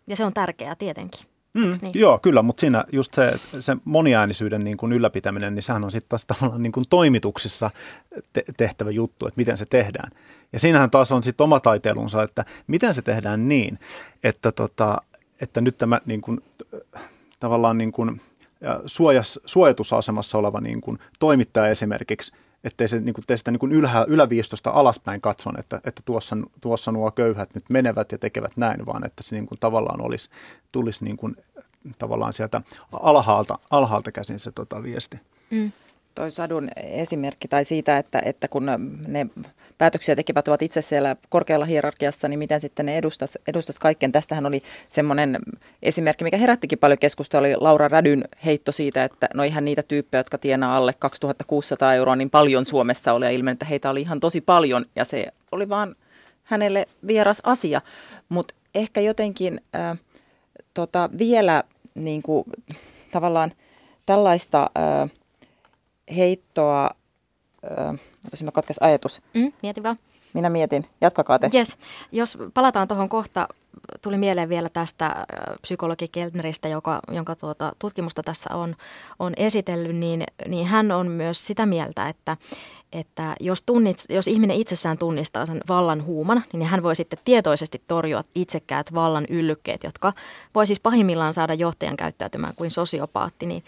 Ja 0.07 0.15
se 0.15 0.25
on 0.25 0.33
tärkeää 0.33 0.75
tietenkin. 0.75 1.32
Mm, 1.53 1.71
niin? 1.81 1.91
Joo, 1.93 2.19
kyllä, 2.19 2.41
mutta 2.41 2.61
siinä 2.61 2.85
just 2.91 3.13
se, 3.13 3.39
se 3.59 3.77
moniäänisyyden 3.85 4.63
niin 4.63 4.77
kuin 4.77 4.93
ylläpitäminen, 4.93 5.55
niin 5.55 5.63
sehän 5.63 5.85
on 5.85 5.91
sitten 5.91 6.09
taas 6.09 6.25
tavallaan 6.25 6.63
niin 6.63 6.71
kuin 6.71 6.85
toimituksissa 6.89 7.69
te- 8.33 8.43
tehtävä 8.57 8.91
juttu, 8.91 9.27
että 9.27 9.37
miten 9.37 9.57
se 9.57 9.65
tehdään. 9.65 10.11
Ja 10.53 10.59
siinähän 10.59 10.91
taas 10.91 11.11
on 11.11 11.23
sitten 11.23 11.43
oma 11.43 11.59
taiteilunsa, 11.59 12.23
että 12.23 12.45
miten 12.67 12.93
se 12.93 13.01
tehdään 13.01 13.49
niin, 13.49 13.79
että, 14.23 14.51
tota, 14.51 15.01
että 15.41 15.61
nyt 15.61 15.77
tämä 15.77 16.01
niin 16.05 16.21
kuin, 16.21 16.43
tavallaan 17.39 17.77
niin 17.77 17.91
kuin, 17.91 18.21
suojas, 18.85 19.39
suojatusasemassa 19.45 20.37
oleva 20.37 20.61
niin 20.61 20.81
kuin, 20.81 20.99
toimittaja 21.19 21.67
esimerkiksi, 21.67 22.31
ettei 22.63 22.87
se 22.87 22.99
niin 22.99 23.13
kuin, 23.13 23.25
tee 23.27 23.37
sitä 23.37 23.51
niin 23.51 23.59
kuin 23.59 23.71
ylhä, 23.71 24.05
yläviistosta 24.07 24.69
alaspäin 24.69 25.21
katson, 25.21 25.59
että, 25.59 25.81
että 25.85 26.01
tuossa, 26.05 26.37
tuossa 26.61 26.91
nuo 26.91 27.11
köyhät 27.11 27.55
nyt 27.55 27.63
menevät 27.69 28.11
ja 28.11 28.17
tekevät 28.17 28.57
näin, 28.57 28.85
vaan 28.85 29.05
että 29.05 29.23
se 29.23 29.35
niin 29.35 29.47
kuin, 29.47 29.59
tavallaan 29.59 30.01
olisi, 30.01 30.29
tulisi 30.71 31.03
niin 31.03 31.17
kuin, 31.17 31.35
tavallaan 31.97 32.33
sieltä 32.33 32.61
alhaalta, 32.91 33.59
alhaalta 33.71 34.11
käsin 34.11 34.39
se 34.39 34.51
tota, 34.51 34.83
viesti. 34.83 35.19
Mm 35.49 35.71
toi 36.15 36.31
sadun 36.31 36.69
esimerkki 36.75 37.47
tai 37.47 37.65
siitä, 37.65 37.97
että, 37.97 38.21
että 38.25 38.47
kun 38.47 38.65
ne 39.07 39.27
päätöksiä 39.77 40.15
tekevät 40.15 40.47
ovat 40.47 40.61
itse 40.61 40.81
siellä 40.81 41.15
korkealla 41.29 41.65
hierarkiassa, 41.65 42.27
niin 42.27 42.39
miten 42.39 42.61
sitten 42.61 42.85
ne 42.85 42.97
edustas, 42.97 43.37
edustas 43.47 43.79
kaikkeen. 43.79 44.11
Tästähän 44.11 44.45
oli 44.45 44.63
semmoinen 44.89 45.37
esimerkki, 45.81 46.23
mikä 46.23 46.37
herättikin 46.37 46.79
paljon 46.79 46.99
keskustelua, 46.99 47.47
oli 47.47 47.55
Laura 47.55 47.87
Rädyn 47.87 48.23
heitto 48.45 48.71
siitä, 48.71 49.03
että 49.03 49.27
no 49.33 49.43
ihan 49.43 49.65
niitä 49.65 49.83
tyyppejä, 49.83 50.19
jotka 50.19 50.37
tienaa 50.37 50.77
alle 50.77 50.93
2600 50.99 51.93
euroa, 51.93 52.15
niin 52.15 52.29
paljon 52.29 52.65
Suomessa 52.65 53.13
oli 53.13 53.25
ja 53.25 53.31
ilmen, 53.31 53.51
että 53.51 53.65
heitä 53.65 53.89
oli 53.89 54.01
ihan 54.01 54.19
tosi 54.19 54.41
paljon 54.41 54.85
ja 54.95 55.05
se 55.05 55.27
oli 55.51 55.69
vaan 55.69 55.95
hänelle 56.43 56.87
vieras 57.07 57.41
asia. 57.43 57.81
Mutta 58.29 58.53
ehkä 58.75 59.01
jotenkin 59.01 59.61
äh, 59.75 59.97
tota, 60.73 61.09
vielä 61.17 61.63
niin 61.95 62.21
kuin, 62.21 62.43
tavallaan 63.11 63.51
tällaista... 64.05 64.69
Äh, 64.77 65.09
heittoa, 66.15 66.89
äh, 67.79 67.99
mä 68.43 68.51
katkes 68.51 68.77
ajatus. 68.81 69.21
Mm, 69.33 69.53
mieti 69.61 69.83
vaan. 69.83 69.97
Minä 70.33 70.49
mietin. 70.49 70.85
Jatkakaa 71.01 71.39
te. 71.39 71.49
Yes. 71.53 71.77
Jos 72.11 72.37
palataan 72.53 72.87
tuohon 72.87 73.09
kohta, 73.09 73.47
tuli 74.01 74.17
mieleen 74.17 74.49
vielä 74.49 74.69
tästä 74.69 75.25
psykologi 75.61 76.11
joka, 76.71 76.99
jonka 77.11 77.35
tuota, 77.35 77.71
tutkimusta 77.79 78.23
tässä 78.23 78.49
on, 78.55 78.75
on 79.19 79.33
esitellyt, 79.37 79.95
niin, 79.95 80.23
niin 80.47 80.67
hän 80.67 80.91
on 80.91 81.07
myös 81.07 81.45
sitä 81.45 81.65
mieltä, 81.65 82.09
että, 82.09 82.37
että 82.93 83.35
jos, 83.39 83.63
tunnit, 83.63 83.97
jos 84.09 84.27
ihminen 84.27 84.57
itsessään 84.57 84.97
tunnistaa 84.97 85.45
sen 85.45 85.61
vallan 85.69 86.05
huuman, 86.05 86.43
niin 86.53 86.67
hän 86.67 86.83
voi 86.83 86.95
sitten 86.95 87.19
tietoisesti 87.25 87.81
torjua 87.87 88.23
itsekkäät 88.35 88.93
vallan 88.93 89.25
yllykkeet, 89.29 89.83
jotka 89.83 90.13
voi 90.55 90.67
siis 90.67 90.79
pahimmillaan 90.79 91.33
saada 91.33 91.53
johtajan 91.53 91.97
käyttäytymään 91.97 92.55
kuin 92.55 92.71
sosiopaatti. 92.71 93.45
Niin 93.45 93.63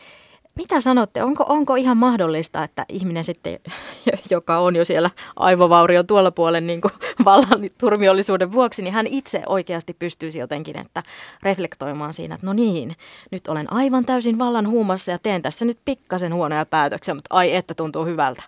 mitä 0.55 0.81
sanotte, 0.81 1.23
onko, 1.23 1.45
onko 1.47 1.75
ihan 1.75 1.97
mahdollista, 1.97 2.63
että 2.63 2.85
ihminen 2.89 3.23
sitten, 3.23 3.59
joka 4.29 4.57
on 4.57 4.75
jo 4.75 4.85
siellä 4.85 5.09
aivovaurion 5.35 6.07
tuolla 6.07 6.31
puolen 6.31 6.67
niin 6.67 6.81
kuin 6.81 6.91
vallan 7.25 7.69
turmiollisuuden 7.77 8.51
vuoksi, 8.51 8.81
niin 8.81 8.93
hän 8.93 9.07
itse 9.07 9.43
oikeasti 9.45 9.93
pystyisi 9.93 10.39
jotenkin 10.39 10.79
että 10.79 11.03
reflektoimaan 11.43 12.13
siinä, 12.13 12.35
että 12.35 12.47
no 12.47 12.53
niin, 12.53 12.95
nyt 13.31 13.47
olen 13.47 13.73
aivan 13.73 14.05
täysin 14.05 14.39
vallan 14.39 14.67
huumassa 14.67 15.11
ja 15.11 15.19
teen 15.19 15.41
tässä 15.41 15.65
nyt 15.65 15.77
pikkasen 15.85 16.33
huonoja 16.33 16.65
päätöksiä, 16.65 17.13
mutta 17.13 17.35
ai 17.35 17.55
että 17.55 17.73
tuntuu 17.73 18.05
hyvältä. 18.05 18.43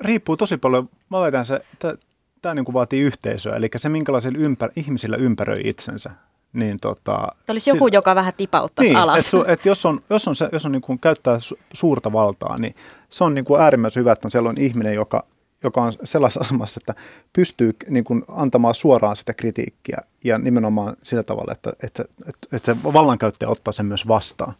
Riippuu 0.00 0.36
tosi 0.36 0.56
paljon, 0.56 0.88
mä 1.10 1.20
väitän 1.20 1.46
se, 1.46 1.60
että 1.72 1.94
tämä 2.42 2.54
niin 2.54 2.72
vaatii 2.72 3.00
yhteisöä, 3.00 3.56
eli 3.56 3.68
se 3.76 3.88
minkälaisilla 3.88 4.38
ympär, 4.38 4.70
ihmisillä 4.76 5.16
ympäröi 5.16 5.60
itsensä 5.64 6.10
niin 6.52 6.76
tota, 6.80 7.28
olisi 7.48 7.70
joku, 7.70 7.88
si- 7.88 7.94
joka 7.94 8.14
vähän 8.14 8.32
tipauttaisi 8.36 8.92
niin, 8.92 9.02
alas. 9.02 9.34
Et, 9.34 9.48
et 9.48 9.66
jos 9.66 9.86
on, 9.86 10.00
jos 10.10 10.28
on, 10.28 10.36
se, 10.36 10.48
jos 10.52 10.66
on 10.66 10.72
niin 10.72 10.82
kuin 10.82 10.98
käyttää 10.98 11.36
su- 11.36 11.58
suurta 11.72 12.12
valtaa, 12.12 12.56
niin 12.58 12.74
se 13.10 13.24
on 13.24 13.34
niin 13.34 13.44
kuin 13.44 13.60
äärimmäisen 13.60 14.00
hyvä, 14.00 14.12
että 14.12 14.26
on 14.26 14.30
sellainen 14.30 14.64
ihminen, 14.64 14.94
joka, 14.94 15.24
joka 15.64 15.82
on 15.82 15.92
sellaisessa 16.04 16.40
asemassa, 16.40 16.80
että 16.82 17.02
pystyy 17.32 17.76
niin 17.88 18.04
kuin 18.04 18.24
antamaan 18.28 18.74
suoraan 18.74 19.16
sitä 19.16 19.34
kritiikkiä 19.34 19.98
ja 20.24 20.38
nimenomaan 20.38 20.96
sillä 21.02 21.22
tavalla, 21.22 21.52
että, 21.52 21.72
että, 21.82 22.04
että, 22.28 22.56
että 22.56 22.74
se 22.74 22.82
vallankäyttäjä 22.92 23.50
ottaa 23.50 23.72
sen 23.72 23.86
myös 23.86 24.08
vastaan. 24.08 24.54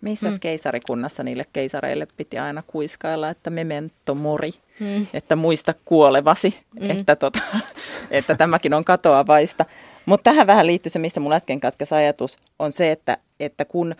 Missä 0.00 0.30
mm. 0.30 0.40
keisarikunnassa 0.40 1.22
niille 1.22 1.44
keisareille 1.52 2.06
piti 2.16 2.38
aina 2.38 2.62
kuiskailla, 2.66 3.30
että 3.30 3.50
memento 3.50 4.14
mori, 4.14 4.52
mm. 4.80 5.06
että 5.14 5.36
muista 5.36 5.74
kuolevasi, 5.84 6.60
mm. 6.80 6.90
että, 6.90 7.16
tota, 7.16 7.38
että 8.10 8.34
tämäkin 8.34 8.74
on 8.74 8.84
katoavaista. 8.84 9.64
Mutta 10.08 10.30
tähän 10.30 10.46
vähän 10.46 10.66
liittyy 10.66 10.90
se, 10.90 10.98
mistä 10.98 11.20
mun 11.20 11.32
äsken 11.32 11.60
katkesi 11.60 11.94
ajatus, 11.94 12.36
on 12.58 12.72
se, 12.72 12.92
että, 12.92 13.18
että 13.40 13.64
kun 13.64 13.94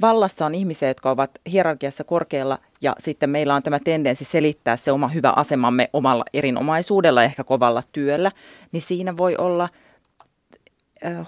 vallassa 0.00 0.46
on 0.46 0.54
ihmisiä, 0.54 0.88
jotka 0.88 1.10
ovat 1.10 1.30
hierarkiassa 1.52 2.04
korkealla 2.04 2.58
ja 2.82 2.96
sitten 2.98 3.30
meillä 3.30 3.54
on 3.54 3.62
tämä 3.62 3.78
tendenssi 3.78 4.24
selittää 4.24 4.76
se 4.76 4.92
oma 4.92 5.08
hyvä 5.08 5.32
asemamme 5.36 5.90
omalla 5.92 6.24
erinomaisuudella, 6.34 7.24
ehkä 7.24 7.44
kovalla 7.44 7.82
työllä, 7.92 8.32
niin 8.72 8.82
siinä 8.82 9.16
voi 9.16 9.36
olla 9.36 9.68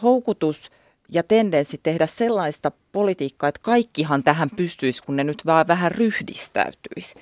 houkutus 0.02 0.70
ja 1.08 1.22
tendenssi 1.22 1.80
tehdä 1.82 2.06
sellaista 2.06 2.72
politiikkaa, 2.92 3.48
että 3.48 3.60
kaikkihan 3.62 4.22
tähän 4.22 4.50
pystyisi, 4.56 5.02
kun 5.02 5.16
ne 5.16 5.24
nyt 5.24 5.46
vaan 5.46 5.66
vähän 5.66 5.92
ryhdistäytyisi 5.92 7.14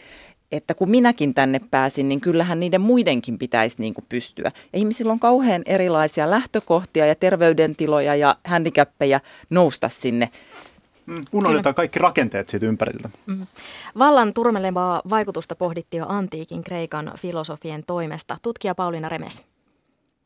että 0.52 0.74
kun 0.74 0.90
minäkin 0.90 1.34
tänne 1.34 1.60
pääsin, 1.70 2.08
niin 2.08 2.20
kyllähän 2.20 2.60
niiden 2.60 2.80
muidenkin 2.80 3.38
pitäisi 3.38 3.80
niin 3.80 3.94
kuin 3.94 4.04
pystyä. 4.08 4.50
Ja 4.72 4.78
ihmisillä 4.78 5.12
on 5.12 5.20
kauhean 5.20 5.62
erilaisia 5.66 6.30
lähtökohtia 6.30 7.06
ja 7.06 7.14
terveydentiloja 7.14 8.14
ja 8.14 8.36
handicappeja 8.44 9.20
nousta 9.50 9.88
sinne 9.88 10.28
mm, 11.06 11.22
Unohdetaan 11.32 11.74
kaikki 11.74 11.98
rakenteet 11.98 12.48
siitä 12.48 12.66
ympäriltä. 12.66 13.08
Mm. 13.26 13.46
Vallan 13.98 14.34
turmelevaa 14.34 15.02
vaikutusta 15.10 15.56
pohdittiin 15.56 15.98
jo 15.98 16.06
antiikin 16.08 16.64
Kreikan 16.64 17.12
filosofien 17.18 17.82
toimesta. 17.86 18.36
Tutkija 18.42 18.74
Pauliina 18.74 19.08
Remes. 19.08 19.46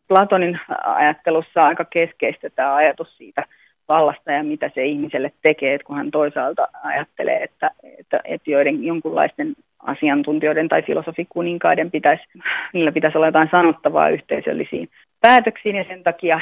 Platonin 0.09 0.61
ajattelussa 0.85 1.62
on 1.62 1.66
aika 1.66 1.85
keskeistä 1.85 2.51
tämä 2.51 2.75
ajatus 2.75 3.16
siitä 3.16 3.45
vallasta 3.89 4.32
ja 4.32 4.45
mitä 4.45 4.70
se 4.74 4.85
ihmiselle 4.85 5.32
tekee, 5.43 5.78
kun 5.78 5.97
hän 5.97 6.11
toisaalta 6.11 6.68
ajattelee, 6.82 7.43
että, 7.43 7.70
että, 7.99 8.20
että 8.24 8.51
joiden 8.51 8.85
jonkunlaisten 8.85 9.55
asiantuntijoiden 9.78 10.68
tai 10.68 10.82
filosofikuninkaiden 10.82 11.91
pitäisi, 11.91 12.24
niillä 12.72 12.93
pitäisi 12.93 13.18
olla 13.18 13.26
jotain 13.26 13.51
sanottavaa 13.51 14.09
yhteisöllisiin 14.09 14.89
päätöksiin 15.20 15.76
ja 15.76 15.85
sen 15.85 16.03
takia 16.03 16.41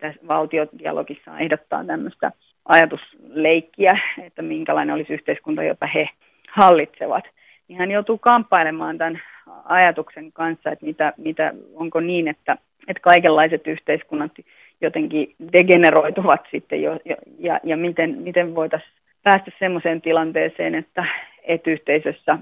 tässä 0.00 0.20
valtiodialogissa 0.28 1.38
ehdottaa 1.38 1.84
tämmöistä 1.84 2.32
ajatusleikkiä, 2.64 3.98
että 4.22 4.42
minkälainen 4.42 4.94
olisi 4.94 5.12
yhteiskunta, 5.12 5.62
jota 5.62 5.86
he 5.86 6.08
hallitsevat. 6.50 7.24
Niin 7.68 7.78
hän 7.78 7.90
joutuu 7.90 8.18
kamppailemaan 8.18 8.98
tämän 8.98 9.22
ajatuksen 9.64 10.32
kanssa, 10.32 10.70
että 10.70 10.86
mitä, 10.86 11.12
mitä, 11.16 11.54
onko 11.74 12.00
niin, 12.00 12.28
että, 12.28 12.56
että 12.88 13.00
kaikenlaiset 13.00 13.66
yhteiskunnat 13.66 14.32
jotenkin 14.80 15.34
degeneroituvat 15.52 16.40
sitten 16.50 16.82
jo, 16.82 16.92
jo, 17.04 17.16
ja, 17.38 17.60
ja 17.64 17.76
miten, 17.76 18.18
miten 18.18 18.54
voitaisiin 18.54 18.92
päästä 19.22 19.50
semmoiseen 19.58 20.00
tilanteeseen, 20.00 20.74
että, 20.74 21.04
että 21.42 21.70
yhteisössä 21.70 22.38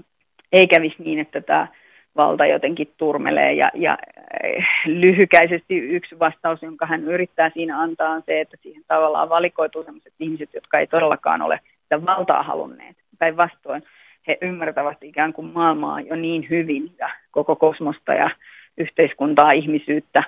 ei 0.53 0.67
kävisi 0.67 0.97
niin, 0.99 1.19
että 1.19 1.41
tämä 1.41 1.69
valta 2.17 2.47
jotenkin 2.47 2.93
turmelee. 2.97 3.53
Ja, 3.53 3.71
ja 3.75 3.99
eh, 4.43 4.67
lyhykäisesti 4.87 5.79
yksi 5.79 6.19
vastaus, 6.19 6.63
jonka 6.63 6.87
hän 6.87 7.05
yrittää 7.05 7.51
siinä 7.55 7.81
antaa, 7.81 8.11
on 8.11 8.23
se, 8.27 8.41
että 8.41 8.57
siihen 8.63 8.83
tavallaan 8.89 9.29
valikoituu 9.29 9.85
sellaiset 9.85 10.13
ihmiset, 10.21 10.55
jotka 10.55 10.79
ei 10.79 10.87
todellakaan 10.87 11.43
ole 11.43 11.61
sitä 11.83 12.07
valtaa 12.07 12.43
halunneet. 12.43 12.97
Päinvastoin 13.19 13.83
he 14.29 14.39
ymmärtävät 14.41 15.03
ikään 15.03 15.33
kuin 15.33 15.47
maailmaa 15.47 16.01
jo 16.01 16.17
niin 16.17 16.47
hyvin 16.51 16.91
ja 16.99 17.11
koko 17.31 17.57
kosmosta 17.57 18.15
ja 18.15 18.31
yhteiskuntaa, 18.79 19.53
ihmisyyttä, 19.53 20.23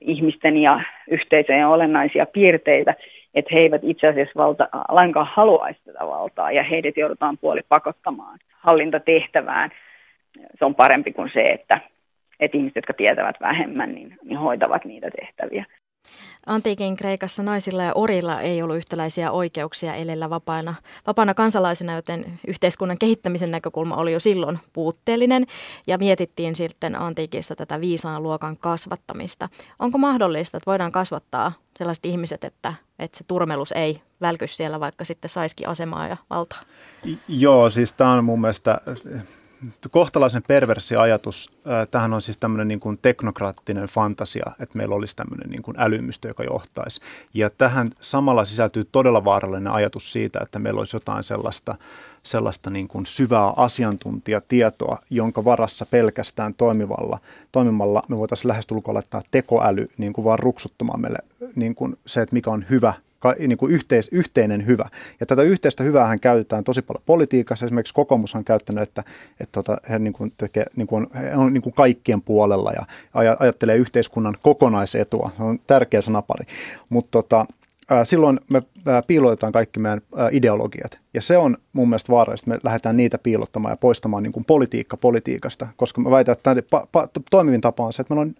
ihmisten 0.00 0.56
ja 0.56 0.80
yhteisöjen 1.10 1.68
olennaisia 1.68 2.26
piirteitä, 2.26 2.94
että 3.34 3.50
he 3.54 3.60
eivät 3.60 3.80
itse 3.84 4.06
asiassa 4.06 4.40
valta, 4.42 4.68
lainkaan 4.88 5.28
haluaisi 5.34 5.80
tätä 5.84 6.06
valtaa 6.06 6.52
ja 6.52 6.62
heidät 6.62 6.96
joudutaan 6.96 7.38
puoli 7.38 7.60
pakottamaan 7.68 8.38
hallintatehtävään. 8.50 9.70
Se 10.58 10.64
on 10.64 10.74
parempi 10.74 11.12
kuin 11.12 11.30
se, 11.32 11.50
että, 11.50 11.80
että 12.40 12.56
ihmiset, 12.56 12.76
jotka 12.76 12.92
tietävät 12.92 13.36
vähemmän, 13.40 13.94
niin, 13.94 14.18
niin 14.24 14.38
hoitavat 14.38 14.84
niitä 14.84 15.10
tehtäviä. 15.20 15.64
Antiikin 16.46 16.96
Kreikassa 16.96 17.42
naisilla 17.42 17.82
ja 17.82 17.92
orilla 17.94 18.40
ei 18.40 18.62
ollut 18.62 18.76
yhtäläisiä 18.76 19.30
oikeuksia 19.30 19.94
elellä 19.94 20.30
vapaana, 20.30 20.74
vapaana 21.06 21.34
kansalaisena, 21.34 21.94
joten 21.94 22.40
yhteiskunnan 22.46 22.98
kehittämisen 22.98 23.50
näkökulma 23.50 23.96
oli 23.96 24.12
jo 24.12 24.20
silloin 24.20 24.58
puutteellinen 24.72 25.46
ja 25.86 25.98
mietittiin 25.98 26.56
sitten 26.56 27.00
antiikissa 27.00 27.56
tätä 27.56 27.80
viisaan 27.80 28.22
luokan 28.22 28.56
kasvattamista. 28.56 29.48
Onko 29.78 29.98
mahdollista, 29.98 30.56
että 30.56 30.70
voidaan 30.70 30.92
kasvattaa 30.92 31.52
sellaiset 31.78 32.06
ihmiset, 32.06 32.44
että, 32.44 32.74
että 32.98 33.18
se 33.18 33.24
turmelus 33.24 33.72
ei 33.72 34.00
välky 34.20 34.46
siellä, 34.46 34.80
vaikka 34.80 35.04
sitten 35.04 35.28
saisikin 35.30 35.68
asemaa 35.68 36.08
ja 36.08 36.16
valtaa? 36.30 36.60
Joo, 37.28 37.68
siis 37.68 37.92
tämä 37.92 38.12
on 38.12 38.24
mun 38.24 38.40
mielestä 38.40 38.80
kohtalaisen 39.90 40.42
perversi 40.48 40.96
ajatus. 40.96 41.50
Tähän 41.90 42.14
on 42.14 42.22
siis 42.22 42.38
tämmöinen 42.38 42.68
niin 42.68 42.80
kuin 42.80 42.98
teknokraattinen 43.02 43.86
fantasia, 43.86 44.52
että 44.60 44.78
meillä 44.78 44.94
olisi 44.94 45.16
tämmöinen 45.16 45.50
niin 45.50 45.62
kuin 45.62 45.80
älymystö, 45.80 46.28
joka 46.28 46.44
johtaisi. 46.44 47.00
Ja 47.34 47.50
tähän 47.50 47.88
samalla 48.00 48.44
sisältyy 48.44 48.84
todella 48.92 49.24
vaarallinen 49.24 49.72
ajatus 49.72 50.12
siitä, 50.12 50.38
että 50.42 50.58
meillä 50.58 50.78
olisi 50.78 50.96
jotain 50.96 51.22
sellaista, 51.22 51.74
sellaista 52.26 52.70
niin 52.70 52.88
kuin 52.88 53.06
syvää 53.06 53.52
asiantuntijatietoa, 53.56 54.98
jonka 55.10 55.44
varassa 55.44 55.86
pelkästään 55.86 56.54
toimivalla, 56.54 57.18
toimimalla 57.52 58.02
me 58.08 58.16
voitaisiin 58.16 58.48
lähestulkoon 58.48 58.94
laittaa 58.94 59.22
tekoäly 59.30 59.88
niin 59.98 60.12
kuin 60.12 60.24
vaan 60.24 60.38
ruksuttamaan 60.38 61.00
meille 61.00 61.18
niin 61.54 61.74
kuin 61.74 61.98
se, 62.06 62.22
että 62.22 62.34
mikä 62.34 62.50
on 62.50 62.64
hyvä 62.70 62.92
niin 63.38 63.58
kuin 63.58 63.72
yhteis, 63.72 64.08
yhteinen 64.12 64.66
hyvä. 64.66 64.88
Ja 65.20 65.26
tätä 65.26 65.42
yhteistä 65.42 65.84
hyvää 65.84 66.18
käytetään 66.18 66.64
tosi 66.64 66.82
paljon 66.82 67.02
politiikassa. 67.06 67.66
Esimerkiksi 67.66 67.94
kokoomus 67.94 68.34
on 68.34 68.44
käyttänyt, 68.44 68.82
että, 68.82 69.04
että 69.40 69.52
tota, 69.52 69.76
he, 69.90 69.98
niin 69.98 70.12
kuin 70.12 70.32
tekee, 70.36 70.64
niin 70.76 70.86
kuin, 70.86 71.06
he 71.14 71.36
on 71.36 71.52
niin 71.52 71.62
kuin 71.62 71.72
kaikkien 71.72 72.22
puolella 72.22 72.72
ja 72.72 72.86
ajattelee 73.38 73.76
yhteiskunnan 73.76 74.36
kokonaisetua. 74.42 75.30
Se 75.36 75.42
on 75.42 75.58
tärkeä 75.66 76.00
sanapari. 76.00 76.46
Mutta 76.90 77.10
tota, 77.10 77.46
silloin 78.04 78.40
me 78.52 78.62
piilotetaan 79.06 79.52
kaikki 79.52 79.80
meidän 79.80 80.00
ideologiat. 80.32 80.98
Ja 81.14 81.22
se 81.22 81.38
on 81.38 81.56
mun 81.72 81.88
mielestä 81.88 82.12
vaarallista, 82.12 82.44
että 82.44 82.64
me 82.64 82.68
lähdetään 82.68 82.96
niitä 82.96 83.18
piilottamaan 83.18 83.72
ja 83.72 83.76
poistamaan 83.76 84.22
niin 84.22 84.32
kuin 84.32 84.44
politiikka 84.44 84.96
politiikasta, 84.96 85.66
koska 85.76 86.00
mä 86.00 86.10
väitän, 86.10 86.32
että 86.32 86.86
toimivin 87.30 87.60
tapa 87.60 87.86
on 87.86 87.92
se, 87.92 88.02
että 88.02 88.14
meillä 88.14 88.22
on 88.22 88.34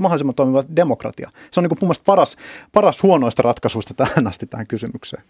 mahdollisimman 0.00 0.34
toimiva 0.34 0.64
demokratia. 0.76 1.30
Se 1.50 1.60
on 1.60 1.64
niin 1.64 1.68
kuin 1.78 1.78
mun 1.82 1.94
paras, 2.06 2.36
paras 2.72 3.02
huonoista 3.02 3.42
ratkaisuista 3.42 3.94
tähän 3.94 4.26
asti 4.26 4.46
tähän 4.46 4.66
kysymykseen. 4.66 5.22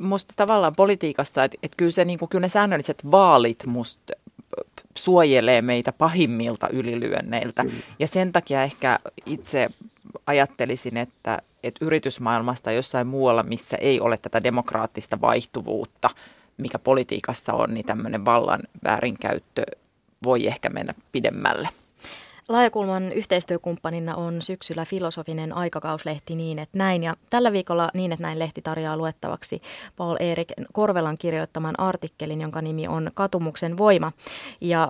Musta 0.00 0.32
tavallaan 0.36 0.74
politiikassa, 0.76 1.44
että, 1.44 1.58
että 1.62 1.76
kyllä, 1.76 1.90
se, 1.90 2.04
niin 2.04 2.18
kuin, 2.18 2.28
kyllä 2.28 2.44
ne 2.44 2.48
säännölliset 2.48 3.10
vaalit 3.10 3.66
musta 3.66 4.12
suojelee 4.96 5.62
meitä 5.62 5.92
pahimmilta 5.92 6.68
ylilyönneiltä. 6.68 7.62
Kyllä. 7.62 7.76
Ja 7.98 8.06
sen 8.06 8.32
takia 8.32 8.62
ehkä 8.62 8.98
itse 9.26 9.68
ajattelisin, 10.26 10.96
että, 10.96 11.42
että 11.68 11.84
yritysmaailmasta 11.84 12.72
jossain 12.72 13.06
muualla, 13.06 13.42
missä 13.42 13.76
ei 13.76 14.00
ole 14.00 14.18
tätä 14.18 14.42
demokraattista 14.42 15.20
vaihtuvuutta, 15.20 16.10
mikä 16.56 16.78
politiikassa 16.78 17.52
on, 17.52 17.74
niin 17.74 17.86
tämmöinen 17.86 18.24
vallan 18.24 18.60
väärinkäyttö 18.84 19.62
voi 20.24 20.46
ehkä 20.46 20.68
mennä 20.68 20.94
pidemmälle. 21.12 21.68
Laajakulman 22.48 23.12
yhteistyökumppanina 23.12 24.14
on 24.14 24.42
syksyllä 24.42 24.84
filosofinen 24.84 25.52
aikakauslehti 25.52 26.34
niin, 26.34 26.58
että 26.58 26.78
näin. 26.78 27.02
Ja 27.02 27.16
tällä 27.30 27.52
viikolla 27.52 27.90
niin, 27.94 28.12
että 28.12 28.22
näin 28.22 28.38
lehti 28.38 28.62
tarjoaa 28.62 28.96
luettavaksi 28.96 29.62
Paul 29.96 30.16
Erik 30.20 30.48
Korvelan 30.72 31.18
kirjoittaman 31.18 31.80
artikkelin, 31.80 32.40
jonka 32.40 32.62
nimi 32.62 32.88
on 32.88 33.10
Katumuksen 33.14 33.78
voima. 33.78 34.12
Ja 34.60 34.88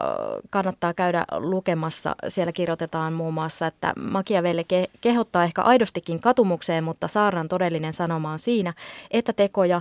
kannattaa 0.50 0.94
käydä 0.94 1.24
lukemassa. 1.38 2.16
Siellä 2.28 2.52
kirjoitetaan 2.52 3.12
muun 3.12 3.34
muassa, 3.34 3.66
että 3.66 3.92
Machiavelli 4.00 4.62
ke- 4.62 4.90
kehottaa 5.00 5.44
ehkä 5.44 5.62
aidostikin 5.62 6.20
katumukseen, 6.20 6.84
mutta 6.84 7.08
Saaran 7.08 7.48
todellinen 7.48 7.92
sanoma 7.92 8.32
on 8.32 8.38
siinä, 8.38 8.74
että 9.10 9.32
tekoja, 9.32 9.80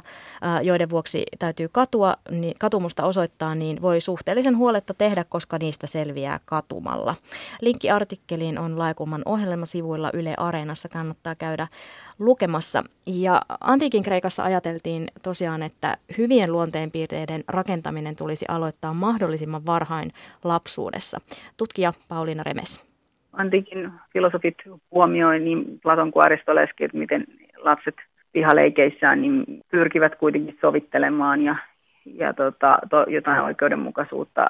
joiden 0.64 0.90
vuoksi 0.90 1.24
täytyy 1.40 1.68
katua, 1.72 2.16
niin 2.32 2.56
katumusta 2.60 3.06
osoittaa, 3.06 3.56
niin 3.56 3.82
voi 3.82 4.02
suhteellisen 4.02 4.58
huoletta 4.58 4.94
tehdä, 4.94 5.24
koska 5.30 5.58
niistä 5.58 5.88
selviää 5.88 6.40
katumalla. 6.46 7.16
Linkki 7.68 7.90
artikkeliin 7.90 8.60
on 8.60 8.80
Laikumman 8.80 9.22
ohjelmasivuilla 9.26 10.10
Yle 10.14 10.34
Areenassa, 10.38 10.90
kannattaa 10.90 11.36
käydä 11.40 11.68
lukemassa. 12.20 12.84
Ja 13.08 13.42
antiikin 13.62 14.04
Kreikassa 14.04 14.44
ajateltiin 14.44 15.08
tosiaan, 15.24 15.64
että 15.64 15.98
hyvien 16.18 16.52
luonteenpiirteiden 16.52 17.42
rakentaminen 17.48 18.16
tulisi 18.16 18.46
aloittaa 18.50 18.94
mahdollisimman 18.94 19.66
varhain 19.66 20.12
lapsuudessa. 20.44 21.18
Tutkija 21.58 21.92
Pauliina 22.10 22.44
Remes. 22.44 22.86
Antiikin 23.34 23.92
filosofit 24.14 24.58
huomioi 24.92 25.40
niin 25.40 25.80
Platon 25.84 26.12
kuin 26.12 26.26
Aristoleskin, 26.26 26.86
että 26.86 26.98
miten 26.98 27.26
lapset 27.58 27.96
pihaleikeissään 28.32 29.22
niin 29.22 29.46
pyrkivät 29.72 30.16
kuitenkin 30.16 30.58
sovittelemaan 30.62 31.42
ja, 31.42 31.56
ja 32.06 32.34
tota, 32.34 32.80
to, 32.90 33.06
jotain 33.08 33.42
oikeudenmukaisuutta, 33.42 34.46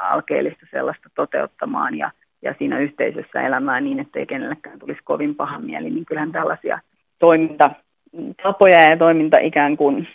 alkeellista 0.00 0.66
sellaista 0.70 1.08
toteuttamaan. 1.14 1.98
Ja 1.98 2.10
ja 2.42 2.54
siinä 2.58 2.78
yhteisössä 2.78 3.42
elämään 3.42 3.84
niin, 3.84 4.00
ettei 4.00 4.26
kenellekään 4.26 4.78
tulisi 4.78 5.00
kovin 5.04 5.34
paha 5.34 5.58
mieli, 5.58 5.90
niin 5.90 6.04
kyllähän 6.04 6.32
tällaisia 6.32 6.78
toimintatapoja 7.18 8.90
ja 8.90 8.96
toiminta 8.96 9.38
ikään 9.38 9.76
kuin 9.76 10.08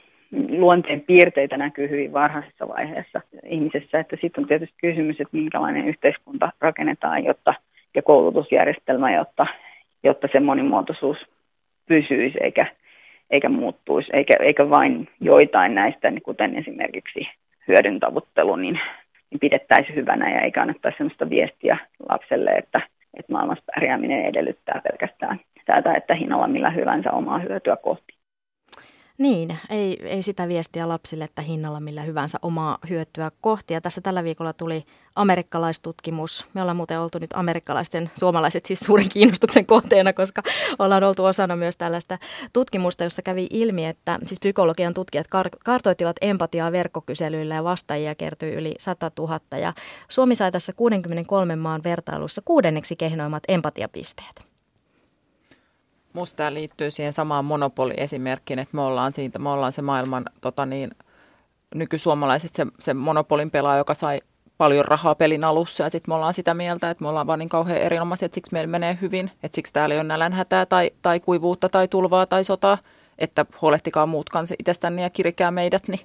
luonteen 0.50 1.02
piirteitä 1.02 1.58
näkyy 1.58 1.90
hyvin 1.90 2.14
varhaisessa 2.14 2.68
vaiheessa 2.68 3.22
ihmisessä. 3.46 4.00
Että 4.00 4.18
sitten 4.22 4.44
on 4.44 4.48
tietysti 4.48 4.76
kysymys, 4.82 5.22
että 5.22 5.38
minkälainen 5.38 5.88
yhteiskunta 5.88 6.52
rakennetaan 6.62 7.26
jotta, 7.26 7.54
ja 7.96 8.02
koulutusjärjestelmä, 8.02 9.16
jotta, 9.16 9.48
jotta 10.04 10.28
se 10.32 10.40
monimuotoisuus 10.40 11.18
pysyisi 11.88 12.38
eikä, 12.42 12.66
eikä 13.30 13.50
muuttuisi, 13.50 14.10
eikä, 14.14 14.34
eikä 14.40 14.70
vain 14.70 15.08
joitain 15.20 15.76
näistä, 15.76 16.12
kuten 16.24 16.56
esimerkiksi 16.56 17.28
hyödyntavuttelu, 17.68 18.56
niin 18.56 18.80
niin 19.32 19.40
pidettäisiin 19.40 19.96
hyvänä 19.96 20.32
ja 20.32 20.42
eikä 20.42 20.62
annettaisi 20.62 20.98
sellaista 20.98 21.30
viestiä 21.30 21.78
lapselle, 22.10 22.52
että, 22.52 22.82
että 23.14 23.34
maailmassa 23.34 23.64
pärjääminen 23.76 24.26
edellyttää 24.26 24.82
pelkästään 24.92 25.40
tätä, 25.66 25.94
että 25.94 26.16
hinnalla 26.16 26.48
millä 26.48 26.70
hyvänsä 26.70 27.12
omaa 27.12 27.40
hyötyä 27.40 27.76
kohti. 27.76 28.21
Niin, 29.22 29.58
ei, 29.70 30.00
ei 30.04 30.24
sitä 30.24 30.48
viestiä 30.48 30.88
lapsille, 30.88 31.24
että 31.24 31.42
hinnalla 31.42 31.80
millä 31.80 32.02
hyvänsä 32.02 32.38
omaa 32.42 32.78
hyötyä 32.90 33.32
kohti. 33.42 33.74
Ja 33.74 33.82
tässä 33.82 34.02
tällä 34.02 34.24
viikolla 34.24 34.54
tuli 34.54 34.86
amerikkalaistutkimus. 35.16 36.46
Me 36.54 36.62
ollaan 36.62 36.78
muuten 36.78 37.00
oltu 37.00 37.20
nyt 37.20 37.30
amerikkalaisten, 37.34 38.12
suomalaiset 38.20 38.66
siis 38.66 38.80
suuren 38.80 39.10
kiinnostuksen 39.14 39.66
kohteena, 39.66 40.14
koska 40.14 40.44
ollaan 40.80 41.04
oltu 41.04 41.26
osana 41.26 41.56
myös 41.56 41.78
tällaista 41.78 42.18
tutkimusta, 42.54 43.04
jossa 43.04 43.22
kävi 43.22 43.48
ilmi, 43.50 43.86
että 43.86 44.20
siis 44.26 44.40
psykologian 44.40 44.94
tutkijat 44.94 45.28
kar- 45.28 45.58
kartoittivat 45.66 46.16
empatiaa 46.22 46.72
verkkokyselyillä 46.72 47.56
ja 47.56 47.64
vastaajia 47.64 48.16
kertyi 48.16 48.54
yli 48.54 48.76
100 48.80 49.12
000. 49.20 49.40
Ja 49.58 49.74
Suomi 50.10 50.36
sai 50.36 50.52
tässä 50.52 50.74
63 50.74 51.56
maan 51.56 51.84
vertailussa 51.84 52.42
kuudenneksi 52.46 52.96
kehnoimmat 52.96 53.44
empatiapisteet. 53.48 54.51
Musta 56.14 56.38
tämä 56.38 56.54
liittyy 56.54 56.92
siihen 56.92 57.14
samaan 57.14 57.46
monopoliesimerkkiin, 57.46 58.60
että 58.60 58.76
me 58.76 58.82
ollaan, 58.82 59.14
siitä, 59.14 59.40
me 59.40 59.50
ollaan 59.50 59.72
se 59.72 59.82
maailman 59.82 60.26
tota 60.42 60.66
niin, 60.66 60.92
nykysuomalaiset 61.76 62.52
se, 62.52 62.68
se 62.80 62.94
monopolin 62.94 63.52
pelaaja, 63.52 63.78
joka 63.78 63.94
sai 63.94 64.22
paljon 64.58 64.86
rahaa 64.86 65.16
pelin 65.16 65.44
alussa 65.44 65.84
ja 65.84 65.90
sitten 65.90 66.12
me 66.12 66.16
ollaan 66.16 66.34
sitä 66.34 66.54
mieltä, 66.54 66.90
että 66.90 67.04
me 67.04 67.08
ollaan 67.08 67.28
vaan 67.28 67.40
niin 67.40 67.50
kauhean 67.50 67.78
erinomaisia, 67.78 68.26
että 68.26 68.36
siksi 68.36 68.54
meillä 68.54 68.72
menee 68.72 68.98
hyvin, 69.02 69.32
että 69.44 69.56
siksi 69.56 69.74
täällä 69.74 69.96
ei 69.96 70.00
ole 70.00 70.08
nälänhätää 70.08 70.66
tai, 70.66 70.92
tai 71.02 71.20
kuivuutta 71.20 71.70
tai 71.70 71.88
tulvaa 71.88 72.26
tai 72.26 72.44
sotaa, 72.44 72.78
että 73.18 73.46
huolehtikaa 73.62 74.06
muut 74.06 74.30
kanssa 74.30 74.56
itsestänne 74.60 75.02
ja 75.02 75.10
kirikää 75.10 75.52
meidät, 75.52 75.88
niin, 75.88 76.00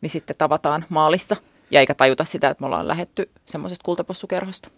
niin 0.00 0.10
sitten 0.10 0.36
tavataan 0.36 0.84
maalissa 0.88 1.36
ja 1.70 1.80
eikä 1.80 1.94
tajuta 1.94 2.24
sitä, 2.24 2.48
että 2.48 2.62
me 2.62 2.66
ollaan 2.66 2.88
lähetty 2.88 3.30
semmoisesta 3.46 3.84
kultapossukerhosta. 3.84 4.70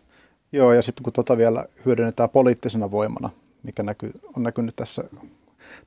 Joo, 0.53 0.73
ja 0.73 0.83
sitten 0.83 1.05
kun 1.05 1.13
tota 1.13 1.37
vielä 1.37 1.65
hyödynnetään 1.85 2.31
poliittisena 2.31 2.91
voimana, 2.91 3.31
mikä 3.63 3.83
näkyy, 3.83 4.13
on 4.37 4.43
näkynyt 4.43 4.77
tässä 4.77 5.05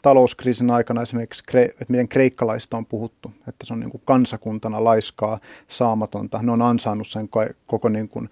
talouskriisin 0.02 0.72
aikana. 0.72 1.02
Esimerkiksi, 1.02 1.44
että 1.58 1.86
miten 1.88 2.08
kreikkalaista 2.08 2.78
on 2.78 2.86
puhuttu, 2.86 3.32
että 3.48 3.66
se 3.66 3.74
on 3.74 3.80
niin 3.80 3.92
kuin 3.92 4.02
kansakuntana 4.06 4.84
laiskaa, 4.84 5.40
saamatonta. 5.70 6.40
Ne 6.42 6.52
on 6.52 6.62
ansainnut 6.62 7.08
sen 7.08 7.30
koko 7.68 7.90
niin 7.90 8.10
kuin 8.10 8.30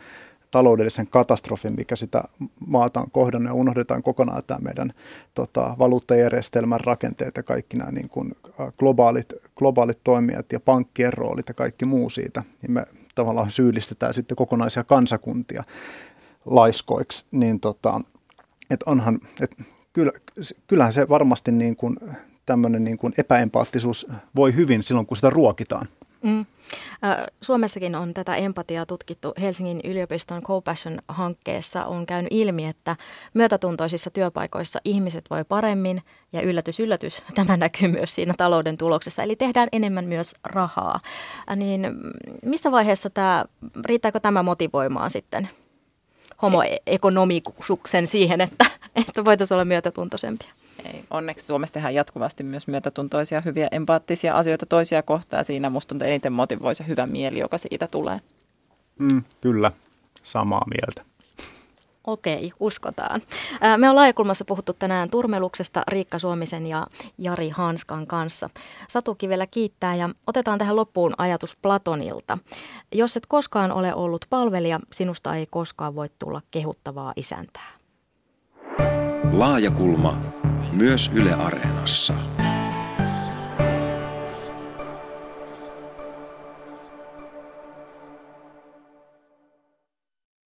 taloudellisen 0.51 1.07
katastrofin, 1.07 1.75
mikä 1.77 1.95
sitä 1.95 2.23
maata 2.67 2.99
on 2.99 3.11
kohdannut 3.11 3.49
ja 3.49 3.53
unohdetaan 3.53 4.03
kokonaan 4.03 4.43
tämä 4.47 4.59
meidän 4.59 4.93
tota, 5.33 5.75
valuuttajärjestelmän 5.79 6.79
rakenteet 6.79 7.37
ja 7.37 7.43
kaikki 7.43 7.77
nämä 7.77 7.91
niin 7.91 8.09
kuin, 8.09 8.35
globaalit, 8.79 9.33
globaalit 9.55 9.99
toimijat 10.03 10.51
ja 10.51 10.59
pankkien 10.59 11.13
roolit 11.13 11.47
ja 11.47 11.53
kaikki 11.53 11.85
muu 11.85 12.09
siitä, 12.09 12.43
niin 12.61 12.71
me 12.71 12.85
tavallaan 13.15 13.51
syyllistetään 13.51 14.13
sitten 14.13 14.35
kokonaisia 14.35 14.83
kansakuntia 14.83 15.63
laiskoiksi, 16.45 17.25
niin 17.31 17.59
tota, 17.59 18.01
että 18.69 18.89
onhan, 18.89 19.19
että 19.41 19.63
kyllä, 19.93 20.11
kyllähän 20.67 20.93
se 20.93 21.09
varmasti 21.09 21.51
niin 21.51 21.75
kuin, 21.75 21.97
tämmöinen 22.45 22.83
niin 22.83 22.97
kuin 22.97 23.13
epäempaattisuus 23.17 24.05
voi 24.35 24.55
hyvin 24.55 24.83
silloin, 24.83 25.07
kun 25.07 25.17
sitä 25.17 25.29
ruokitaan. 25.29 25.87
Mm. 26.23 26.45
Suomessakin 27.41 27.95
on 27.95 28.13
tätä 28.13 28.35
empatiaa 28.35 28.85
tutkittu. 28.85 29.33
Helsingin 29.41 29.81
yliopiston 29.83 30.41
Compassion-hankkeessa 30.41 31.85
on 31.85 32.05
käynyt 32.05 32.33
ilmi, 32.33 32.65
että 32.65 32.95
myötätuntoisissa 33.33 34.09
työpaikoissa 34.09 34.79
ihmiset 34.85 35.25
voi 35.29 35.43
paremmin 35.43 36.01
ja 36.33 36.41
yllätys, 36.41 36.79
yllätys, 36.79 37.23
tämä 37.35 37.57
näkyy 37.57 37.87
myös 37.87 38.15
siinä 38.15 38.33
talouden 38.37 38.77
tuloksessa. 38.77 39.23
Eli 39.23 39.35
tehdään 39.35 39.67
enemmän 39.71 40.05
myös 40.05 40.35
rahaa. 40.43 40.99
Niin 41.55 41.87
missä 42.45 42.71
vaiheessa 42.71 43.09
tämä, 43.09 43.45
riittääkö 43.85 44.19
tämä 44.19 44.43
motivoimaan 44.43 45.09
sitten 45.09 45.49
homoekonomikuksen 46.43 48.07
siihen, 48.07 48.41
että, 48.41 48.65
että 48.95 49.25
voitaisiin 49.25 49.55
olla 49.55 49.65
myötätuntoisempia. 49.65 50.49
Ei, 50.85 51.03
onneksi 51.09 51.45
Suomessa 51.45 51.73
tehdään 51.73 51.95
jatkuvasti 51.95 52.43
myös 52.43 52.67
myötätuntoisia, 52.67 53.41
hyviä, 53.41 53.67
empaattisia 53.71 54.37
asioita 54.37 54.65
toisia 54.65 55.03
kohtaan. 55.03 55.45
Siinä 55.45 55.69
musta 55.69 55.95
eniten 56.05 56.33
motivoi 56.33 56.75
se 56.75 56.87
hyvä 56.87 57.07
mieli, 57.07 57.39
joka 57.39 57.57
siitä 57.57 57.87
tulee. 57.87 58.19
Mm, 58.99 59.23
kyllä, 59.41 59.71
samaa 60.23 60.65
mieltä. 60.67 61.12
Okei, 62.07 62.51
uskotaan. 62.59 63.21
Me 63.61 63.69
ollaan 63.75 63.95
laajakulmassa 63.95 64.45
puhuttu 64.45 64.73
tänään 64.73 65.09
turmeluksesta 65.09 65.83
Riikka 65.87 66.19
Suomisen 66.19 66.67
ja 66.67 66.87
Jari 67.17 67.49
Hanskan 67.49 68.07
kanssa. 68.07 68.49
Satu 68.89 69.15
Kivelä 69.15 69.47
kiittää 69.47 69.95
ja 69.95 70.09
otetaan 70.27 70.59
tähän 70.59 70.75
loppuun 70.75 71.13
ajatus 71.17 71.57
Platonilta. 71.61 72.37
Jos 72.91 73.17
et 73.17 73.25
koskaan 73.25 73.71
ole 73.71 73.93
ollut 73.93 74.25
palvelija, 74.29 74.79
sinusta 74.91 75.35
ei 75.35 75.45
koskaan 75.51 75.95
voi 75.95 76.09
tulla 76.19 76.41
kehuttavaa 76.51 77.13
isäntää. 77.15 77.69
Laajakulma 79.31 80.17
myös 80.71 81.11
Yle 81.13 81.33
Areenassa. 81.33 82.13